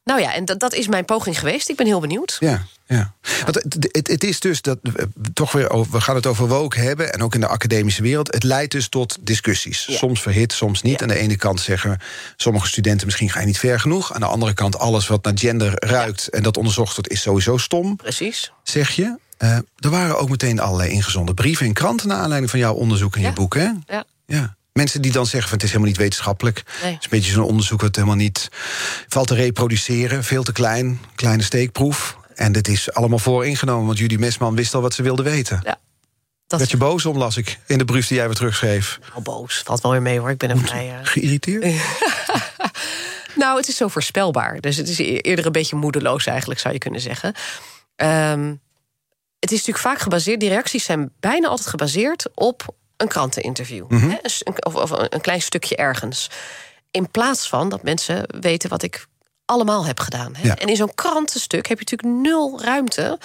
nou 0.10 0.22
ja, 0.22 0.34
en 0.34 0.46
dat, 0.46 0.60
dat 0.60 0.74
is 0.74 0.88
mijn 0.88 1.06
poging 1.06 1.40
geweest. 1.40 1.70
Ik 1.70 1.76
ben 1.76 1.86
heel 1.86 2.00
benieuwd. 2.00 2.38
Ja, 2.40 2.66
ja. 2.88 3.14
Want 3.44 3.56
het, 3.56 3.88
het, 3.92 4.08
het 4.08 4.24
is 4.24 4.40
dus 4.40 4.62
dat 4.62 4.78
we 4.82 5.08
toch 5.34 5.52
weer 5.52 5.70
over, 5.70 5.92
we 5.92 6.02
gaan 6.02 6.16
het 6.16 6.26
over 6.26 6.48
woke 6.48 6.80
hebben 6.80 7.14
en 7.14 7.22
ook 7.24 7.34
in 7.34 7.40
de 7.40 7.48
academische 7.48 8.02
wereld. 8.02 8.34
Het 8.34 8.44
leidt 8.44 8.72
dus 8.72 8.90
tot 8.90 9.18
discussies. 9.22 9.86
Ja. 9.86 9.98
Soms 9.98 10.22
verhit, 10.22 10.54
soms 10.54 10.82
niet. 10.82 10.94
Ja. 10.94 11.02
Aan 11.02 11.08
de 11.08 11.18
ene 11.20 11.36
kant 11.36 11.60
zeggen 11.62 12.00
sommige 12.38 12.68
studenten 12.68 13.06
misschien 13.06 13.30
ga 13.30 13.40
je 13.40 13.46
niet 13.46 13.60
ver 13.60 13.80
genoeg. 13.80 14.14
Aan 14.14 14.20
de 14.20 14.26
andere 14.26 14.54
kant 14.54 14.78
alles 14.80 15.08
wat 15.08 15.24
naar 15.24 15.38
gender 15.38 15.74
ruikt 15.76 16.28
en 16.28 16.44
dat 16.44 16.58
onderzocht 16.58 16.96
wordt 16.96 17.10
is 17.12 17.22
sowieso 17.22 17.58
stom, 17.58 17.96
Precies. 17.96 18.52
zeg 18.64 18.90
je. 18.90 19.18
Eh, 19.38 19.56
er 19.56 19.90
waren 19.90 20.20
ook 20.20 20.30
meteen 20.30 20.60
allerlei 20.60 20.90
ingezonden 20.90 21.36
brieven 21.36 21.66
in 21.66 21.74
kranten 21.74 22.08
naar 22.08 22.18
aanleiding 22.18 22.50
van 22.52 22.60
jouw 22.60 22.74
onderzoek 22.74 23.16
Ja. 23.16 23.22
je 23.28 23.34
boek, 23.34 23.56
hè? 23.56 23.70
Ja. 23.88 24.04
Ja. 24.26 24.58
Mensen 24.80 25.02
die 25.02 25.12
dan 25.12 25.26
zeggen 25.26 25.50
van 25.50 25.58
het 25.58 25.64
is 25.64 25.70
helemaal 25.72 25.92
niet 25.92 26.02
wetenschappelijk. 26.02 26.64
Nee. 26.82 26.92
Het 26.92 27.00
is 27.00 27.04
een 27.04 27.18
beetje 27.18 27.32
zo'n 27.32 27.44
onderzoek 27.44 27.82
wat 27.82 27.96
helemaal 27.96 28.16
niet 28.16 28.50
valt 29.08 29.28
te 29.28 29.36
reproduceren. 29.36 30.24
Veel 30.24 30.44
te 30.44 30.52
klein, 30.52 31.00
kleine 31.16 31.44
steekproef. 31.44 32.18
En 32.36 32.52
dit 32.52 32.68
is 32.68 32.94
allemaal 32.94 33.20
vooringenomen, 33.20 33.86
want 33.86 33.98
Judy 33.98 34.16
Mesman 34.16 34.56
wist 34.56 34.74
al 34.74 34.82
wat 34.82 34.94
ze 34.94 35.02
wilde 35.02 35.24
weten. 35.24 35.60
Ja. 35.64 35.80
Dat 36.48 36.60
Werd 36.60 36.72
je 36.72 36.78
boos 36.78 37.06
om, 37.06 37.18
las 37.18 37.38
ik, 37.38 37.60
in 37.68 37.78
de 37.78 37.86
brief 37.86 38.08
die 38.08 38.18
jij 38.18 38.26
weer 38.26 38.36
terugschreef. 38.36 39.00
al 39.14 39.22
boos. 39.22 39.62
Valt 39.66 39.82
wel 39.82 39.92
weer 39.92 40.02
mee 40.02 40.20
hoor. 40.20 40.30
Ik 40.30 40.38
ben 40.38 40.50
er 40.50 40.58
vrij. 40.58 41.00
Geïrriteerd? 41.04 41.66
Nou, 43.36 43.58
het 43.58 43.68
is 43.68 43.76
zo 43.78 43.88
voorspelbaar. 43.88 44.60
Dus 44.60 44.76
het 44.76 44.90
is 44.90 45.00
e- 45.00 45.04
eerder 45.04 45.46
een 45.46 45.52
beetje 45.52 45.76
moedeloos 45.76 46.26
eigenlijk, 46.26 46.60
zou 46.60 46.74
je 46.74 46.80
kunnen 46.80 47.02
zeggen. 47.02 47.34
Ehm, 47.96 48.56
het 49.40 49.52
is 49.52 49.58
natuurlijk 49.58 49.78
vaak 49.78 50.00
gebaseerd... 50.00 50.40
die 50.40 50.50
reacties 50.50 50.84
zijn 50.84 51.12
bijna 51.20 51.48
altijd 51.48 51.68
gebaseerd 51.70 52.30
op 52.34 52.76
een 53.02 53.08
kranteninterview. 53.08 53.86
Hè, 53.90 54.18
een- 54.44 54.66
of, 54.66 54.76
of 54.76 54.92
een 54.92 55.22
klein 55.22 55.42
stukje 55.42 55.76
ergens. 55.76 56.30
In 56.92 57.12
plaats 57.12 57.50
van 57.50 57.70
dat 57.70 57.84
mensen 57.84 58.24
weten 58.40 58.70
wat 58.70 58.84
ik 58.84 59.06
allemaal 59.46 59.86
heb 59.86 60.00
gedaan. 60.00 60.36
Hè. 60.36 60.48
Ja. 60.48 60.56
En 60.56 60.68
in 60.68 60.76
zo'n 60.76 60.96
krantenstuk 60.96 61.68
heb 61.68 61.80
je 61.80 61.86
natuurlijk 61.90 62.24
nul 62.28 62.62
ruimte... 62.64 63.20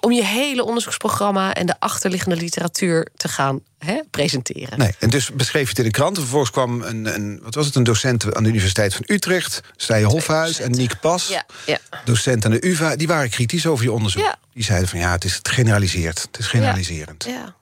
om 0.00 0.12
je 0.12 0.24
hele 0.24 0.64
onderzoeksprogramma 0.64 1.54
en 1.54 1.66
de 1.66 1.74
achterliggende 1.78 2.36
literatuur 2.36 3.08
te 3.16 3.28
gaan 3.28 3.60
hè, 3.78 4.00
presenteren. 4.10 4.78
Nee, 4.78 4.94
en 4.98 5.10
dus 5.10 5.30
beschreef 5.32 5.62
je 5.62 5.68
het 5.68 5.78
in 5.78 5.84
de 5.84 5.90
krant. 5.90 6.18
Vervolgens 6.18 6.50
kwam 6.50 6.82
een, 6.82 7.14
een, 7.14 7.40
wat 7.42 7.54
was 7.54 7.66
het, 7.66 7.74
een 7.74 7.84
docent 7.84 8.34
aan 8.34 8.42
de 8.42 8.48
Universiteit 8.48 8.94
van 8.94 9.02
Utrecht... 9.06 9.60
Stije 9.76 10.04
Hofhuis 10.04 10.60
en 10.60 10.70
Niek 10.70 11.00
Pas, 11.00 11.28
Ja, 11.28 11.46
ja. 11.66 11.78
docent 12.04 12.44
aan 12.44 12.50
de 12.50 12.66
UvA... 12.66 12.96
die 12.96 13.06
waren 13.06 13.30
kritisch 13.30 13.66
over 13.66 13.84
je 13.84 13.92
onderzoek. 13.92 14.34
Die 14.54 14.64
zeiden 14.64 14.88
van 14.88 14.98
ja, 14.98 15.12
het 15.12 15.24
is 15.24 15.34
het 15.34 15.48
generaliseert. 15.48 16.22
Het 16.22 16.38
is 16.38 16.46
generaliserend. 16.46 17.24
Ja. 17.24 17.54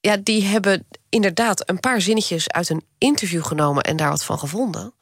Ja, 0.00 0.16
die 0.16 0.44
hebben 0.44 0.86
inderdaad 1.08 1.68
een 1.68 1.80
paar 1.80 2.00
zinnetjes 2.00 2.50
uit 2.50 2.68
een 2.68 2.84
interview 2.98 3.44
genomen 3.44 3.82
en 3.82 3.96
daar 3.96 4.10
wat 4.10 4.24
van 4.24 4.38
gevonden. 4.38 4.94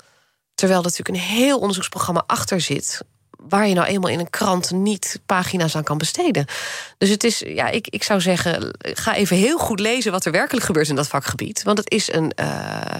Terwijl 0.55 0.79
er 0.79 0.85
natuurlijk 0.85 1.19
een 1.19 1.37
heel 1.37 1.59
onderzoeksprogramma 1.59 2.25
achter 2.27 2.61
zit. 2.61 3.01
Waar 3.31 3.69
je 3.69 3.75
nou 3.75 3.87
eenmaal 3.87 4.11
in 4.11 4.19
een 4.19 4.31
krant 4.31 4.71
niet 4.71 5.21
pagina's 5.27 5.77
aan 5.77 5.83
kan 5.83 5.99
besteden. 5.99 6.47
Dus 6.99 7.09
het 7.09 7.25
is, 7.25 7.39
ja, 7.39 7.69
ik, 7.69 7.89
ik 7.89 8.03
zou 8.03 8.21
zeggen, 8.21 8.77
ga 8.79 9.15
even 9.15 9.37
heel 9.37 9.59
goed 9.59 9.81
lezen 9.81 10.13
wat 10.13 10.25
er 10.25 10.33
werkelijk 10.33 10.67
gebeurt 10.67 10.89
in 10.89 10.97
dat 10.97 11.09
vakgebied. 11.09 11.63
Want 11.63 11.79
het 11.79 11.91
is 11.91 12.13
een. 12.13 12.33
eh, 12.33 12.99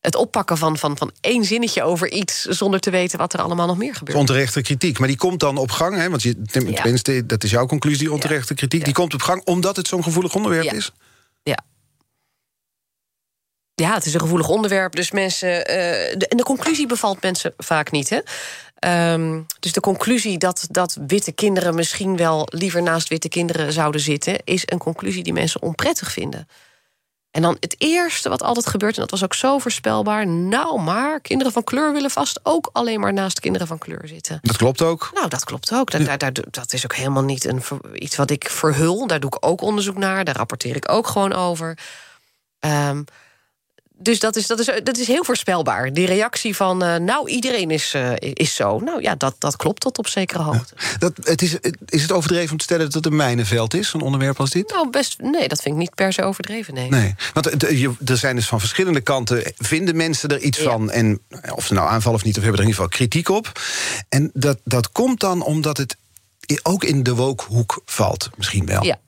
het 0.00 0.14
oppakken 0.14 0.58
van, 0.58 0.78
van, 0.78 0.96
van 0.98 1.12
één 1.20 1.44
zinnetje 1.44 1.82
over 1.82 2.10
iets 2.12 2.42
zonder 2.42 2.80
te 2.80 2.90
weten 2.90 3.18
wat 3.18 3.32
er 3.32 3.40
allemaal 3.42 3.66
nog 3.66 3.76
meer 3.78 3.94
gebeurt. 3.94 4.18
Onterechte 4.18 4.60
kritiek. 4.62 4.98
Maar 4.98 5.08
die 5.08 5.16
komt 5.16 5.40
dan 5.40 5.56
op 5.56 5.70
gang, 5.70 5.96
hè? 5.96 6.10
Want 6.10 6.22
je, 6.22 6.42
ten- 6.42 6.70
Ja. 6.70 6.82
tenminste, 6.82 7.26
dat 7.26 7.44
is 7.44 7.50
jouw 7.50 7.66
conclusie, 7.66 8.12
onterechte 8.12 8.54
kritiek. 8.54 8.84
Die 8.84 8.94
komt 8.94 9.14
op 9.14 9.22
gang 9.22 9.44
omdat 9.44 9.76
het 9.76 9.88
zo'n 9.88 10.02
gevoelig 10.02 10.34
onderwerp 10.34 10.64
Ja. 10.64 10.72
is. 10.72 10.92
Ja, 13.74 13.94
het 13.94 14.06
is 14.06 14.14
een 14.14 14.20
gevoelig 14.20 14.48
onderwerp. 14.48 14.94
Dus 14.96 15.10
mensen. 15.10 15.66
eh, 15.66 16.18
de, 16.18 16.26
en 16.28 16.36
de 16.36 16.42
conclusie 16.42 16.86
bevalt 16.86 17.22
mensen 17.22 17.54
vaak 17.56 17.90
niet. 17.90 18.08
Hè? 18.08 18.18
Ehm, 18.78 19.40
dus 19.60 19.72
de 19.72 19.80
conclusie 19.80 20.38
dat, 20.38 20.66
dat 20.70 20.98
witte 21.06 21.32
kinderen 21.32 21.74
misschien 21.74 22.16
wel 22.16 22.46
liever 22.50 22.82
naast 22.82 23.08
witte 23.08 23.28
kinderen 23.28 23.72
zouden 23.72 24.00
zitten, 24.00 24.38
is 24.44 24.62
een 24.64 24.78
conclusie 24.78 25.22
die 25.22 25.32
mensen 25.32 25.62
onprettig 25.62 26.12
vinden. 26.12 26.48
En 27.30 27.42
dan 27.42 27.56
het 27.60 27.74
eerste 27.78 28.28
wat 28.28 28.42
altijd 28.42 28.66
gebeurt, 28.66 28.94
en 28.94 29.00
dat 29.00 29.10
was 29.10 29.24
ook 29.24 29.34
zo 29.34 29.58
voorspelbaar. 29.58 30.26
Nou, 30.26 30.80
maar 30.80 31.20
kinderen 31.20 31.52
van 31.52 31.64
kleur 31.64 31.92
willen 31.92 32.10
vast 32.10 32.40
ook 32.42 32.70
alleen 32.72 33.00
maar 33.00 33.12
naast 33.12 33.40
kinderen 33.40 33.66
van 33.66 33.78
kleur 33.78 34.02
zitten. 34.04 34.38
Dat 34.42 34.56
klopt 34.56 34.82
ook. 34.82 35.10
Nou, 35.14 35.28
dat 35.28 35.44
klopt 35.44 35.72
ook. 35.72 35.90
Dat, 35.90 36.20
daar, 36.20 36.32
dat 36.50 36.72
is 36.72 36.84
ook 36.84 36.94
helemaal 36.94 37.22
niet 37.22 37.44
een, 37.44 37.62
iets 37.94 38.16
wat 38.16 38.30
ik 38.30 38.48
verhul. 38.50 39.06
Daar 39.06 39.20
doe 39.20 39.30
ik 39.36 39.46
ook 39.46 39.60
onderzoek 39.60 39.96
naar. 39.96 40.24
Daar 40.24 40.36
rapporteer 40.36 40.76
ik 40.76 40.90
ook 40.90 41.06
gewoon 41.06 41.32
over. 41.32 41.78
Um, 42.60 43.04
dus 44.02 44.18
dat 44.20 44.36
is, 44.36 44.46
dat, 44.46 44.58
is, 44.58 44.70
dat 44.82 44.96
is 44.96 45.06
heel 45.06 45.24
voorspelbaar. 45.24 45.92
Die 45.92 46.06
reactie 46.06 46.56
van, 46.56 46.84
uh, 46.84 46.96
nou, 46.96 47.28
iedereen 47.28 47.70
is, 47.70 47.94
uh, 47.94 48.12
is 48.18 48.54
zo. 48.54 48.78
Nou 48.78 49.02
ja, 49.02 49.14
dat, 49.14 49.34
dat 49.38 49.56
klopt 49.56 49.80
tot 49.80 49.98
op 49.98 50.08
zekere 50.08 50.42
hoogte. 50.42 50.74
Dat, 50.98 51.12
het 51.22 51.42
is, 51.42 51.56
is 51.86 52.02
het 52.02 52.12
overdreven 52.12 52.50
om 52.50 52.56
te 52.56 52.64
stellen 52.64 52.84
dat 52.84 52.94
het 52.94 53.06
een 53.06 53.16
mijnenveld 53.16 53.74
is, 53.74 53.92
een 53.92 54.00
onderwerp 54.00 54.40
als 54.40 54.50
dit? 54.50 54.70
Nou, 54.70 54.90
best, 54.90 55.20
nee, 55.20 55.48
dat 55.48 55.62
vind 55.62 55.74
ik 55.74 55.80
niet 55.80 55.94
per 55.94 56.12
se 56.12 56.22
overdreven, 56.22 56.74
nee. 56.74 56.88
nee 56.88 57.14
want 57.32 57.62
er 58.08 58.16
zijn 58.16 58.36
dus 58.36 58.46
van 58.46 58.60
verschillende 58.60 59.00
kanten, 59.00 59.52
vinden 59.56 59.96
mensen 59.96 60.28
er 60.28 60.40
iets 60.40 60.58
ja. 60.58 60.64
van... 60.64 60.90
en 60.90 61.20
of 61.54 61.66
ze 61.66 61.74
nou 61.74 61.88
aanvallen 61.88 62.18
of 62.18 62.24
niet, 62.24 62.36
of 62.36 62.42
hebben 62.42 62.60
er 62.60 62.66
in 62.66 62.70
ieder 62.70 62.84
geval 62.84 62.98
kritiek 62.98 63.28
op. 63.28 63.60
En 64.08 64.30
dat, 64.34 64.58
dat 64.64 64.92
komt 64.92 65.20
dan 65.20 65.42
omdat 65.42 65.76
het 65.76 65.96
ook 66.62 66.84
in 66.84 67.02
de 67.02 67.14
wookhoek 67.14 67.82
valt, 67.84 68.30
misschien 68.36 68.66
wel. 68.66 68.84
Ja, 68.84 68.98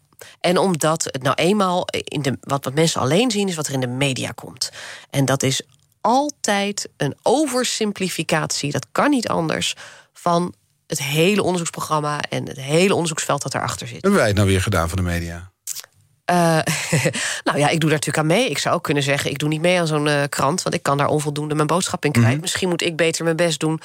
en 0.40 0.58
omdat 0.58 1.04
het 1.04 1.22
nou 1.22 1.34
eenmaal 1.34 1.86
in 1.90 2.22
de, 2.22 2.38
wat, 2.40 2.64
wat 2.64 2.74
mensen 2.74 3.00
alleen 3.00 3.30
zien, 3.30 3.48
is 3.48 3.54
wat 3.54 3.66
er 3.66 3.72
in 3.72 3.80
de 3.80 3.86
media 3.86 4.30
komt. 4.30 4.70
En 5.10 5.24
dat 5.24 5.42
is 5.42 5.62
altijd 6.00 6.88
een 6.96 7.14
oversimplificatie. 7.22 8.72
Dat 8.72 8.86
kan 8.92 9.10
niet 9.10 9.28
anders 9.28 9.74
van 10.12 10.54
het 10.86 11.02
hele 11.02 11.42
onderzoeksprogramma 11.42 12.20
en 12.28 12.48
het 12.48 12.60
hele 12.60 12.92
onderzoeksveld 12.92 13.42
dat 13.42 13.54
erachter 13.54 13.86
zit. 13.86 14.02
Hebben 14.02 14.20
wij 14.20 14.26
het 14.26 14.36
nou 14.36 14.48
weer 14.48 14.62
gedaan 14.62 14.88
van 14.88 14.98
de 14.98 15.04
media? 15.04 15.50
Uh, 16.30 16.36
nou 17.44 17.58
ja, 17.58 17.68
ik 17.68 17.80
doe 17.80 17.90
daar 17.90 17.98
natuurlijk 17.98 18.18
aan 18.18 18.26
mee. 18.26 18.50
Ik 18.50 18.58
zou 18.58 18.74
ook 18.74 18.82
kunnen 18.82 19.02
zeggen, 19.02 19.30
ik 19.30 19.38
doe 19.38 19.48
niet 19.48 19.60
mee 19.60 19.80
aan 19.80 19.86
zo'n 19.86 20.06
uh, 20.06 20.22
krant... 20.28 20.62
want 20.62 20.74
ik 20.74 20.82
kan 20.82 20.98
daar 20.98 21.06
onvoldoende 21.06 21.54
mijn 21.54 21.66
boodschap 21.66 22.04
in 22.04 22.12
kwijt. 22.12 22.26
Mm 22.26 22.32
-hmm. 22.32 22.40
Misschien 22.40 22.68
moet 22.68 22.82
ik 22.82 22.96
beter 22.96 23.24
mijn 23.24 23.36
best 23.36 23.60
doen 23.60 23.80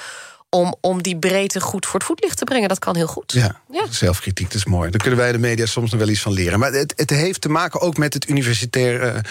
om, 0.50 0.74
om 0.80 1.02
die 1.02 1.18
breedte 1.18 1.60
goed 1.60 1.86
voor 1.86 1.94
het 1.94 2.08
voetlicht 2.08 2.36
te 2.36 2.44
brengen. 2.44 2.68
Dat 2.68 2.78
kan 2.78 2.96
heel 2.96 3.06
goed. 3.06 3.32
Ja, 3.32 3.60
ja. 3.70 3.84
zelfkritiek, 3.90 4.46
dat 4.46 4.54
is 4.54 4.64
mooi. 4.64 4.90
Daar 4.90 5.00
kunnen 5.00 5.18
wij 5.18 5.32
de 5.32 5.38
media 5.38 5.66
soms 5.66 5.90
nog 5.90 6.00
wel 6.00 6.08
iets 6.08 6.20
van 6.20 6.32
leren. 6.32 6.58
Maar 6.58 6.72
het, 6.72 6.92
het 6.96 7.10
heeft 7.10 7.40
te 7.40 7.48
maken 7.48 7.80
ook 7.80 7.96
met 7.96 8.14
het 8.14 8.28
universitaire... 8.28 9.24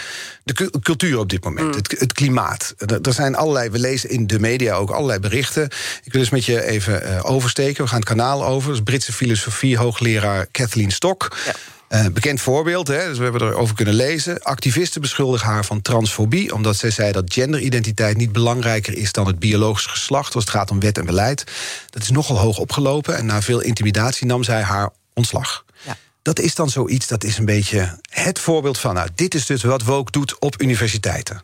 de 0.44 0.80
cultuur 0.82 1.20
op 1.20 1.30
dit 1.30 1.44
moment, 1.44 1.68
mm. 1.68 1.74
het, 1.74 2.00
het, 2.00 2.14
klimaat. 2.14 2.76
Er 3.02 3.14
zijn 3.14 3.36
allerlei, 3.36 3.70
we 3.70 3.80
lezen 3.80 4.10
in 4.10 4.28
de 4.28 4.40
media 4.40 4.76
ook 4.76 4.90
allerlei 4.90 5.20
berichten. 5.20 5.64
Ik 6.04 6.12
wil 6.12 6.22
eens 6.22 6.30
met 6.30 6.46
je 6.46 6.64
even 6.64 7.04
uh, 7.04 7.20
oversteken. 7.24 7.84
We 7.84 7.90
gaan 7.90 8.00
het 8.00 8.08
kanaal 8.08 8.46
over. 8.46 8.68
Dat 8.68 8.78
is 8.78 8.84
Britse 8.84 9.14
filosofie, 9.14 9.78
hoogleraar 9.78 10.46
Kathleen 10.52 10.92
Stock... 10.92 11.38
Ja. 11.46 11.54
Uh, 11.90 12.06
bekend 12.14 12.42
voorbeeld, 12.42 12.88
hè, 12.88 13.08
dus 13.08 13.18
we 13.18 13.24
hebben 13.24 13.42
erover 13.42 13.76
kunnen 13.76 13.94
lezen. 13.94 14.42
Activisten 14.42 15.02
beschuldigen 15.02 15.48
haar 15.48 15.66
van 15.66 15.82
transfobie... 15.82 16.54
omdat 16.54 16.76
zij 16.76 16.92
zei 16.92 17.12
dat 17.12 17.34
genderidentiteit 17.34 18.18
niet 18.18 18.32
belangrijker 18.32 18.98
is... 18.98 19.12
dan 19.12 19.28
het 19.28 19.40
biologisch 19.40 19.86
geslacht 19.86 20.36
als 20.36 20.44
het 20.44 20.54
gaat 20.54 20.72
om 20.72 20.80
wet 20.80 20.98
en 20.98 21.06
beleid. 21.06 21.44
Dat 21.90 22.02
is 22.02 22.10
nogal 22.10 22.38
hoog 22.38 22.58
opgelopen 22.58 23.18
en 23.18 23.26
na 23.26 23.42
veel 23.42 23.60
intimidatie 23.60 24.28
nam 24.28 24.44
zij 24.44 24.62
haar 24.62 24.90
ontslag. 25.14 25.66
Ja. 25.86 25.98
Dat 26.22 26.40
is 26.40 26.56
dan 26.56 26.70
zoiets, 26.70 27.08
dat 27.08 27.24
is 27.24 27.38
een 27.38 27.46
beetje 27.46 28.00
het 28.10 28.40
voorbeeld 28.40 28.78
van... 28.78 28.94
nou, 28.94 29.10
dit 29.16 29.36
is 29.36 29.46
dus 29.46 29.64
wat 29.64 29.84
Woke 29.84 30.12
doet 30.12 30.40
op 30.40 30.62
universiteiten. 30.62 31.44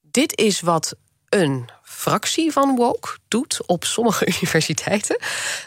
Dit 0.00 0.38
is 0.38 0.60
wat 0.60 0.96
een 1.28 1.68
fractie 1.82 2.52
van 2.52 2.76
woke 2.76 3.08
doet 3.28 3.60
op 3.66 3.84
sommige 3.84 4.26
universiteiten. 4.36 5.18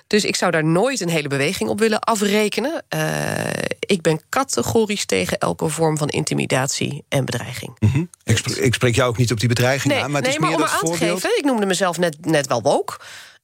Dus 0.08 0.26
ik 0.26 0.36
zou 0.36 0.52
daar 0.52 0.65
nooit 0.65 1.02
een 1.02 1.10
hele 1.10 1.28
beweging 1.28 1.69
op 1.69 1.80
willen 1.80 2.00
afrekenen. 2.00 2.84
Uh, 2.95 3.45
ik 3.80 4.02
ben 4.02 4.22
categorisch 4.30 5.06
tegen 5.06 5.38
elke 5.38 5.69
vorm 5.69 5.98
van 5.98 6.08
intimidatie 6.08 7.04
en 7.10 7.26
bedreiging. 7.26 7.76
Mm 7.80 7.89
-hmm. 7.89 8.10
ik, 8.24 8.38
spreek, 8.38 8.56
ik, 8.56 8.74
spreek, 8.74 8.95
jou 8.95 9.10
ook 9.10 9.17
niet 9.17 9.32
op 9.32 9.39
die 9.39 9.48
bedreiging 9.48 9.93
nee, 9.93 10.04
aan, 10.04 10.12
maar 10.12 10.22
nee, 10.22 10.32
het 10.32 10.39
is 10.39 10.48
maar 10.48 10.58
meer 10.58 10.65
om 10.65 10.65
dat 10.65 10.74
aan 10.74 10.80
voorbeeld. 10.80 11.22
te 11.22 11.28
geven, 11.28 11.38
ik 11.38 11.45
noemde 11.45 11.65
mezelf 11.65 11.98
net, 11.98 12.26
net 12.26 12.48
wel 12.48 12.62
woke. 12.62 13.00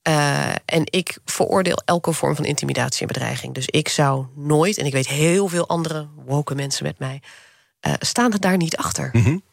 Uh, 0.08 0.50
en 0.66 0.82
ik 0.84 1.18
veroordeel 1.26 1.82
elke 1.86 2.14
vorm 2.14 2.36
van 2.36 2.46
intimidatie 2.46 3.02
en 3.02 3.08
bedreiging. 3.08 3.54
Dus 3.54 3.68
ik 3.68 3.90
zou 3.90 4.26
nooit, 4.36 4.78
en 4.78 4.86
ik 4.86 4.94
weet 4.94 5.08
heel 5.08 5.48
veel 5.48 5.68
andere 5.68 6.08
woke 6.26 6.56
mensen 6.56 6.86
met 6.86 7.00
mij, 7.00 7.22
uh, 7.88 7.94
staan 8.00 8.34
er 8.34 8.40
daar 8.40 8.58
niet 8.58 8.78
achter. 8.78 9.10
Mm 9.14 9.24
-hmm. 9.24 9.44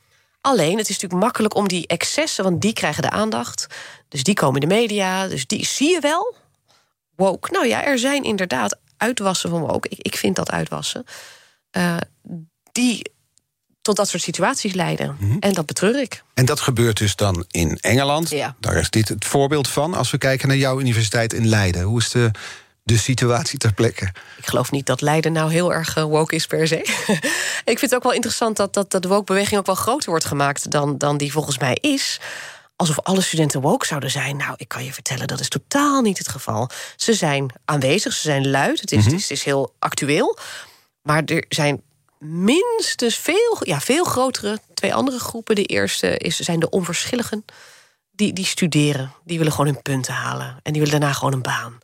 Alleen, 0.43 0.79
het 0.79 0.89
is 0.89 0.95
natuurlijk 0.95 1.23
makkelijk 1.23 1.55
om 1.55 1.69
die 1.69 1.87
excessen, 1.87 2.45
want 2.45 2.61
die 2.61 2.73
krijgen 2.73 3.03
de 3.03 3.11
aandacht. 3.11 3.67
Dus 4.09 4.23
die 4.23 4.35
komen 4.35 4.61
in 4.61 4.69
de 4.69 4.75
media, 4.75 5.29
dus 5.29 5.47
die 5.47 5.67
zie 5.67 5.91
je 5.91 6.01
wel. 6.01 6.35
Woke. 7.17 7.51
Nou 7.53 7.67
ja, 7.67 7.85
er 7.85 7.99
zijn 7.99 8.25
inderdaad 8.25 8.79
uitwassen 8.97 9.51
van 9.51 9.61
woke. 9.61 9.89
Ik, 9.89 9.99
ik 9.99 10.17
vind 10.17 10.37
dat 10.37 10.51
uitwassen. 10.51 11.05
Uh, 11.77 11.97
die 12.73 13.11
tot 13.83 13.97
dat 13.97 14.09
soort 14.09 14.23
situaties 14.23 14.73
leiden. 14.73 15.17
Mhm. 15.19 15.37
En 15.41 15.53
dat 15.53 15.67
betreur 15.67 16.01
ik. 16.01 16.23
En 16.35 16.45
dat 16.45 16.61
gebeurt 16.61 16.99
dus 16.99 17.17
dan 17.17 17.45
in 17.51 17.79
Engeland. 17.81 18.31
Ja. 18.31 18.57
Daar 18.61 18.77
is 18.77 18.91
dit 18.91 19.09
het 19.09 19.25
voorbeeld 19.25 19.69
van. 19.69 19.95
Als 19.95 20.11
we 20.11 20.19
kijken 20.19 20.49
naar 20.49 20.57
jouw 20.57 20.81
universiteit 20.81 21.33
in 21.33 21.49
Leiden. 21.49 21.83
Hoe 21.83 21.99
is 21.99 22.11
de, 22.11 22.31
de 22.83 22.97
situatie 22.99 23.59
ter 23.59 23.73
plekke? 23.73 24.05
Ik 24.37 24.47
geloof 24.47 24.71
niet 24.71 24.87
dat 24.87 25.01
Leiden 25.01 25.33
nou 25.33 25.53
heel 25.53 25.73
erg 25.73 25.97
uh, 25.97 26.05
woke 26.05 26.35
is 26.35 26.47
per 26.47 26.67
se. 26.69 26.77
ik 27.65 27.79
vind 27.79 27.81
het 27.81 27.95
ook 27.95 28.03
wel 28.03 28.13
interessant 28.13 28.57
dat, 28.57 28.75
dat, 28.75 28.91
dat 28.91 29.03
de 29.03 29.09
woke-beweging 29.09 29.61
ook 29.61 29.67
wel 29.67 29.75
groter 29.75 30.11
wordt 30.11 30.25
gemaakt 30.25 30.71
dan, 30.71 30.99
dan 30.99 31.17
die 31.17 31.33
volgens 31.33 31.59
mij 31.59 31.75
is. 31.81 32.21
Alsof 32.77 33.01
alle 33.01 33.21
studenten 33.21 33.61
woke 33.61 33.87
zouden 33.87 34.11
zijn. 34.11 34.37
Nou, 34.37 34.55
ik 34.57 34.69
kan 34.69 34.85
je 34.85 34.93
vertellen, 34.93 35.27
dat 35.27 35.41
is 35.41 35.49
totaal 35.49 36.01
niet 36.03 36.19
het 36.19 36.29
geval. 36.29 36.71
Ze 36.97 37.15
zijn 37.15 37.53
aanwezig, 37.65 38.13
ze 38.13 38.21
zijn 38.21 38.51
luid, 38.51 38.81
het 38.81 38.93
is, 38.93 38.99
Mhm. 38.99 39.07
het 39.11 39.15
is, 39.15 39.23
het 39.29 39.39
is 39.39 39.45
heel 39.45 39.75
actueel. 39.79 40.39
Maar 41.03 41.23
er 41.25 41.45
zijn 41.49 41.83
minstens 42.19 43.15
veel, 43.17 43.59
ja, 43.61 43.81
veel 43.81 44.05
grotere, 44.05 44.59
twee 44.75 44.95
andere 44.95 45.19
groepen. 45.19 45.55
De 45.55 45.65
eerste 45.65 46.17
is, 46.17 46.37
zijn 46.39 46.61
de 46.61 46.71
onverschilligen. 46.71 47.45
Die, 48.11 48.33
die 48.33 48.45
studeren, 48.45 49.13
die 49.25 49.39
willen 49.39 49.53
gewoon 49.53 49.73
hun 49.73 49.83
punten 49.83 50.15
halen. 50.15 50.57
En 50.63 50.73
die 50.73 50.83
willen 50.83 51.01
daarna 51.01 51.15
gewoon 51.15 51.33
een 51.33 51.43
baan. 51.43 51.79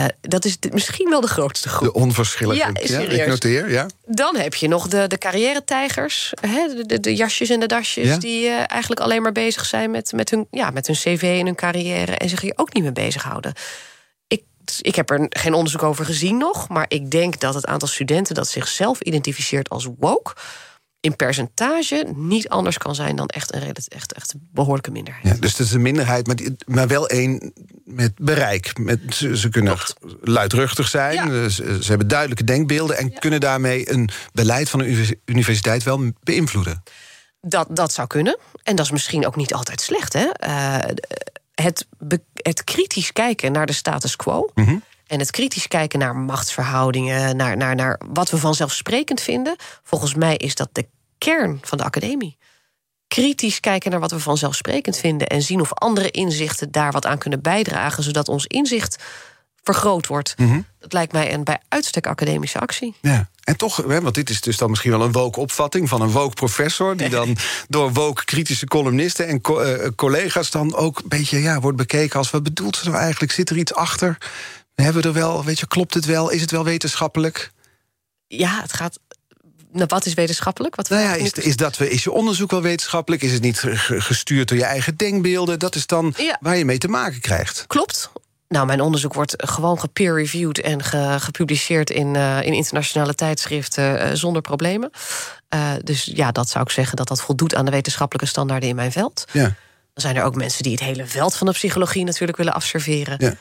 Uh, 0.00 0.06
dat 0.20 0.44
is 0.44 0.60
de, 0.60 0.70
misschien 0.72 1.10
wel 1.10 1.20
de 1.20 1.26
grootste 1.26 1.68
groep. 1.68 1.92
De 1.92 2.00
onverschillige. 2.00 2.72
Ja, 2.86 2.98
ik 3.00 3.26
noteer, 3.26 3.70
ja. 3.70 3.86
Dan 4.06 4.36
heb 4.36 4.54
je 4.54 4.68
nog 4.68 4.88
de, 4.88 5.06
de 5.06 5.18
carrière-tijgers. 5.18 6.32
Hè, 6.40 6.74
de, 6.74 6.86
de, 6.86 7.00
de 7.00 7.14
jasjes 7.14 7.50
en 7.50 7.60
de 7.60 7.66
dasjes. 7.66 8.08
Ja. 8.08 8.16
Die 8.16 8.44
uh, 8.44 8.70
eigenlijk 8.70 9.00
alleen 9.00 9.22
maar 9.22 9.32
bezig 9.32 9.66
zijn 9.66 9.90
met, 9.90 10.12
met, 10.12 10.30
hun, 10.30 10.46
ja, 10.50 10.70
met 10.70 10.86
hun 10.86 10.96
cv 10.96 11.36
en 11.40 11.46
hun 11.46 11.54
carrière. 11.54 12.12
En 12.16 12.28
zich 12.28 12.40
hier 12.40 12.52
ook 12.56 12.74
niet 12.74 12.82
mee 12.82 12.92
bezighouden. 12.92 13.52
Ik, 14.26 14.42
ik 14.80 14.94
heb 14.94 15.10
er 15.10 15.26
geen 15.28 15.54
onderzoek 15.54 15.82
over 15.82 16.04
gezien 16.04 16.36
nog. 16.36 16.68
Maar 16.68 16.86
ik 16.88 17.10
denk 17.10 17.40
dat 17.40 17.54
het 17.54 17.66
aantal 17.66 17.88
studenten 17.88 18.34
dat 18.34 18.48
zichzelf 18.48 19.00
identificeert 19.00 19.68
als 19.68 19.88
woke. 19.98 20.34
In 21.04 21.16
percentage 21.16 22.06
niet 22.14 22.48
anders 22.48 22.78
kan 22.78 22.94
zijn 22.94 23.16
dan 23.16 23.26
echt 23.26 23.54
een 23.54 23.62
echt, 23.62 23.88
echt, 23.88 24.12
echt 24.12 24.34
behoorlijke 24.36 24.90
minderheid. 24.90 25.26
Ja, 25.26 25.34
dus 25.40 25.50
het 25.50 25.66
is 25.66 25.72
een 25.72 25.82
minderheid, 25.82 26.26
maar, 26.26 26.36
die, 26.36 26.56
maar 26.66 26.88
wel 26.88 27.08
één 27.08 27.52
met 27.84 28.12
bereik. 28.16 28.78
Met, 28.78 29.00
ze, 29.08 29.36
ze 29.36 29.48
kunnen 29.48 29.76
luidruchtig 30.20 30.88
zijn, 30.88 31.32
Ja. 31.32 31.48
ze, 31.48 31.78
ze 31.82 31.88
hebben 31.88 32.08
duidelijke 32.08 32.44
denkbeelden... 32.44 32.96
en 32.96 33.18
kunnen 33.18 33.40
daarmee 33.40 33.92
een 33.92 34.08
beleid 34.32 34.70
van 34.70 34.80
een 34.80 35.18
universiteit 35.24 35.82
wel 35.82 36.10
beïnvloeden. 36.22 36.82
Dat, 37.40 37.66
dat 37.70 37.92
zou 37.92 38.08
kunnen. 38.08 38.38
En 38.62 38.76
dat 38.76 38.84
is 38.84 38.90
misschien 38.90 39.26
ook 39.26 39.36
niet 39.36 39.54
altijd 39.54 39.80
slecht. 39.80 40.12
Hè? 40.12 40.28
Uh, 40.46 40.76
het, 41.54 41.86
het 42.32 42.64
kritisch 42.64 43.12
kijken 43.12 43.52
naar 43.52 43.66
de 43.66 43.72
status 43.72 44.16
quo. 44.16 44.50
Mhm. 44.54 44.76
En 45.06 45.18
het 45.18 45.30
kritisch 45.30 45.68
kijken 45.68 45.98
naar 45.98 46.16
machtsverhoudingen, 46.16 47.36
naar, 47.36 47.56
naar, 47.56 47.74
naar 47.74 48.00
wat 48.12 48.30
we 48.30 48.38
vanzelfsprekend 48.38 49.20
vinden. 49.20 49.56
Volgens 49.82 50.14
mij 50.14 50.36
is 50.36 50.54
dat 50.54 50.68
de 50.72 50.86
kern 51.24 51.58
van 51.62 51.78
de 51.78 51.84
academie. 51.84 52.36
Kritisch 53.08 53.60
kijken 53.60 53.90
naar 53.90 54.00
wat 54.00 54.10
we 54.10 54.18
vanzelfsprekend 54.18 54.96
vinden 54.96 55.26
en 55.26 55.42
zien 55.42 55.60
of 55.60 55.72
andere 55.72 56.10
inzichten 56.10 56.72
daar 56.72 56.92
wat 56.92 57.06
aan 57.06 57.18
kunnen 57.18 57.42
bijdragen, 57.42 58.02
zodat 58.02 58.28
ons 58.28 58.46
inzicht 58.46 59.02
vergroot 59.62 60.06
wordt. 60.06 60.34
Mhm. 60.38 60.60
Dat 60.78 60.92
lijkt 60.92 61.12
mij 61.12 61.32
een 61.32 61.44
bij 61.44 61.60
uitstek 61.68 62.06
academische 62.06 62.58
actie. 62.58 62.94
Ja. 63.00 63.28
En 63.44 63.56
toch, 63.56 63.76
hè, 63.76 64.00
want 64.00 64.14
dit 64.14 64.30
is 64.30 64.40
dus 64.40 64.56
dan 64.56 64.70
misschien 64.70 64.90
wel 64.90 65.02
een 65.02 65.12
woke 65.12 65.40
opvatting 65.40 65.88
van 65.88 66.00
een 66.00 66.10
woke 66.10 66.34
professor, 66.34 66.96
die 66.96 67.08
dan 67.08 67.36
door 67.68 67.92
woke 67.92 68.24
kritische 68.24 68.66
columnisten 68.66 69.26
en 69.26 69.40
co 69.40 69.62
uh, 69.62 69.88
collega's 69.96 70.50
dan 70.50 70.74
ook 70.74 70.98
een 70.98 71.08
beetje 71.08 71.38
ja, 71.40 71.60
wordt 71.60 71.76
bekeken 71.76 72.18
als 72.18 72.30
wat 72.30 72.42
bedoelt 72.42 72.76
ze 72.76 72.88
nou 72.88 73.00
eigenlijk? 73.00 73.32
Zit 73.32 73.50
er 73.50 73.56
iets 73.56 73.74
achter? 73.74 74.18
We 74.74 74.82
hebben 74.82 75.02
er 75.02 75.12
wel, 75.12 75.44
weet 75.44 75.58
je, 75.58 75.66
klopt 75.66 75.94
het 75.94 76.04
wel? 76.04 76.30
Is 76.30 76.40
het 76.40 76.50
wel 76.50 76.64
wetenschappelijk? 76.64 77.52
Ja, 78.26 78.60
het 78.60 78.72
gaat. 78.72 78.98
Nou, 79.74 79.86
wat 79.88 80.06
is 80.06 80.14
wetenschappelijk? 80.14 80.74
Wat 80.74 80.88
Nou 80.88 81.02
ja, 81.02 81.14
is, 81.14 81.32
is, 81.32 81.56
dat, 81.56 81.80
is 81.80 82.04
je 82.04 82.12
onderzoek 82.12 82.50
wel 82.50 82.62
wetenschappelijk? 82.62 83.22
Is 83.22 83.32
het 83.32 83.42
niet 83.42 83.58
ge- 83.58 84.00
gestuurd 84.00 84.48
door 84.48 84.58
je 84.58 84.64
eigen 84.64 84.96
denkbeelden? 84.96 85.58
Dat 85.58 85.74
is 85.74 85.86
dan 85.86 86.14
Ja. 86.16 86.36
waar 86.40 86.56
je 86.56 86.64
mee 86.64 86.78
te 86.78 86.88
maken 86.88 87.20
krijgt. 87.20 87.64
Klopt. 87.66 88.10
Nou, 88.48 88.66
mijn 88.66 88.80
onderzoek 88.80 89.14
wordt 89.14 89.34
gewoon 89.36 89.80
gepeer-reviewed 89.80 90.60
en 90.60 90.82
ge- 90.82 91.16
gepubliceerd 91.18 91.90
in, 91.90 92.16
eh, 92.16 92.42
in 92.42 92.52
internationale 92.52 93.14
tijdschriften 93.14 94.00
eh, 94.00 94.10
zonder 94.12 94.42
problemen. 94.42 94.90
Eh, 95.48 95.72
dus 95.82 96.10
ja, 96.14 96.32
dat 96.32 96.48
zou 96.48 96.64
ik 96.64 96.70
zeggen 96.70 96.96
dat 96.96 97.08
dat 97.08 97.20
voldoet 97.20 97.54
aan 97.54 97.64
de 97.64 97.70
wetenschappelijke 97.70 98.28
standaarden 98.28 98.68
in 98.68 98.74
mijn 98.76 98.92
veld. 98.92 99.24
Ja. 99.32 99.42
Dan 99.42 99.52
zijn 99.94 100.16
er 100.16 100.22
ook 100.22 100.34
mensen 100.34 100.62
die 100.62 100.72
het 100.72 100.80
hele 100.80 101.06
veld 101.06 101.36
van 101.36 101.46
de 101.46 101.52
psychologie 101.52 102.04
natuurlijk 102.04 102.38
willen 102.38 102.54
afserveren. 102.54 103.14
Ja. 103.18 103.34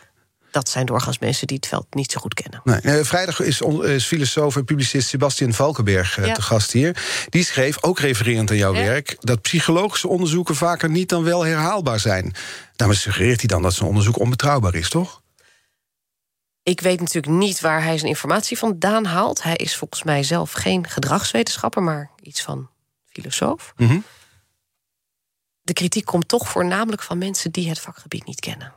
Dat 0.54 0.70
zijn 0.70 0.86
doorgaans 0.86 1.20
mensen 1.20 1.48
die 1.48 1.56
het 1.56 1.68
veld 1.68 1.86
niet 1.90 2.12
zo 2.12 2.20
goed 2.20 2.34
kennen. 2.34 2.62
Nee, 2.64 2.80
eh, 2.80 3.06
vrijdag 3.06 3.40
is, 3.40 3.62
is 3.82 4.06
filosoof 4.06 4.56
en 4.56 4.66
publicist 4.66 5.08
Sebastian 5.08 5.54
Valkenberg 5.54 6.18
eh, 6.18 6.34
te 6.34 6.42
gast 6.42 6.72
hier. 6.72 7.04
Die 7.30 7.44
schreef, 7.44 7.84
ook 7.84 8.00
refererend 8.00 8.50
aan 8.50 8.58
jouw 8.58 8.74
werk... 8.74 9.16
dat 9.20 9.42
psychologische 9.42 10.08
onderzoeken 10.08 10.56
vaker 10.56 10.90
niet 10.90 11.10
dan 11.10 11.24
wel 11.24 11.46
herhaalbaar 11.46 12.00
zijn. 12.00 12.34
Daarmee 12.76 12.98
suggereert 12.98 13.40
hij 13.40 13.48
dan 13.48 13.62
dat 13.62 13.74
zijn 13.74 13.90
onderzoek 13.90 14.20
onbetrouwbaar 14.20 14.76
is, 14.76 14.90
toch? 14.90 15.22
Ik 16.64 16.82
weet 16.82 17.00
natuurlijk 17.00 17.34
niet 17.34 17.60
waar 17.60 17.84
hij 17.84 17.98
zijn 17.98 18.10
informatie 18.10 18.58
vandaan 18.58 19.06
haalt. 19.06 19.44
Hij 19.44 19.56
is 19.56 19.76
volgens 19.76 20.04
mij 20.04 20.24
zelf 20.24 20.52
geen 20.52 20.88
gedragswetenschapper, 20.88 21.84
maar 21.84 22.12
iets 22.22 22.42
van 22.42 22.70
filosoof. 23.06 23.74
Mhm. 23.78 24.00
De 25.62 25.74
kritiek 25.74 26.06
komt 26.06 26.28
toch 26.28 26.50
voornamelijk 26.50 27.02
van 27.02 27.18
mensen 27.18 27.52
die 27.52 27.70
het 27.70 27.80
vakgebied 27.80 28.26
niet 28.26 28.40
kennen. 28.40 28.74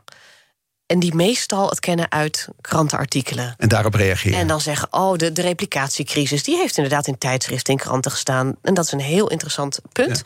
En 0.87 0.99
die 0.99 1.15
meestal 1.15 1.69
het 1.69 1.79
kennen 1.79 2.11
uit 2.11 2.47
krantenartikelen. 2.61 3.55
En 3.57 3.67
daarop 3.67 3.93
reageren. 3.93 4.39
En 4.39 4.47
dan 4.47 4.61
zeggen, 4.61 4.87
oh, 4.91 5.17
de, 5.17 5.31
de 5.31 5.41
replicatiecrisis... 5.41 6.43
die 6.43 6.57
heeft 6.57 6.77
inderdaad 6.77 7.07
in 7.07 7.17
tijdschriften, 7.17 7.73
in 7.73 7.79
kranten 7.79 8.11
gestaan. 8.11 8.55
En 8.61 8.73
dat 8.73 8.85
is 8.85 8.91
een 8.91 8.99
heel 8.99 9.29
interessant 9.29 9.79
punt. 9.91 10.21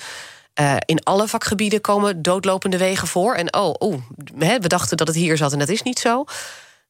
Uh, 0.60 0.76
in 0.86 1.04
alle 1.04 1.28
vakgebieden 1.28 1.82
komen 1.82 2.22
doodlopende 2.22 2.78
wegen 2.78 3.08
voor. 3.08 3.36
En 3.36 3.54
oh, 3.54 3.74
oh 3.78 4.02
we 4.36 4.68
dachten 4.68 4.98
dat 4.98 5.08
het 5.08 5.16
hier 5.16 5.38
zat 5.38 5.54
en 5.54 5.60
dat 5.60 5.70
is 5.70 5.82
niet 5.82 6.00
zo. 6.00 6.26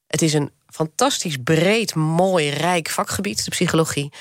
Het 0.08 0.22
is 0.22 0.34
een 0.34 0.52
fantastisch 0.68 1.38
breed, 1.44 1.96
mooi, 1.96 2.50
rijk 2.50 2.90
vakgebied, 2.90 3.44
de 3.46 3.52
psychologie. 3.52 4.12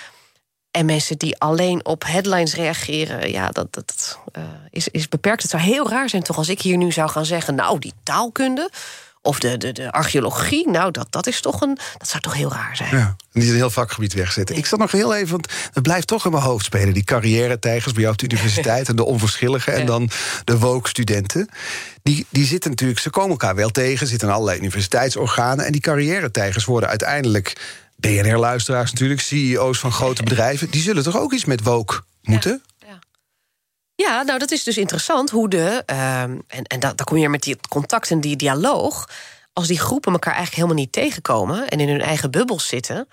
En 0.70 0.86
mensen 0.86 1.18
die 1.18 1.38
alleen 1.38 1.84
op 1.84 2.04
headlines 2.04 2.54
reageren, 2.54 3.30
ja, 3.30 3.48
dat, 3.48 3.72
dat 3.72 4.18
uh, 4.38 4.44
is, 4.70 4.88
is 4.88 5.08
beperkt. 5.08 5.42
Het 5.42 5.50
zou 5.50 5.62
heel 5.62 5.88
raar 5.88 6.08
zijn, 6.08 6.22
toch, 6.22 6.36
als 6.36 6.48
ik 6.48 6.60
hier 6.60 6.76
nu 6.76 6.92
zou 6.92 7.10
gaan 7.10 7.24
zeggen: 7.24 7.54
Nou, 7.54 7.78
die 7.78 7.92
taalkunde. 8.02 8.70
Of 9.22 9.38
de, 9.38 9.56
de, 9.56 9.72
de 9.72 9.92
archeologie, 9.92 10.70
nou, 10.70 10.90
dat, 10.90 11.06
dat 11.10 11.26
is 11.26 11.40
toch 11.40 11.60
een. 11.60 11.78
Dat 11.98 12.08
zou 12.08 12.22
toch 12.22 12.34
heel 12.34 12.52
raar 12.52 12.76
zijn. 12.76 12.96
Ja, 12.96 13.16
niet 13.32 13.48
een 13.48 13.54
heel 13.54 13.70
vakgebied 13.70 14.12
wegzetten. 14.12 14.56
Ik 14.56 14.66
zat 14.66 14.78
nog 14.78 14.92
heel 14.92 15.14
even, 15.14 15.30
want 15.30 15.52
het 15.72 15.82
blijft 15.82 16.06
toch 16.06 16.24
in 16.24 16.30
mijn 16.30 16.42
hoofd 16.42 16.64
spelen. 16.64 16.94
Die 16.94 17.04
carrière-tijgers 17.04 17.92
bij 17.92 18.00
jou 18.02 18.12
op 18.12 18.18
de 18.18 18.24
universiteit 18.36 18.88
en 18.88 18.96
de 18.96 19.04
onverschillige. 19.04 19.70
En 19.70 19.86
dan 19.86 20.10
de 20.44 20.58
woke-studenten. 20.58 21.48
Die, 22.02 22.26
die 22.28 22.46
zitten 22.46 22.70
natuurlijk, 22.70 23.00
ze 23.00 23.10
komen 23.10 23.30
elkaar 23.30 23.54
wel 23.54 23.70
tegen, 23.70 24.06
zitten 24.06 24.28
in 24.28 24.34
allerlei 24.34 24.58
universiteitsorganen. 24.58 25.64
En 25.64 25.72
die 25.72 25.80
carrière-tijgers 25.80 26.64
worden 26.64 26.88
uiteindelijk 26.88 27.78
BNR-luisteraars 27.96 28.92
natuurlijk, 28.92 29.20
CEO's 29.20 29.78
van 29.78 29.92
grote 29.92 30.22
bedrijven. 30.22 30.70
Die 30.70 30.82
zullen 30.82 31.02
toch 31.02 31.18
ook 31.18 31.32
iets 31.32 31.44
met 31.44 31.62
woke 31.62 32.00
moeten? 32.22 32.62
Ja, 34.00 34.22
nou 34.22 34.38
dat 34.38 34.50
is 34.50 34.64
dus 34.64 34.78
interessant 34.78 35.30
hoe 35.30 35.48
de. 35.48 35.82
Ehm, 35.86 36.38
en 36.46 36.64
en 36.64 36.80
dan, 36.80 36.94
kom 37.04 37.16
je 37.16 37.28
met 37.28 37.42
die 37.42 37.56
contact 37.68 38.10
en 38.10 38.20
die 38.20 38.36
dialoog. 38.36 39.08
Als 39.52 39.66
die 39.66 39.78
groepen 39.78 40.12
elkaar 40.12 40.34
eigenlijk 40.34 40.62
helemaal 40.62 40.84
niet 40.84 40.92
tegenkomen 40.92 41.68
en 41.68 41.80
in 41.80 41.88
hun 41.88 42.00
eigen 42.00 42.30
bubbels 42.30 42.66
zitten. 42.66 43.08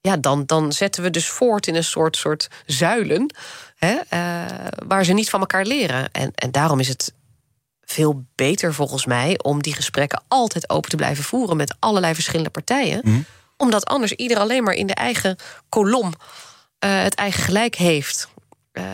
Ja, 0.00 0.16
dan, 0.16 0.46
dan 0.46 0.72
zetten 0.72 1.02
we 1.02 1.10
dus 1.10 1.28
voort 1.28 1.66
in 1.66 1.74
een 1.74 1.84
soort, 1.84 2.16
soort 2.16 2.48
zuilen. 2.66 3.34
Hè, 3.76 3.92
uh, 3.92 4.66
waar 4.86 5.04
ze 5.04 5.12
niet 5.12 5.30
van 5.30 5.40
elkaar 5.40 5.64
leren. 5.64 6.12
En, 6.12 6.32
en 6.34 6.50
daarom 6.50 6.80
is 6.80 6.88
het 6.88 7.12
veel 7.80 8.24
beter 8.34 8.74
volgens 8.74 9.06
mij 9.06 9.38
om 9.42 9.62
die 9.62 9.74
gesprekken 9.74 10.22
altijd 10.28 10.70
open 10.70 10.90
te 10.90 10.96
blijven 10.96 11.24
voeren 11.24 11.56
met 11.56 11.74
allerlei 11.78 12.14
verschillende 12.14 12.50
partijen. 12.50 13.00
Mhm. 13.04 13.20
Omdat 13.56 13.86
anders 13.86 14.12
ieder 14.12 14.38
alleen 14.38 14.62
maar 14.62 14.74
in 14.74 14.86
de 14.86 14.94
eigen 14.94 15.36
kolom 15.68 16.06
uh, 16.06 17.02
het 17.02 17.14
eigen 17.14 17.42
gelijk 17.42 17.74
heeft. 17.74 18.28
Uh, 18.72 18.84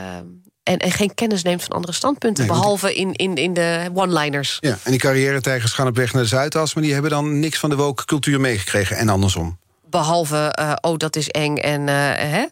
en, 0.67 0.79
en 0.79 0.91
geen 0.91 1.15
kennis 1.15 1.43
neemt 1.43 1.63
van 1.63 1.73
andere 1.73 1.93
standpunten. 1.93 2.47
Nee, 2.47 2.57
behalve 2.57 2.95
in, 2.95 3.13
in, 3.13 3.35
in 3.35 3.55
de 3.55 3.91
one-liners. 3.95 4.59
Ja, 4.61 4.79
en 4.83 4.91
die 4.91 5.01
carrière-tijgers 5.01 5.73
gaan 5.73 5.87
op 5.87 5.97
weg 5.97 6.13
naar 6.13 6.23
de 6.23 6.29
Zuidas... 6.29 6.75
maar 6.75 6.83
die 6.83 6.93
hebben 6.93 7.11
dan 7.11 7.41
niks 7.41 7.59
van 7.59 7.71
de 7.71 7.77
woke 7.77 8.05
cultuur 8.05 8.41
meegekregen. 8.41 8.97
En 8.97 9.09
andersom. 9.09 9.59
Behalve, 9.91 10.57
uh, 10.61 10.73
oh, 10.81 10.97
dat 10.97 11.17
is 11.17 11.29
eng 11.29 11.57
en 11.57 11.81
uh, 11.81 11.95
hè, 12.15 12.45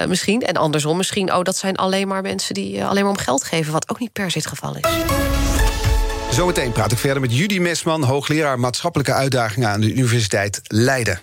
uh, 0.00 0.06
misschien. 0.08 0.42
En 0.42 0.54
andersom, 0.54 0.96
misschien, 0.96 1.34
oh, 1.34 1.42
dat 1.42 1.56
zijn 1.56 1.76
alleen 1.76 2.08
maar 2.08 2.22
mensen... 2.22 2.54
die 2.54 2.84
alleen 2.84 3.02
maar 3.02 3.12
om 3.12 3.18
geld 3.18 3.44
geven, 3.44 3.72
wat 3.72 3.88
ook 3.88 3.98
niet 3.98 4.12
per 4.12 4.30
se 4.30 4.38
het 4.38 4.46
geval 4.46 4.76
is. 4.76 4.90
Zometeen 6.30 6.72
praat 6.72 6.92
ik 6.92 6.98
verder 6.98 7.20
met 7.20 7.36
Judy 7.36 7.58
Mesman... 7.58 8.02
hoogleraar 8.02 8.60
maatschappelijke 8.60 9.12
uitdagingen 9.12 9.68
aan 9.68 9.80
de 9.80 9.92
Universiteit 9.92 10.60
Leiden. 10.62 11.20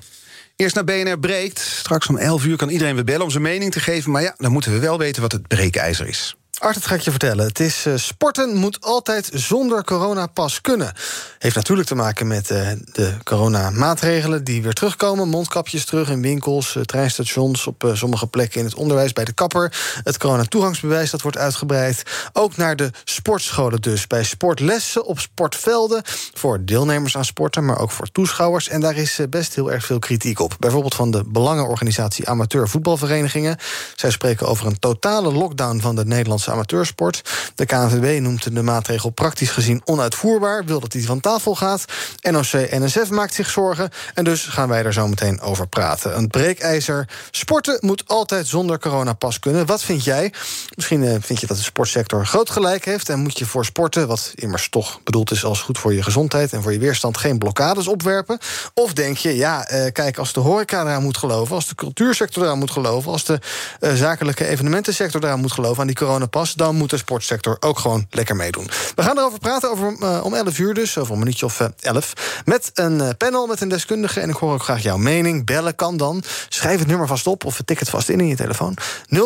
Eerst 0.55 0.75
naar 0.75 0.83
BNR 0.83 1.19
breekt. 1.19 1.59
Straks 1.59 2.07
om 2.07 2.17
11 2.17 2.45
uur 2.45 2.57
kan 2.57 2.69
iedereen 2.69 2.95
weer 2.95 3.03
bellen 3.03 3.23
om 3.23 3.29
zijn 3.29 3.43
mening 3.43 3.71
te 3.71 3.79
geven. 3.79 4.11
Maar 4.11 4.21
ja, 4.21 4.33
dan 4.37 4.51
moeten 4.51 4.71
we 4.71 4.79
wel 4.79 4.97
weten 4.97 5.21
wat 5.21 5.31
het 5.31 5.47
breekijzer 5.47 6.07
is. 6.07 6.35
Art, 6.59 6.73
dat 6.73 6.85
ga 6.85 6.95
ik 6.95 7.01
je 7.01 7.09
vertellen. 7.09 7.45
Het 7.45 7.59
is 7.59 7.85
uh, 7.85 7.93
sporten 7.95 8.55
moet 8.55 8.81
altijd 8.81 9.29
zonder 9.33 9.83
coronapas 9.83 10.61
kunnen. 10.61 10.93
Heeft 11.39 11.55
natuurlijk 11.55 11.87
te 11.87 11.95
maken 11.95 12.27
met 12.27 12.49
uh, 12.51 12.69
de 12.91 13.13
coronamaatregelen 13.23 14.43
die 14.43 14.61
weer 14.61 14.73
terugkomen. 14.73 15.29
Mondkapjes 15.29 15.85
terug 15.85 16.09
in 16.09 16.21
winkels, 16.21 16.75
uh, 16.75 16.83
treinstations, 16.83 17.67
op 17.67 17.91
sommige 17.93 18.27
plekken 18.27 18.59
in 18.59 18.65
het 18.65 18.75
onderwijs, 18.75 19.13
bij 19.13 19.25
de 19.25 19.33
kapper. 19.33 19.73
Het 20.03 20.17
coronatoegangsbewijs 20.17 21.09
dat 21.09 21.21
wordt 21.21 21.37
uitgebreid. 21.37 22.03
Ook 22.33 22.55
naar 22.55 22.75
de 22.75 22.91
sportscholen 23.03 23.81
dus. 23.81 24.07
Bij 24.07 24.23
sportlessen 24.23 25.05
op 25.05 25.19
sportvelden. 25.19 26.01
Voor 26.33 26.65
deelnemers 26.65 27.17
aan 27.17 27.25
sporten, 27.25 27.65
maar 27.65 27.79
ook 27.79 27.91
voor 27.91 28.11
toeschouwers. 28.11 28.67
En 28.69 28.81
daar 28.81 28.95
is 28.95 29.19
best 29.29 29.55
heel 29.55 29.71
erg 29.71 29.85
veel 29.85 29.99
kritiek 29.99 30.39
op. 30.39 30.55
Bijvoorbeeld 30.59 30.95
van 30.95 31.11
de 31.11 31.23
belangenorganisatie 31.27 32.29
Amateur 32.29 32.69
Voetbalverenigingen. 32.69 33.57
Zij 33.95 34.11
spreken 34.11 34.47
over 34.47 34.65
een 34.65 34.79
totale 34.79 35.31
lockdown 35.31 35.79
van 35.79 35.95
de 35.95 36.05
Nederlandse 36.05 36.42
amateursport. 36.49 37.21
De 37.55 37.65
KNVB 37.65 38.21
noemt 38.21 38.55
de 38.55 38.61
maatregel 38.61 39.09
praktisch 39.09 39.49
gezien 39.49 39.81
onuitvoerbaar, 39.85 40.65
wil 40.65 40.79
dat 40.79 40.93
hij 40.93 41.01
van 41.01 41.19
tafel 41.19 41.55
gaat. 41.55 41.85
NOC-NSF 42.21 43.09
maakt 43.09 43.33
zich 43.33 43.49
zorgen 43.49 43.89
en 44.13 44.23
dus 44.23 44.43
gaan 44.43 44.69
wij 44.69 44.83
er 44.83 44.93
zo 44.93 45.07
meteen 45.07 45.41
over 45.41 45.67
praten. 45.67 46.17
Een 46.17 46.27
breekijzer. 46.27 47.09
Sporten 47.31 47.77
moet 47.79 48.03
altijd 48.07 48.47
zonder 48.47 48.79
coronapas 48.79 49.39
kunnen. 49.39 49.65
Wat 49.65 49.83
vind 49.83 50.03
jij? 50.03 50.33
Misschien 50.75 51.01
uh, 51.01 51.15
vind 51.21 51.39
je 51.39 51.47
dat 51.47 51.57
de 51.57 51.63
sportsector 51.63 52.25
groot 52.25 52.49
gelijk 52.49 52.85
heeft 52.85 53.09
en 53.09 53.19
moet 53.19 53.37
je 53.37 53.45
voor 53.45 53.65
sporten, 53.65 54.07
wat 54.07 54.31
immers 54.35 54.69
toch 54.69 55.03
bedoeld 55.03 55.31
is 55.31 55.43
als 55.43 55.61
goed 55.61 55.77
voor 55.77 55.93
je 55.93 56.03
gezondheid 56.03 56.53
en 56.53 56.61
voor 56.61 56.73
je 56.73 56.79
weerstand, 56.79 57.17
geen 57.17 57.37
blokkades 57.37 57.87
opwerpen? 57.87 58.37
Of 58.73 58.93
denk 58.93 59.17
je, 59.17 59.35
ja, 59.35 59.71
uh, 59.71 59.91
kijk, 59.91 60.17
als 60.17 60.33
de 60.33 60.39
horeca 60.39 60.81
eraan 60.81 61.03
moet 61.03 61.17
geloven, 61.17 61.55
als 61.55 61.67
de 61.67 61.75
cultuursector 61.75 62.43
eraan 62.43 62.59
moet 62.59 62.71
geloven, 62.71 63.11
als 63.11 63.25
de 63.25 63.39
uh, 63.79 63.93
zakelijke 63.93 64.45
evenementensector 64.45 65.23
eraan 65.23 65.39
moet 65.39 65.51
geloven 65.51 65.81
aan 65.81 65.87
die 65.87 65.95
coronapas, 65.95 66.32
dan 66.55 66.75
moet 66.75 66.89
de 66.89 66.97
sportsector 66.97 67.57
ook 67.59 67.79
gewoon 67.79 68.07
lekker 68.09 68.35
meedoen. 68.35 68.69
We 68.95 69.03
gaan 69.03 69.17
erover 69.17 69.39
praten 69.39 69.71
over, 69.71 69.95
uh, 69.99 70.23
om 70.23 70.33
11 70.33 70.59
uur 70.59 70.73
dus, 70.73 70.97
over 70.97 71.13
een 71.13 71.19
minuutje 71.19 71.45
of 71.45 71.59
uh, 71.59 71.67
11. 71.79 72.13
Met 72.45 72.71
een 72.73 72.99
uh, 72.99 73.09
panel, 73.17 73.47
met 73.47 73.61
een 73.61 73.69
deskundige. 73.69 74.19
En 74.19 74.29
ik 74.29 74.35
hoor 74.35 74.53
ook 74.53 74.63
graag 74.63 74.81
jouw 74.83 74.97
mening. 74.97 75.45
Bellen 75.45 75.75
kan 75.75 75.97
dan. 75.97 76.23
Schrijf 76.49 76.79
het 76.79 76.87
nummer 76.87 77.07
vast 77.07 77.27
op 77.27 77.45
of 77.45 77.61
tik 77.65 77.79
het 77.79 77.89
vast 77.89 78.09
in 78.09 78.19
in 78.19 78.27
je 78.27 78.35
telefoon. 78.35 78.77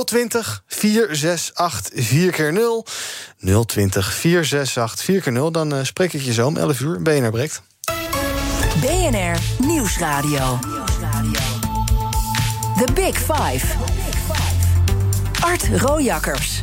020 0.05 0.63
468 0.67 2.05
4 2.05 2.31
keer 2.31 2.53
0 2.53 2.85
020 3.65 4.13
468 4.13 5.05
4 5.05 5.21
keer 5.21 5.31
0 5.31 5.51
Dan 5.51 5.85
spreek 5.85 6.13
ik 6.13 6.21
je 6.21 6.33
zo 6.33 6.47
om 6.47 6.57
11 6.57 6.79
uur. 6.79 7.01
BNR 7.01 7.31
breekt. 7.31 7.61
BNR 8.81 9.65
Nieuwsradio. 9.65 10.59
The 12.85 12.93
Big 12.93 13.17
Five. 13.17 13.65
Art 15.41 15.69
Rojakkers. 15.81 16.59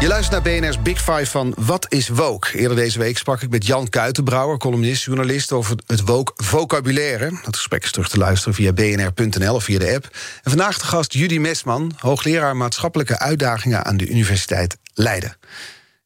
Je 0.00 0.06
luistert 0.06 0.44
naar 0.44 0.60
BNR's 0.60 0.82
Big 0.82 0.98
Five 0.98 1.26
van 1.26 1.54
Wat 1.58 1.86
is 1.88 2.08
woke? 2.08 2.58
Eerder 2.58 2.76
deze 2.76 2.98
week 2.98 3.18
sprak 3.18 3.42
ik 3.42 3.50
met 3.50 3.66
Jan 3.66 3.88
Kuitenbrouwer, 3.88 4.58
columnist, 4.58 5.04
journalist... 5.04 5.52
over 5.52 5.76
het 5.86 6.00
woke 6.00 6.32
vocabulaire. 6.36 7.38
Dat 7.44 7.56
gesprek 7.56 7.84
is 7.84 7.90
terug 7.90 8.08
te 8.08 8.18
luisteren 8.18 8.54
via 8.54 8.72
bnr.nl 8.72 9.54
of 9.54 9.64
via 9.64 9.78
de 9.78 9.94
app. 9.94 10.04
En 10.42 10.50
vandaag 10.50 10.78
de 10.78 10.84
gast 10.84 11.12
Judy 11.12 11.38
Mesman, 11.38 11.92
hoogleraar 11.98 12.56
maatschappelijke 12.56 13.18
uitdagingen... 13.18 13.84
aan 13.84 13.96
de 13.96 14.08
Universiteit 14.08 14.76
Leiden. 14.94 15.36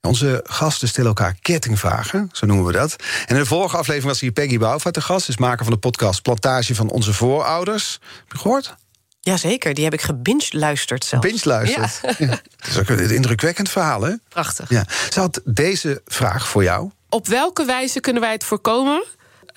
Onze 0.01 0.41
gasten 0.45 0.89
stellen 0.89 1.09
elkaar 1.09 1.37
kettingvragen, 1.41 2.29
zo 2.33 2.47
noemen 2.47 2.67
we 2.67 2.73
dat. 2.73 2.97
En 3.27 3.35
in 3.35 3.43
de 3.43 3.47
vorige 3.47 3.77
aflevering 3.77 4.11
was 4.11 4.21
hier 4.21 4.33
Peggy 4.33 4.59
Bouwvaart 4.59 4.95
de 4.95 5.01
gast... 5.01 5.29
is 5.29 5.37
maker 5.37 5.65
van 5.65 5.75
de 5.75 5.81
podcast 5.81 6.23
Plantage 6.23 6.75
van 6.75 6.91
onze 6.91 7.13
voorouders. 7.13 7.99
Heb 8.01 8.33
je 8.33 8.39
gehoord? 8.39 8.75
Jazeker, 9.21 9.75
die 9.75 9.85
heb 9.85 9.93
ik 9.93 10.01
gebinge-luisterd 10.01 11.05
zelfs. 11.05 11.27
Binge-luisterd? 11.27 12.01
Ja. 12.03 12.15
ja. 12.19 12.27
Dat 12.57 12.69
is 12.69 12.79
ook 12.79 12.89
een 12.89 13.11
indrukwekkend 13.11 13.71
verhaal, 13.71 14.03
hè? 14.03 14.15
Prachtig. 14.29 14.71
Ja. 14.71 14.85
Ze 15.13 15.21
had 15.21 15.41
deze 15.45 16.03
vraag 16.05 16.49
voor 16.49 16.63
jou. 16.63 16.91
Op 17.09 17.27
welke 17.27 17.65
wijze 17.65 18.01
kunnen 18.01 18.23
wij 18.23 18.33
het 18.33 18.45
voorkomen? 18.45 19.05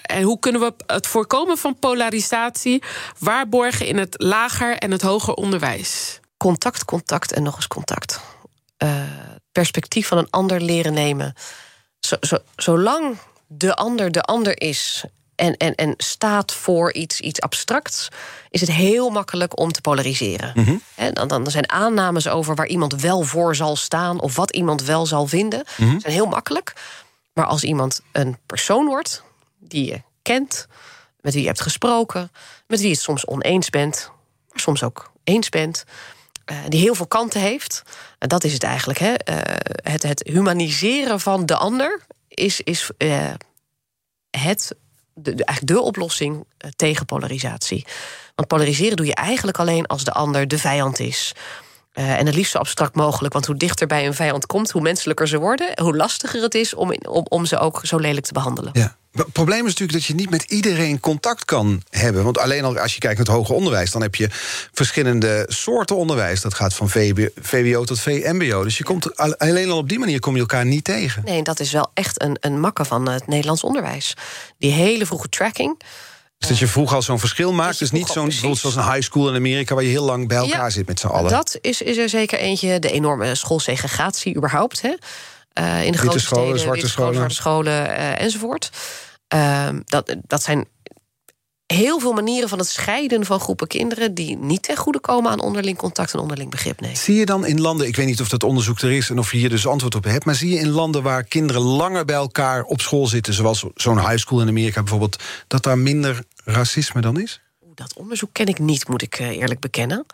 En 0.01 0.21
hoe 0.21 0.39
kunnen 0.39 0.61
we 0.61 0.73
het 0.85 1.07
voorkomen 1.07 1.57
van 1.57 1.79
polarisatie 1.79 2.83
waarborgen 3.19 3.85
in 3.85 3.97
het 3.97 4.15
lager 4.17 4.77
en 4.77 4.91
het 4.91 5.01
hoger 5.01 5.33
onderwijs? 5.33 6.19
Contact, 6.37 6.85
contact 6.85 7.31
en 7.31 7.43
nog 7.43 7.55
eens 7.55 7.67
contact. 7.67 8.21
Uh, 8.83 9.03
perspectief 9.51 10.07
van 10.07 10.17
een 10.17 10.29
ander 10.29 10.61
leren 10.61 10.93
nemen. 10.93 11.33
Zo, 11.99 12.15
zo, 12.21 12.37
zolang 12.55 13.17
de 13.47 13.75
ander 13.75 14.11
de 14.11 14.21
ander 14.21 14.61
is 14.61 15.03
en, 15.35 15.57
en, 15.57 15.75
en 15.75 15.93
staat 15.97 16.53
voor 16.53 16.93
iets, 16.93 17.19
iets 17.19 17.41
abstracts, 17.41 18.07
is 18.49 18.61
het 18.61 18.71
heel 18.71 19.09
makkelijk 19.09 19.59
om 19.59 19.71
te 19.71 19.81
polariseren. 19.81 20.51
Mm 20.55 20.81
En 20.95 21.13
dan, 21.13 21.27
dan 21.27 21.51
zijn 21.51 21.69
aannames 21.71 22.27
over 22.27 22.55
waar 22.55 22.67
iemand 22.67 23.01
wel 23.01 23.21
voor 23.21 23.55
zal 23.55 23.75
staan 23.75 24.19
of 24.21 24.35
wat 24.35 24.51
iemand 24.51 24.83
wel 24.83 25.05
zal 25.05 25.27
vinden, 25.27 25.63
Mhm. 25.77 25.99
zijn 25.99 26.13
heel 26.13 26.25
makkelijk. 26.25 26.73
Maar 27.33 27.45
als 27.45 27.63
iemand 27.63 28.01
een 28.11 28.37
persoon 28.45 28.85
wordt 28.85 29.23
die 29.59 29.85
je 29.85 30.01
kent, 30.21 30.67
met 31.21 31.33
wie 31.33 31.41
je 31.41 31.47
hebt 31.47 31.61
gesproken, 31.61 32.31
met 32.67 32.79
wie 32.79 32.87
je 32.87 32.93
het 32.93 33.03
soms 33.03 33.27
oneens 33.27 33.69
bent, 33.69 34.11
maar 34.49 34.59
soms 34.59 34.83
ook 34.83 35.11
eens 35.23 35.49
bent. 35.49 35.83
eh, 36.45 36.57
die 36.67 36.79
heel 36.79 36.95
veel 36.95 37.07
kanten 37.07 37.41
heeft. 37.41 37.81
En 38.19 38.27
dat 38.27 38.43
is 38.43 38.53
het 38.53 38.63
eigenlijk. 38.63 38.99
Hè? 38.99 39.13
Eh, 39.13 39.35
het, 39.91 40.03
het 40.03 40.23
humaniseren 40.27 41.19
van 41.19 41.45
de 41.45 41.55
ander 41.55 42.01
is, 42.27 42.61
is 42.61 42.89
eh, 42.97 43.33
het, 44.37 44.75
de, 45.13 45.31
eigenlijk 45.31 45.77
de 45.77 45.81
oplossing 45.81 46.45
eh, 46.57 46.69
tegen 46.75 47.05
polarisatie. 47.05 47.85
Want 48.35 48.47
polariseren 48.47 48.97
doe 48.97 49.05
je 49.05 49.15
eigenlijk 49.15 49.59
alleen 49.59 49.85
als 49.85 50.03
de 50.03 50.11
ander 50.11 50.47
de 50.47 50.57
vijand 50.57 50.99
is. 50.99 51.33
Eh, 51.93 52.19
en 52.19 52.25
het 52.25 52.35
liefst 52.35 52.51
zo 52.51 52.57
abstract 52.57 52.95
mogelijk. 52.95 53.33
Want 53.33 53.45
hoe 53.45 53.55
dichter 53.57 53.87
bij 53.87 54.05
een 54.05 54.13
vijand 54.13 54.45
komt, 54.45 54.71
hoe 54.71 54.81
menselijker 54.81 55.27
ze 55.27 55.37
worden, 55.37 55.67
hoe 55.81 55.95
lastiger 55.95 56.41
het 56.41 56.55
is 56.55 56.73
om, 56.73 56.91
in- 56.91 57.07
om, 57.07 57.25
om 57.29 57.45
ze 57.45 57.57
ook 57.59 57.79
zo 57.83 57.97
lelijk 57.97 58.25
te 58.25 58.33
behandelen. 58.33 58.69
Ja. 58.73 58.95
Het 59.13 59.31
probleem 59.31 59.59
is 59.59 59.65
natuurlijk 59.65 59.91
dat 59.93 60.03
je 60.05 60.15
niet 60.15 60.29
met 60.29 60.43
iedereen 60.43 60.99
contact 60.99 61.45
kan 61.45 61.81
hebben. 61.89 62.23
Want 62.23 62.37
alleen 62.37 62.63
al 62.63 62.77
als 62.79 62.93
je 62.93 62.99
kijkt 62.99 63.17
naar 63.17 63.25
het 63.27 63.35
hoger 63.35 63.55
onderwijs... 63.55 63.91
dan 63.91 64.01
heb 64.01 64.15
je 64.15 64.27
verschillende 64.71 65.45
soorten 65.47 65.95
onderwijs. 65.95 66.41
Dat 66.41 66.53
gaat 66.53 66.73
van 66.73 66.89
VB 66.89 67.27
VWO 67.41 67.83
tot 67.83 67.99
VMBO. 67.99 68.63
Dus 68.63 68.77
je 68.77 68.83
komt, 68.83 69.17
al- 69.17 69.35
alleen 69.37 69.69
al 69.69 69.77
op 69.77 69.89
die 69.89 69.99
manier 69.99 70.19
kom 70.19 70.33
je 70.33 70.39
elkaar 70.39 70.65
niet 70.65 70.83
tegen. 70.83 71.21
Nee, 71.25 71.43
dat 71.43 71.59
is 71.59 71.71
wel 71.71 71.91
echt 71.93 72.21
een, 72.21 72.37
een 72.39 72.59
makke 72.59 72.85
van 72.85 73.09
het 73.09 73.27
Nederlands 73.27 73.63
onderwijs. 73.63 74.13
Die 74.57 74.71
hele 74.71 75.05
vroege 75.05 75.29
tracking. 75.29 75.79
Dus 76.47 76.59
dat 76.59 76.67
je 76.67 76.73
vroeg 76.73 76.93
al 76.93 77.01
zo'n 77.01 77.19
verschil 77.19 77.53
maakt. 77.53 77.79
Dus 77.79 77.91
niet 77.91 78.07
zo'n 78.07 78.25
bijvoorbeeld 78.25 78.59
zoals 78.59 78.75
een 78.75 78.91
high 78.91 79.01
school 79.01 79.29
in 79.29 79.35
Amerika... 79.35 79.75
waar 79.75 79.83
je 79.83 79.89
heel 79.89 80.05
lang 80.05 80.27
bij 80.27 80.37
elkaar 80.37 80.63
Ja, 80.63 80.69
zit 80.69 80.87
met 80.87 80.99
z'n 80.99 81.07
allen. 81.07 81.31
Dat 81.31 81.57
is, 81.61 81.81
is 81.81 81.97
er 81.97 82.09
zeker 82.09 82.39
eentje. 82.39 82.79
De 82.79 82.91
enorme 82.91 83.35
schoolsegregatie 83.35 84.35
überhaupt. 84.35 84.81
Hè? 84.81 84.93
Eh, 85.53 85.85
in 85.85 85.91
de 85.91 85.97
grote 85.97 86.19
scholen, 86.19 86.45
steden, 86.45 86.59
zwarte 86.59 86.87
scholen. 86.87 87.15
zwarte 87.15 87.35
scholen 87.35 87.97
eh, 87.97 88.21
enzovoort. 88.21 88.69
Ehm, 89.27 89.79
dat, 89.85 90.15
dat 90.21 90.43
zijn 90.43 90.67
heel 91.73 91.99
veel 91.99 92.13
manieren 92.13 92.49
van 92.49 92.59
het 92.59 92.67
scheiden 92.67 93.25
van 93.25 93.39
groepen 93.39 93.67
kinderen... 93.67 94.13
die 94.13 94.37
niet 94.37 94.61
ten 94.61 94.77
goede 94.77 94.99
komen 94.99 95.31
aan 95.31 95.39
onderling 95.39 95.77
contact 95.77 96.13
en 96.13 96.19
onderling 96.19 96.49
begrip. 96.49 96.81
Nee. 96.81 96.95
Zie 96.95 97.15
je 97.15 97.25
dan 97.25 97.45
in 97.45 97.61
landen, 97.61 97.87
ik 97.87 97.95
weet 97.95 98.05
niet 98.05 98.21
of 98.21 98.29
dat 98.29 98.43
onderzoek 98.43 98.79
er 98.79 98.91
is... 98.91 99.09
en 99.09 99.19
of 99.19 99.31
je 99.31 99.37
hier 99.37 99.49
dus 99.49 99.67
antwoord 99.67 99.95
op 99.95 100.03
hebt... 100.03 100.25
maar 100.25 100.35
zie 100.35 100.49
je 100.49 100.59
in 100.59 100.69
landen 100.69 101.03
waar 101.03 101.23
kinderen 101.23 101.61
langer 101.61 102.05
bij 102.05 102.15
elkaar 102.15 102.63
op 102.63 102.81
school 102.81 103.07
zitten... 103.07 103.33
zoals 103.33 103.65
zo'n 103.75 103.99
high 103.99 104.17
school 104.17 104.41
in 104.41 104.47
Amerika 104.47 104.81
bijvoorbeeld... 104.81 105.23
dat 105.47 105.63
daar 105.63 105.77
minder 105.77 106.23
racisme 106.45 107.01
dan 107.01 107.19
is? 107.19 107.41
Dat 107.75 107.93
onderzoek 107.97 108.29
ken 108.31 108.45
ik 108.45 108.59
niet, 108.59 108.87
moet 108.87 109.01
ik 109.01 109.19
eh, 109.19 109.27
eerlijk 109.27 109.59
bekennen. 109.59 110.05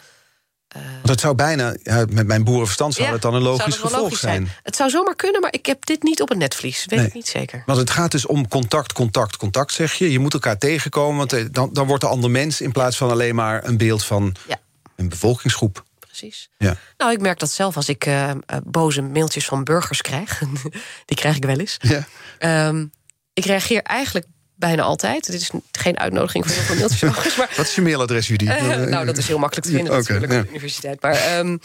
Want 0.73 1.07
dat 1.07 1.19
zou 1.19 1.35
bijna, 1.35 1.75
met 2.09 2.27
mijn 2.27 2.43
boerenverstand 2.43 2.93
zou 2.93 3.07
Ja, 3.07 3.13
het 3.13 3.21
dan 3.21 3.33
een 3.33 3.41
logisch 3.41 3.75
gevolg 3.75 4.01
logisch 4.01 4.19
zijn. 4.19 4.49
Het 4.63 4.75
zou 4.75 4.89
zomaar 4.89 5.15
kunnen, 5.15 5.41
maar 5.41 5.53
ik 5.53 5.65
heb 5.65 5.85
dit 5.85 6.03
niet 6.03 6.21
op 6.21 6.29
het 6.29 6.37
netvlies. 6.37 6.85
Weet 6.85 6.99
Nee. 6.99 7.07
ik 7.07 7.13
niet 7.13 7.27
zeker. 7.27 7.63
Want 7.65 7.77
het 7.79 7.89
gaat 7.89 8.11
dus 8.11 8.25
om 8.25 8.47
contact, 8.47 8.93
contact, 8.93 9.37
contact, 9.37 9.73
zeg 9.73 9.93
je. 9.93 10.11
Je 10.11 10.19
moet 10.19 10.33
elkaar 10.33 10.57
tegenkomen, 10.57 11.17
want 11.17 11.33
eh, 11.33 11.45
dan, 11.51 11.69
dan 11.73 11.87
wordt 11.87 12.03
de 12.03 12.09
ander 12.09 12.31
mens... 12.31 12.61
in 12.61 12.71
plaats 12.71 12.97
van 12.97 13.09
alleen 13.09 13.35
maar 13.35 13.65
een 13.65 13.77
beeld 13.77 14.03
van 14.03 14.35
Ja. 14.47 14.59
een 14.95 15.09
bevolkingsgroep. 15.09 15.83
Precies. 15.99 16.49
Ja. 16.57 16.75
Nou, 16.97 17.11
ik 17.11 17.21
merk 17.21 17.39
dat 17.39 17.51
zelf 17.51 17.75
als 17.75 17.89
ik 17.89 18.05
eh, 18.05 18.29
eh, 18.29 18.35
boze 18.63 19.01
mailtjes 19.01 19.45
van 19.45 19.63
burgers 19.63 20.01
krijg. 20.01 20.39
Die 21.05 21.17
krijg 21.17 21.35
ik 21.35 21.45
wel 21.45 21.59
eens. 21.59 21.77
Ja. 21.79 22.07
Ehm, 22.39 22.85
ik 23.33 23.45
reageer 23.45 23.81
eigenlijk 23.81 24.25
bijna 24.59 24.81
altijd. 24.81 25.31
Dit 25.31 25.41
is 25.41 25.51
geen 25.71 25.99
uitnodiging 25.99 26.45
voor 26.45 26.55
heel 26.55 26.63
veel 26.63 26.75
mailtjes 26.75 27.35
maar 27.35 27.53
Wat 27.57 27.65
is 27.65 27.75
je 27.75 27.81
mailadres, 27.81 28.27
Judy? 28.27 28.47
Eh, 28.47 28.77
nou, 28.77 29.05
dat 29.05 29.17
is 29.17 29.27
heel 29.27 29.37
makkelijk 29.37 29.67
te 29.67 29.73
vinden 29.73 29.93
natuurlijk 29.93 30.31
ja. 30.31 30.39
op 30.39 30.43
de 30.43 30.49
universiteit. 30.49 31.01
Maar 31.01 31.15
ehm, 31.15 31.57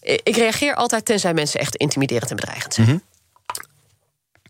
ik 0.00 0.36
reageer 0.36 0.74
altijd 0.74 1.04
tenzij 1.04 1.34
mensen 1.34 1.60
echt 1.60 1.76
intimiderend 1.76 2.30
en 2.30 2.36
bedreigend 2.36 2.74
zijn. 2.74 2.86
Mhm. 2.86 2.98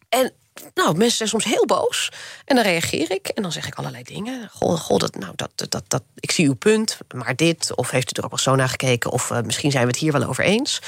En 0.09 0.33
nou, 0.75 0.97
mensen 0.97 1.17
zijn 1.17 1.29
soms 1.29 1.45
heel 1.45 1.67
boos. 1.67 2.13
En 2.45 2.57
dan 2.57 2.65
reageer 2.65 3.11
ik 3.11 3.27
en 3.29 3.43
dan 3.43 3.53
zeg 3.53 3.67
ik 3.67 3.75
allerlei 3.75 4.03
dingen. 4.03 4.51
Goh, 4.53 4.81
goh 4.81 4.99
dat, 4.99 5.15
nou, 5.15 5.33
dat, 5.37 5.51
dat, 5.55 5.71
dat, 5.71 5.85
dat, 5.89 6.03
ik 6.15 6.31
zie 6.31 6.47
uw 6.47 6.55
punt, 6.55 6.99
maar 7.15 7.37
dit. 7.37 7.75
Of 7.75 7.91
heeft 7.91 8.11
u 8.11 8.19
er 8.19 8.25
ook 8.25 8.31
wel 8.31 8.39
zo 8.39 8.55
naar 8.55 8.69
gekeken? 8.69 9.11
Of 9.11 9.31
eh, 9.31 9.41
misschien 9.43 9.71
zijn 9.71 9.85
we 9.85 9.91
het 9.91 10.01
hier 10.01 10.13
wel 10.13 10.25
over 10.25 10.45
eens. 10.45 10.83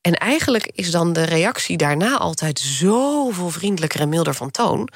En 0.00 0.14
eigenlijk 0.14 0.70
is 0.74 0.90
dan 0.90 1.12
de 1.12 1.24
reactie 1.24 1.76
daarna 1.76 2.16
altijd 2.18 2.58
zoveel 2.58 3.50
vriendelijker 3.50 4.00
en 4.00 4.08
milder 4.08 4.34
van 4.34 4.50
toon. 4.50 4.88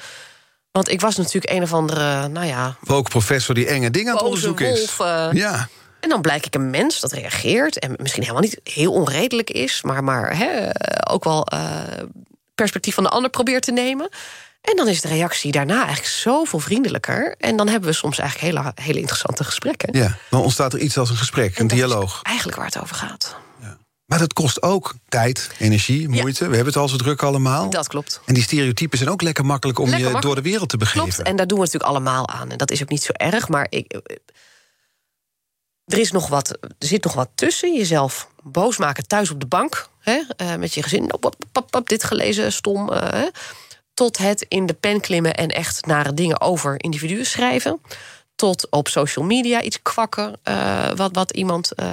Want 0.71 0.89
ik 0.89 1.01
was 1.01 1.17
natuurlijk 1.17 1.53
een 1.53 1.61
of 1.61 1.73
andere, 1.73 2.27
nou 2.27 2.45
ja, 2.45 2.75
Ook 2.87 3.09
professor 3.09 3.55
die 3.55 3.67
enge 3.67 3.91
dingen 3.91 4.09
aan 4.09 4.15
het 4.17 4.25
onderzoeken 4.25 4.71
is. 4.71 4.95
wolf. 4.95 5.33
Ja, 5.33 5.67
en 5.99 6.09
dan 6.09 6.21
blijk 6.21 6.45
ik 6.45 6.55
een 6.55 6.69
mens 6.69 6.99
dat 6.99 7.11
reageert 7.11 7.79
en 7.79 7.95
misschien 7.97 8.21
helemaal 8.21 8.43
niet 8.43 8.59
heel 8.63 8.91
onredelijk 8.91 9.49
is, 9.49 9.81
maar, 9.81 10.03
maar 10.03 10.37
hè, 10.37 10.69
ook 11.11 11.23
wel 11.23 11.45
eh, 11.45 11.81
perspectief 12.55 12.93
van 12.93 13.03
de 13.03 13.09
ander 13.09 13.29
probeert 13.29 13.63
te 13.63 13.71
nemen. 13.71 14.09
En 14.61 14.75
dan 14.75 14.87
is 14.87 15.01
de 15.01 15.07
reactie 15.07 15.51
daarna 15.51 15.75
eigenlijk 15.77 16.07
zoveel 16.07 16.59
vriendelijker. 16.59 17.35
En 17.37 17.55
dan 17.55 17.67
hebben 17.67 17.89
we 17.89 17.95
soms 17.95 18.17
eigenlijk 18.19 18.53
hele, 18.53 18.71
hele 18.75 18.99
interessante 18.99 19.43
gesprekken. 19.43 19.97
ja. 19.97 20.17
Dan 20.29 20.41
ontstaat 20.41 20.73
er 20.73 20.79
iets 20.79 20.97
als 20.97 21.09
een 21.09 21.15
gesprek, 21.17 21.55
En 21.55 21.61
een 21.61 21.67
dialoog. 21.67 22.19
Eigenlijk 22.21 22.57
waar 22.57 22.65
het 22.65 22.81
over 22.81 22.95
gaat. 22.95 23.35
Maar 24.11 24.19
dat 24.19 24.33
kost 24.33 24.61
ook 24.61 24.93
tijd, 25.09 25.49
energie, 25.59 26.09
moeite. 26.09 26.39
We 26.47 26.55
hebben 26.55 26.73
het 26.73 26.81
al 26.81 26.87
zo 26.89 26.95
druk 26.97 27.23
allemaal. 27.23 27.69
Dat 27.69 27.87
klopt. 27.87 28.21
En 28.25 28.33
die 28.33 28.43
stereotypen 28.43 28.97
zijn 28.97 29.09
ook 29.09 29.21
lekker 29.21 29.45
makkelijk 29.45 29.79
om 29.79 29.85
Lekker 29.85 30.05
je 30.07 30.11
makkelijk. 30.11 30.35
door 30.35 30.43
de 30.43 30.49
wereld 30.49 30.69
te 30.69 30.77
begeven. 30.77 31.01
Klopt, 31.09 31.21
en 31.21 31.35
daar 31.35 31.47
doen 31.47 31.57
we 31.57 31.63
natuurlijk 31.63 31.91
allemaal 31.91 32.27
aan. 32.29 32.51
En 32.51 32.57
dat 32.57 32.71
is 32.71 32.81
ook 32.81 32.89
niet 32.89 33.03
zo 33.03 33.11
erg, 33.11 33.47
maar 33.47 33.67
ik, 33.69 33.91
eh, 33.93 34.15
er, 35.85 35.97
is 35.97 36.11
nog 36.11 36.27
wat, 36.27 36.49
er 36.49 36.69
zit 36.79 37.03
nog 37.03 37.13
wat 37.13 37.29
tussen. 37.35 37.73
Jezelf 37.75 38.27
boos 38.43 38.77
maken 38.77 39.07
thuis 39.07 39.31
op 39.31 39.39
de 39.39 39.45
bank. 39.45 39.87
Hè, 39.99 40.21
eh, 40.37 40.55
met 40.55 40.73
je 40.73 40.83
gezin. 40.83 41.07
Pap, 41.19 41.35
pap, 41.51 41.71
pap, 41.71 41.89
dit 41.89 42.03
gelezen, 42.03 42.53
stom. 42.53 42.89
eh, 42.91 43.09
hè, 43.11 43.27
tot 43.93 44.17
het 44.17 44.45
in 44.47 44.65
de 44.65 44.73
pen 44.73 44.99
klimmen 45.01 45.35
en 45.35 45.47
echt 45.49 45.85
nare 45.85 46.13
dingen 46.13 46.41
over 46.41 46.83
individuen 46.83 47.25
schrijven. 47.25 47.81
Tot 48.35 48.67
op 48.69 48.87
social 48.87 49.25
media 49.25 49.61
iets 49.61 49.81
kwakken. 49.81 50.35
eh, 50.43 50.89
wat, 50.95 51.15
wat 51.15 51.31
iemand 51.31 51.71
eh, 51.71 51.87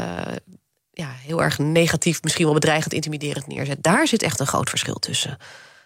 ja, 0.98 1.14
heel 1.26 1.42
erg 1.42 1.58
negatief, 1.58 2.22
misschien 2.22 2.44
wel 2.44 2.54
bedreigend, 2.54 2.92
intimiderend 2.92 3.46
neerzet. 3.46 3.82
Daar 3.82 4.06
zit 4.06 4.22
echt 4.22 4.40
een 4.40 4.46
groot 4.46 4.68
verschil 4.68 4.94
tussen. 4.94 5.38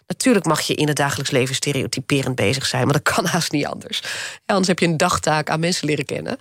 Natuurlijk 0.07 0.45
mag 0.45 0.61
je 0.61 0.75
in 0.75 0.87
het 0.87 0.95
dagelijks 0.95 1.31
leven 1.31 1.55
stereotyperend 1.55 2.35
bezig 2.35 2.65
zijn, 2.65 2.83
maar 2.83 2.93
dat 2.93 3.13
kan 3.13 3.25
haast 3.25 3.51
niet 3.51 3.65
anders. 3.65 4.03
Anders 4.45 4.67
heb 4.67 4.79
je 4.79 4.85
een 4.85 4.97
dagtaak 4.97 5.49
aan 5.49 5.59
mensen 5.59 5.87
leren 5.87 6.05
kennen. 6.05 6.37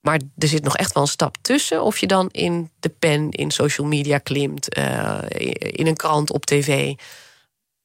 Maar 0.00 0.20
er 0.38 0.48
zit 0.48 0.62
nog 0.62 0.76
echt 0.76 0.92
wel 0.92 1.02
een 1.02 1.08
stap 1.08 1.36
tussen. 1.40 1.82
Of 1.82 1.98
je 1.98 2.06
dan 2.06 2.28
in 2.30 2.70
de 2.80 2.88
pen, 2.88 3.30
in 3.30 3.50
social 3.50 3.86
media 3.86 4.18
klimt, 4.18 4.74
eh, 4.74 5.18
in 5.58 5.86
een 5.86 5.96
krant, 5.96 6.30
op 6.30 6.46
tv. 6.46 6.94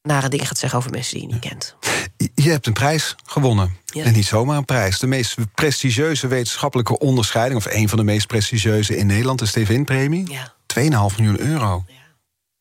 nare 0.02 0.30
dingen 0.30 0.46
gaat 0.46 0.58
zeggen 0.58 0.80
over 0.80 0.92
mensen 0.92 1.14
die 1.14 1.28
je 1.28 1.34
niet 1.34 1.42
kent. 1.42 1.76
Je 2.36 2.50
hebt 2.50 2.68
een 2.68 2.74
prijs 2.74 3.16
gewonnen. 3.26 3.78
Ja. 3.86 4.04
En 4.04 4.14
niet 4.14 4.26
zomaar 4.26 4.58
een 4.58 4.66
prijs. 4.66 5.00
De 5.00 5.08
meest 5.08 5.36
prestigieuze 5.54 6.28
wetenschappelijke 6.28 7.00
onderscheiding... 7.00 7.66
of 7.66 7.74
een 7.74 7.90
van 7.90 7.98
de 7.98 8.04
meest 8.04 8.28
prestigieuze 8.28 8.98
in 8.98 9.06
Nederland, 9.08 9.40
de 9.40 9.46
Steven-premie. 9.46 10.32
Ja. 10.32 10.54
2,5 10.80 10.84
miljoen 11.18 11.40
euro. 11.40 11.86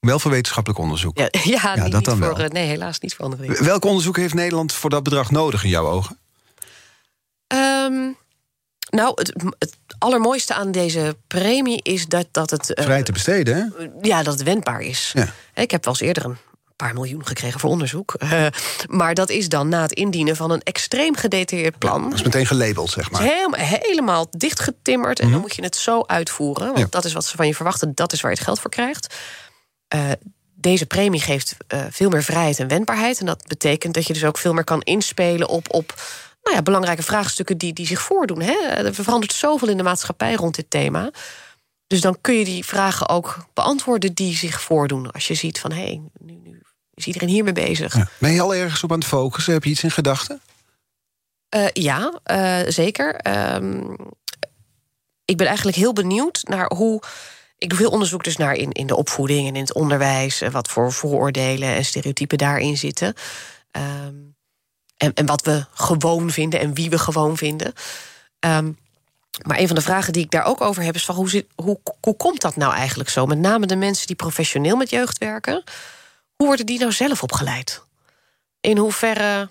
Wel 0.01 0.19
voor 0.19 0.31
wetenschappelijk 0.31 0.81
onderzoek. 0.81 1.19
Ja, 1.19 1.29
ja, 1.43 1.83
niet, 1.83 1.93
dat 1.93 2.05
dan 2.05 2.17
voor, 2.19 2.27
wel. 2.37 2.45
eh, 2.45 2.51
Nee, 2.51 2.67
helaas 2.67 3.01
niet 3.01 3.15
voor 3.15 3.25
andere 3.25 3.43
dingen. 3.43 3.65
Welk 3.65 3.85
onderzoek 3.85 4.17
heeft 4.17 4.35
Nederland 4.35 4.73
voor 4.73 4.91
dat 4.91 5.03
bedrag 5.03 5.31
nodig 5.31 5.65
in 5.65 5.71
jouw 5.71 5.87
ogen? 5.87 6.19
Ehm, 7.47 8.09
nou, 8.91 9.13
het, 9.15 9.33
het 9.59 9.77
allermooiste 9.99 10.55
aan 10.55 10.73
deze 10.73 11.17
premie 11.27 11.83
is 11.83 12.07
dat, 12.07 12.27
dat 12.31 12.51
het. 12.51 12.75
eh, 12.75 12.85
Vrij 12.85 13.03
te 13.03 13.13
besteden, 13.13 13.57
hè? 13.57 13.87
ja, 14.09 14.23
dat 14.23 14.33
het 14.35 14.43
wendbaar 14.43 14.81
is. 14.81 15.11
Ja. 15.15 15.29
Ik 15.55 15.71
heb 15.71 15.85
wel 15.85 15.95
eens 15.95 16.03
eerder 16.03 16.25
een 16.25 16.37
paar 16.77 16.95
miljoen 16.95 17.27
gekregen 17.27 17.61
voor 17.61 17.71
onderzoek. 17.71 18.15
Eh, 18.15 18.47
maar 18.89 19.15
dat 19.15 19.31
is 19.31 19.49
dan 19.49 19.69
na 19.69 19.83
het 19.83 19.93
indienen 19.93 20.37
van 20.37 20.51
een 20.51 20.63
extreem 20.63 21.17
gedetailleerd 21.17 21.79
plan. 21.79 22.03
Dat 22.03 22.13
is 22.19 22.23
meteen 22.23 22.47
gelabeld, 22.47 22.91
zeg 22.91 23.11
maar. 23.11 23.23
helemaal, 23.23 23.61
helemaal 23.61 24.27
dichtgetimmerd. 24.31 25.21
En 25.21 25.31
dan 25.31 25.41
moet 25.41 25.55
je 25.57 25.63
het 25.63 25.77
zo 25.77 26.03
uitvoeren. 26.07 26.67
Want 26.67 26.79
Ja. 26.79 26.87
dat 26.91 27.05
is 27.05 27.13
wat 27.13 27.25
ze 27.25 27.37
van 27.37 27.47
je 27.47 27.55
verwachten. 27.55 27.93
Dat 27.95 28.13
is 28.13 28.21
waar 28.21 28.31
je 28.31 28.37
het 28.37 28.47
geld 28.47 28.61
voor 28.61 28.71
krijgt. 28.71 29.15
Eh, 29.89 30.11
deze 30.55 30.87
premie 30.87 31.21
geeft 31.21 31.57
eh, 31.67 31.81
veel 31.91 32.09
meer 32.09 32.23
vrijheid 32.23 32.59
en 32.59 32.69
wendbaarheid. 32.69 33.21
En 33.21 33.27
dat 33.27 33.45
betekent 33.47 33.95
dat 33.95 34.07
je 34.07 34.13
dus 34.13 34.25
ook 34.25 34.39
veel 34.39 34.53
meer 34.53 34.65
kan 34.65 34.83
inspelen 34.83 35.49
op, 35.49 35.75
op 35.75 35.95
nou 36.43 36.57
ja, 36.57 36.63
belangrijke 36.63 37.03
vraagstukken 37.03 37.59
die, 37.59 37.73
die 37.73 37.87
zich 37.87 38.01
voordoen. 38.03 38.41
Hè? 38.41 38.53
Er 38.53 38.95
verandert 38.95 39.33
zoveel 39.33 39.69
in 39.69 39.77
de 39.77 39.83
maatschappij 39.83 40.35
rond 40.35 40.55
dit 40.55 40.71
thema. 40.71 41.11
Dus 41.87 42.01
dan 42.01 42.17
kun 42.21 42.35
je 42.35 42.45
die 42.45 42.65
vragen 42.65 43.09
ook 43.09 43.47
beantwoorden 43.55 44.15
die 44.15 44.37
zich 44.37 44.61
voordoen. 44.61 45.11
Als 45.11 45.29
je 45.29 45.35
ziet 45.35 45.61
van 45.61 45.73
hé, 45.73 45.83
hey, 45.85 46.03
nu, 46.19 46.41
nu 46.43 46.63
is 46.95 47.07
iedereen 47.07 47.29
hiermee 47.29 47.53
bezig. 47.53 47.97
Ja. 47.97 48.09
Ben 48.19 48.33
je 48.33 48.41
al 48.41 48.55
ergens 48.55 48.83
op 48.83 48.93
aan 48.93 48.99
het 48.99 49.07
focussen? 49.07 49.53
Heb 49.53 49.65
je 49.65 49.71
iets 49.71 49.83
in 49.83 49.91
gedachten? 49.91 50.41
Eh, 51.49 51.67
ja, 51.73 52.21
eh, 52.23 52.61
zeker. 52.69 53.15
Ehm, 53.15 53.95
ik 55.25 55.37
ben 55.37 55.47
eigenlijk 55.47 55.77
heel 55.77 55.93
benieuwd 55.93 56.43
naar 56.49 56.71
hoe. 56.75 57.03
Ik 57.59 57.69
doe 57.69 57.79
veel 57.79 57.91
onderzoek 57.91 58.25
dus 58.25 58.37
naar 58.37 58.55
in, 58.55 58.73
in 58.73 58.87
de 58.87 58.97
opvoeding 58.97 59.49
en 59.49 59.55
in 59.55 59.61
het 59.63 59.75
onderwijs. 59.75 60.41
eh, 60.41 60.51
Wat 60.51 60.69
voor 60.69 60.93
vooroordelen 60.93 61.69
en 61.75 61.85
stereotypen 61.85 62.39
daarin 62.39 62.77
zitten. 62.77 63.15
Ehm, 63.71 64.15
en, 64.97 65.15
en 65.15 65.27
wat 65.27 65.43
we 65.43 65.67
gewoon 65.75 66.31
vinden 66.31 66.61
en 66.61 66.75
wie 66.75 66.91
we 66.91 66.99
gewoon 66.99 67.37
vinden. 67.37 67.73
Ehm, 68.39 68.73
maar 69.43 69.59
een 69.59 69.67
van 69.67 69.77
de 69.77 69.83
vragen 69.83 70.13
die 70.13 70.25
ik 70.25 70.31
daar 70.31 70.45
ook 70.45 70.61
over 70.61 70.83
heb 70.83 70.95
is: 70.95 71.05
van 71.05 71.15
hoe, 71.15 71.31
zit, 71.31 71.47
hoe, 71.55 71.81
hoe 72.01 72.17
komt 72.17 72.41
dat 72.41 72.57
nou 72.57 72.75
eigenlijk 72.75 73.09
zo? 73.09 73.27
Met 73.27 73.39
name 73.39 73.67
de 73.67 73.77
mensen 73.77 74.07
die 74.07 74.17
professioneel 74.17 74.77
met 74.77 74.91
jeugd 74.91 75.19
werken. 75.19 75.63
Hoe 76.37 76.47
worden 76.47 76.67
die 76.67 76.79
nou 76.79 76.93
zelf 76.93 77.23
opgeleid? 77.23 77.83
In 78.61 78.79
hoeverre 78.79 79.49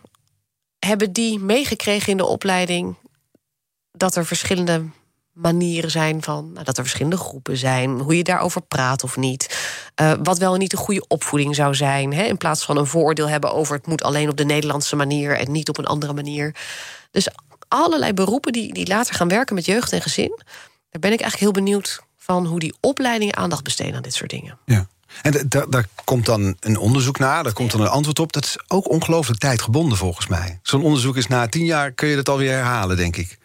hebben 0.80 1.12
die 1.12 1.40
meegekregen 1.40 2.12
in 2.12 2.18
de 2.18 2.26
opleiding 2.26 2.96
dat 3.92 4.16
er 4.16 4.26
verschillende 4.26 4.86
manieren 5.32 5.92
zijn 5.92 6.24
van 6.24 6.52
nou, 6.52 6.66
dat 6.66 6.78
er 6.78 6.84
verschillende 6.84 7.18
groepen 7.18 7.58
zijn, 7.58 8.00
hoe 8.00 8.18
je 8.18 8.24
daarover 8.24 8.62
praat 8.62 9.04
of 9.04 9.18
niet, 9.18 9.70
uh, 10.02 10.14
wat 10.24 10.38
wel 10.38 10.54
en 10.54 10.60
niet 10.60 10.72
een 10.72 10.78
goede 10.78 11.06
opvoeding 11.08 11.56
zou 11.56 11.76
zijn, 11.76 12.14
hè, 12.14 12.24
in 12.24 12.38
plaats 12.38 12.66
van 12.66 12.78
een 12.78 12.88
vooroordeel 12.88 13.30
hebben 13.30 13.54
over 13.54 13.76
het 13.76 13.88
moet 13.88 14.04
alleen 14.04 14.30
op 14.30 14.38
de 14.38 14.46
Nederlandse 14.46 14.96
manier 14.96 15.38
en 15.38 15.52
niet 15.52 15.70
op 15.70 15.78
een 15.78 15.86
andere 15.86 16.14
manier. 16.14 16.56
Dus 17.12 17.28
allerlei 17.74 18.14
beroepen 18.14 18.54
die, 18.54 18.74
die 18.74 18.88
later 18.88 19.16
gaan 19.16 19.28
werken 19.28 19.56
met 19.56 19.66
jeugd 19.66 19.92
en 19.92 20.02
gezin, 20.02 20.42
daar 20.90 21.02
ben 21.02 21.12
ik 21.12 21.22
eigenlijk 21.22 21.40
heel 21.40 21.64
benieuwd 21.64 22.02
van 22.18 22.46
hoe 22.46 22.60
die 22.60 22.74
opleidingen 22.80 23.36
aandacht 23.36 23.64
besteden 23.64 23.96
aan 23.96 24.02
dit 24.02 24.14
soort 24.14 24.30
dingen. 24.30 24.58
Ja. 24.66 24.88
En 25.22 25.48
daar 25.70 25.88
komt 26.04 26.26
dan 26.26 26.56
een 26.60 26.78
onderzoek 26.78 27.20
naar, 27.20 27.44
daar 27.44 27.54
komt 27.54 27.72
dan 27.72 27.82
een 27.82 27.88
antwoord 27.88 28.20
op. 28.20 28.34
Dat 28.34 28.44
is 28.44 28.58
ook 28.68 28.90
ongelooflijk 28.90 29.40
tijdgebonden 29.40 29.98
volgens 29.98 30.28
mij. 30.28 30.60
Zo'n 30.64 30.84
onderzoek 30.84 31.18
is 31.18 31.28
na 31.28 31.48
tien 31.48 31.66
jaar 31.66 31.92
kun 31.92 32.08
je 32.08 32.16
dat 32.16 32.30
alweer 32.30 32.52
herhalen, 32.52 32.98
denk 32.98 33.16
ik. 33.16 33.38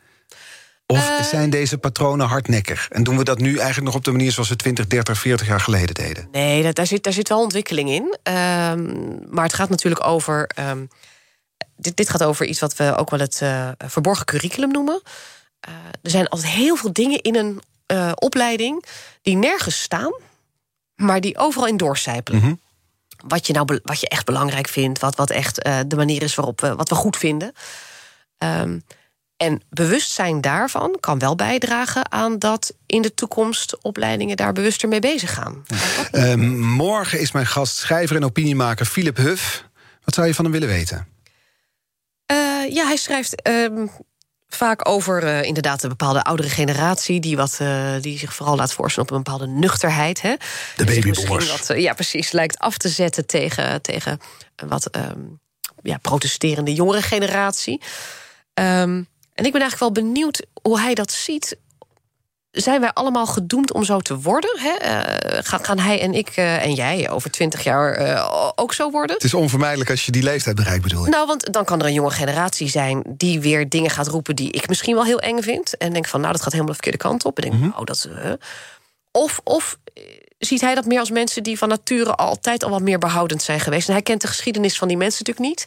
Of 0.87 1.11
uh, 1.11 1.23
zijn 1.23 1.51
deze 1.51 1.79
patronen 1.79 2.27
hardnekkig? 2.27 2.89
En 2.89 3.03
doen 3.03 3.17
we 3.17 3.25
dat 3.25 3.39
nu 3.39 3.57
eigenlijk 3.57 3.85
nog 3.85 3.95
op 3.95 4.05
de 4.05 4.11
manier 4.11 4.33
zoals 4.33 4.49
we 4.49 4.57
20, 4.57 4.87
30, 4.87 5.19
40 5.19 5.47
jaar 5.47 5.61
geleden 5.61 5.95
deden? 5.95 6.29
Nee, 6.33 6.63
dat, 6.63 6.75
daar, 6.75 6.87
zit, 6.87 7.03
daar 7.03 7.13
zit 7.13 7.29
wel 7.29 7.41
ontwikkeling 7.41 7.91
in. 7.91 8.03
Um, 8.03 9.19
maar 9.31 9.45
het 9.45 9.55
gaat 9.55 9.69
natuurlijk 9.69 10.07
over. 10.07 10.51
Um, 10.71 10.89
dit, 11.77 11.97
dit 11.97 12.11
gaat 12.11 12.23
over 12.23 12.47
iets 12.47 12.61
wat 12.61 12.77
we 12.77 12.97
ook 12.97 13.11
wel 13.11 13.21
het 13.21 13.41
uh, 13.43 13.69
verborgen 13.79 14.25
curriculum 14.25 14.71
noemen. 14.71 15.03
Uh, 15.69 15.75
er 16.03 16.11
zijn 16.11 16.29
altijd 16.29 16.53
heel 16.53 16.77
veel 16.77 16.93
dingen 16.93 17.21
in 17.21 17.37
een 17.37 17.61
uh, 17.93 18.13
opleiding 18.15 18.85
die 19.23 19.37
nergens 19.37 19.83
staan, 19.83 20.13
maar 20.95 21.21
die 21.21 21.39
overal 21.39 21.67
in 21.67 21.77
doorcijpelen. 21.77 22.41
Mm 22.41 22.47
-hmm. 22.47 22.61
Wat 23.29 23.47
je 23.47 23.53
nou 23.53 23.81
wat 23.83 24.01
je 24.01 24.09
echt 24.09 24.25
belangrijk 24.25 24.69
vindt, 24.69 24.99
wat, 24.99 25.17
wat 25.17 25.31
echt 25.31 25.65
de 25.87 25.97
manier 25.97 26.23
is 26.23 26.35
waarop 26.35 26.61
we 26.61 26.75
wat 26.75 26.89
we 26.89 26.95
goed 26.95 27.17
vinden. 27.17 27.53
Um, 28.39 28.85
en 29.39 29.63
bewustzijn 29.71 30.41
daarvan 30.41 30.97
kan 31.01 31.19
wel 31.19 31.35
bijdragen 31.35 32.13
aan 32.13 32.39
dat 32.39 32.75
in 32.87 33.03
de 33.03 33.15
toekomst 33.15 33.83
opleidingen 33.83 34.37
daar 34.37 34.53
bewuster 34.53 34.89
mee 34.89 35.01
bezig 35.01 35.35
gaan. 35.35 35.65
Uh, 36.13 36.35
morgen 36.77 37.21
is 37.21 37.33
mijn 37.33 37.47
gast 37.47 37.77
schrijver 37.77 38.17
en 38.17 38.25
opiniemaker 38.25 38.87
Philip 38.87 39.17
Huff. 39.17 39.65
Wat 40.05 40.15
zou 40.15 40.27
je 40.27 40.35
van 40.35 40.45
hem 40.45 40.53
willen 40.53 40.69
weten? 40.69 41.07
Uh, 42.33 42.75
ja, 42.75 42.87
hij 42.87 42.97
schrijft 42.97 43.49
uh, 43.49 43.89
vaak 44.49 44.89
over 44.89 45.25
uh, 45.25 45.43
inderdaad 45.43 45.81
de 45.81 45.89
bepaalde 45.89 46.23
oudere 46.23 46.49
generatie... 46.49 47.21
die, 47.21 47.37
wat, 47.37 47.61
die 48.01 48.19
zich 48.19 48.35
vooral 48.35 48.57
laat 48.57 48.73
voorstellen 48.73 49.11
op 49.11 49.17
een 49.17 49.23
bepaalde 49.23 49.47
nuchterheid. 49.47 50.23
Hè? 50.23 50.35
De 50.77 50.85
babyboomers. 50.85 51.51
Wat, 51.51 51.81
ja, 51.81 51.93
precies. 51.93 52.33
Lijkt 52.33 52.59
af 52.59 52.79
te 52.79 52.89
zetten 52.89 53.27
tegen, 53.27 53.83
tegen 53.83 54.21
wat 54.67 54.87
ehm, 54.87 55.21
ja, 55.83 55.99
protesterende 55.99 56.75
jongere 56.75 57.03
generatie. 57.03 57.81
Um, 58.55 59.09
en 59.35 59.45
ik 59.45 59.53
ben 59.53 59.61
eigenlijk 59.61 59.95
wel 59.95 60.05
benieuwd 60.05 60.47
hoe 60.63 60.81
hij 60.81 60.95
dat 60.95 61.13
ziet. 61.13 61.57
Zijn 62.61 62.81
wij 62.81 62.93
allemaal 62.93 63.27
gedoemd 63.27 63.73
om 63.73 63.85
zo 63.85 64.01
te 64.01 64.19
worden? 64.21 64.59
Hè? 64.59 64.75
Uh, 64.83 65.39
gaan, 65.43 65.65
gaan, 65.65 65.79
hij 65.79 66.01
en 66.01 66.15
ik 66.15 66.37
uh, 66.37 66.65
en 66.65 66.75
jij 66.75 67.11
over 67.11 67.31
twintig 67.31 67.65
jaar 67.65 68.01
uh, 68.01 68.51
ook 68.55 68.75
zo 68.75 68.91
worden? 68.91 69.17
Het 69.17 69.25
is 69.25 69.35
onvermijdelijk 69.35 69.91
als 69.91 70.07
je 70.07 70.13
die 70.13 70.23
leeftijd 70.23 70.57
bereikt, 70.57 70.83
bedoel 70.83 71.07
ik. 71.07 71.13
Nou, 71.13 71.27
want 71.27 71.53
dan 71.53 71.65
kan 71.65 71.81
er 71.81 71.87
een 71.87 71.93
jonge 71.93 72.11
generatie 72.11 72.69
zijn 72.69 73.03
die 73.07 73.41
weer 73.41 73.69
dingen 73.69 73.91
gaat 73.91 74.07
roepen 74.07 74.37
die 74.37 74.51
ik 74.51 74.69
misschien 74.69 74.95
wel 74.95 75.05
heel 75.05 75.21
eng 75.21 75.43
vind. 75.43 75.77
En 75.77 75.93
denk 75.93 76.07
van, 76.07 76.21
nou, 76.21 76.33
dat 76.33 76.43
gaat 76.43 76.53
helemaal 76.53 76.75
de 76.75 76.83
verkeerde 76.83 77.09
kant 77.09 77.25
op. 77.25 77.37
En 77.37 77.43
denk, 77.43 77.55
mm 77.55 77.63
-hmm. 77.63 77.73
oh, 77.77 77.85
dat. 77.85 78.09
of, 79.11 79.41
of 79.45 79.79
ziet 80.39 80.61
hij 80.61 80.75
dat 80.75 80.85
meer 80.85 81.01
als 81.01 81.11
mensen 81.11 81.43
die 81.43 81.59
van 81.59 81.69
nature 81.69 82.15
altijd 82.15 82.65
al 82.65 82.71
wat 82.71 82.83
meer 82.83 82.99
behoudend 82.99 83.43
zijn 83.43 83.61
geweest. 83.61 83.87
En 83.87 83.93
hij 83.93 84.03
kent 84.03 84.21
de 84.21 84.27
geschiedenis 84.27 84.79
van 84.79 84.89
die 84.89 84.97
mensen 84.97 85.25
natuurlijk 85.27 85.49
niet. 85.49 85.65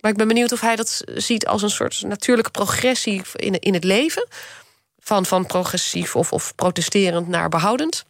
Maar 0.00 0.10
ik 0.10 0.16
ben 0.16 0.28
benieuwd 0.28 0.52
of 0.52 0.60
hij 0.60 0.76
dat 0.76 1.02
ziet 1.14 1.46
als 1.46 1.62
een 1.62 1.70
soort 1.70 2.02
natuurlijke 2.06 2.50
progressie 2.50 3.22
in, 3.32 3.58
in 3.58 3.74
het 3.74 3.84
leven. 3.84 4.26
Van, 5.00 5.26
van 5.26 5.46
progressief 5.46 6.16
of, 6.16 6.32
of 6.32 6.54
protesterend 6.54 7.28
naar 7.28 7.48
behoudend. 7.48 8.04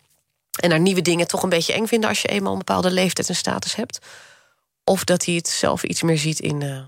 En 0.61 0.68
naar 0.68 0.80
nieuwe 0.80 1.03
dingen 1.03 1.26
toch 1.26 1.43
een 1.43 1.49
beetje 1.49 1.72
eng 1.72 1.86
vinden 1.86 2.09
als 2.09 2.22
je 2.22 2.28
eenmaal 2.28 2.53
een 2.53 2.59
bepaalde 2.59 2.91
leeftijd 2.91 3.28
en 3.28 3.34
status 3.34 3.74
hebt. 3.74 3.99
Of 4.84 5.05
dat 5.05 5.24
hij 5.24 5.34
het 5.34 5.49
zelf 5.49 5.82
iets 5.82 6.03
meer 6.03 6.18
ziet 6.18 6.41
in 6.41 6.61
uh, 6.61 6.80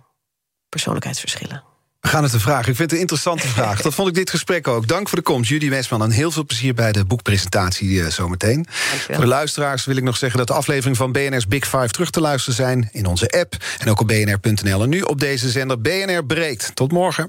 persoonlijkheidsverschillen. 0.68 1.62
We 2.03 2.09
gaan 2.09 2.22
het 2.22 2.32
een 2.32 2.40
vragen. 2.40 2.70
Ik 2.70 2.76
vind 2.76 2.78
het 2.78 2.92
een 2.92 2.98
interessante 2.98 3.48
vraag. 3.57 3.82
Dat 3.82 3.94
vond 3.94 4.09
ik 4.09 4.14
dit 4.14 4.30
gesprek 4.30 4.68
ook. 4.68 4.88
Dank 4.88 5.09
voor 5.09 5.18
de 5.18 5.24
komst, 5.24 5.50
Judy 5.50 5.68
Westman. 5.68 6.03
En 6.03 6.11
heel 6.11 6.30
veel 6.30 6.44
plezier 6.44 6.74
bij 6.74 6.92
de 6.92 7.05
boekpresentatie 7.05 7.88
uh, 7.88 8.07
zometeen. 8.07 8.66
Voor 9.07 9.20
de 9.20 9.26
luisteraars 9.26 9.84
wil 9.84 9.96
ik 9.96 10.03
nog 10.03 10.16
zeggen 10.16 10.38
dat 10.38 10.46
de 10.46 10.55
aflevering 10.55 10.96
van 10.96 11.12
BNR's 11.12 11.46
Big 11.46 11.64
Five 11.64 11.88
terug 11.88 12.11
te 12.11 12.20
luisteren 12.20 12.55
zijn 12.55 12.88
in 12.92 13.07
onze 13.07 13.30
app 13.30 13.57
en 13.78 13.90
ook 13.90 14.00
op 14.00 14.07
bnr.nl. 14.07 14.82
En 14.82 14.88
nu 14.88 15.00
op 15.00 15.20
deze 15.20 15.50
zender 15.50 15.80
BNR 15.80 16.24
Breekt. 16.24 16.70
Tot 16.74 16.92
morgen. 16.92 17.28